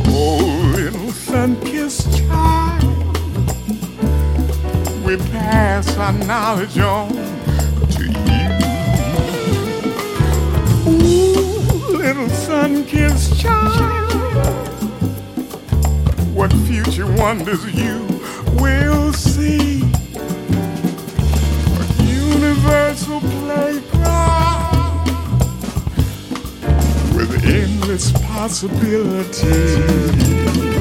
Oh, 0.08 0.74
little 0.76 1.12
sun 1.12 1.60
kissed 1.62 2.18
child. 2.18 2.84
We 5.06 5.18
pass 5.18 5.98
our 5.98 6.12
knowledge 6.12 6.78
on 6.80 7.10
to 7.92 8.04
you. 8.04 8.50
Ooh, 10.86 11.98
little 11.98 12.30
sun 12.30 12.86
kissed 12.86 13.40
child. 13.40 14.12
What 16.34 16.52
future 16.68 17.10
wonders 17.14 17.64
you 17.74 18.06
will 18.60 19.14
see. 19.14 19.83
possibility. 28.44 30.73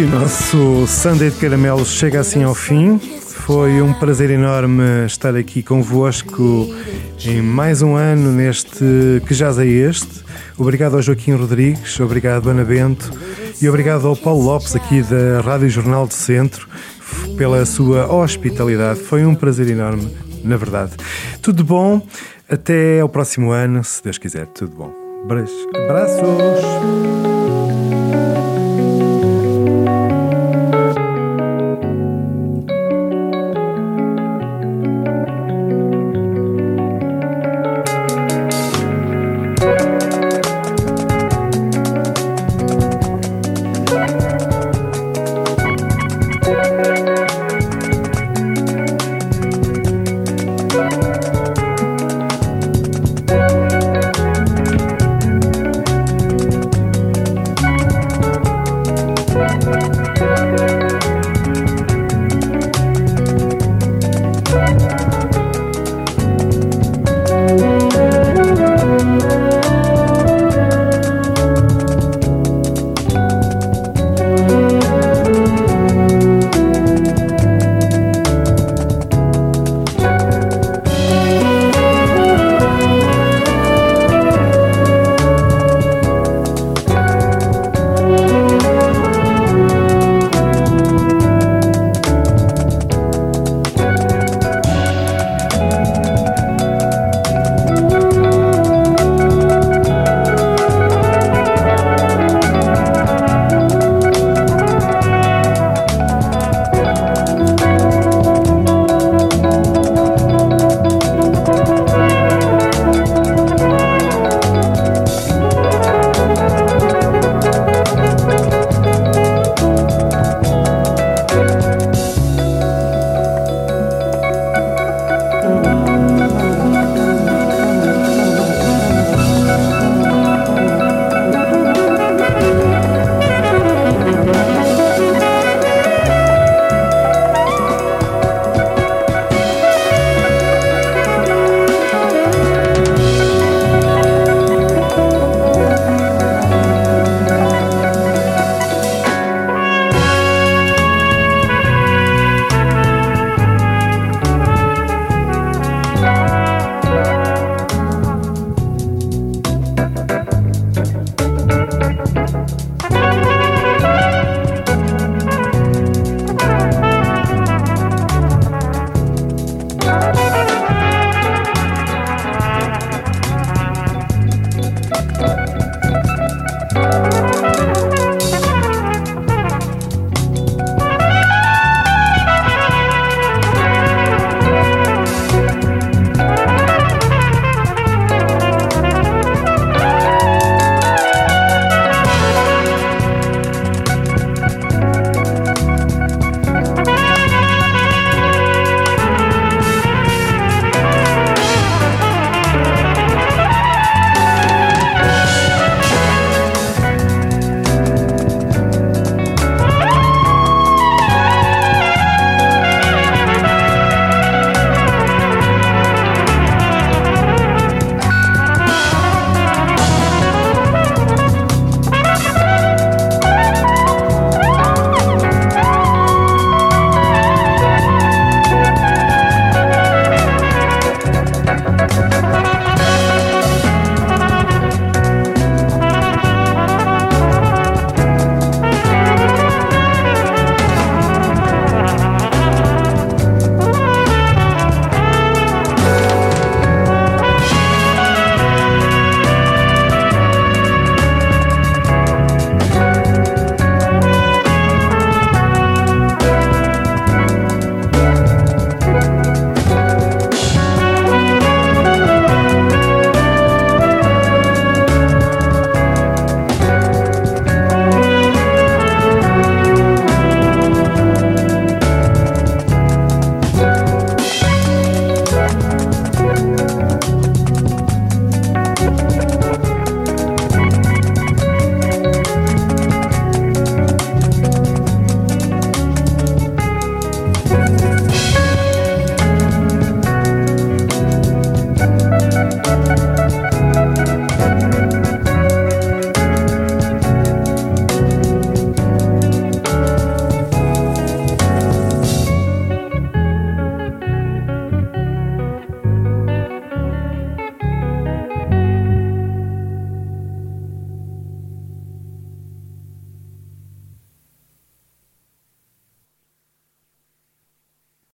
E 0.00 0.02
o 0.02 0.08
nosso 0.08 0.86
Sunday 0.86 1.28
de 1.28 1.36
Caramelos 1.36 1.88
chega 1.88 2.20
assim 2.20 2.42
ao 2.42 2.54
fim. 2.54 2.98
Foi 2.98 3.82
um 3.82 3.92
prazer 3.92 4.30
enorme 4.30 5.04
estar 5.04 5.36
aqui 5.36 5.62
convosco 5.62 6.74
em 7.22 7.42
mais 7.42 7.82
um 7.82 7.96
ano 7.96 8.32
neste 8.32 8.82
Que 9.26 9.34
Jazz 9.34 9.58
é 9.58 9.66
Este. 9.66 10.24
Obrigado 10.56 10.94
ao 10.94 11.02
Joaquim 11.02 11.32
Rodrigues, 11.32 12.00
obrigado 12.00 12.48
Ana 12.48 12.64
Bento 12.64 13.10
e 13.60 13.68
obrigado 13.68 14.08
ao 14.08 14.16
Paulo 14.16 14.42
Lopes 14.42 14.74
aqui 14.74 15.02
da 15.02 15.42
Rádio 15.42 15.68
Jornal 15.68 16.06
do 16.06 16.14
Centro 16.14 16.66
pela 17.36 17.66
sua 17.66 18.10
hospitalidade. 18.10 19.00
Foi 19.00 19.26
um 19.26 19.34
prazer 19.34 19.68
enorme, 19.68 20.16
na 20.42 20.56
verdade. 20.56 20.92
Tudo 21.42 21.62
bom, 21.62 22.00
até 22.48 23.00
ao 23.00 23.08
próximo 23.08 23.50
ano, 23.50 23.84
se 23.84 24.02
Deus 24.02 24.16
quiser. 24.16 24.46
Tudo 24.46 24.74
bom. 24.74 24.94
Abraços. 25.24 25.66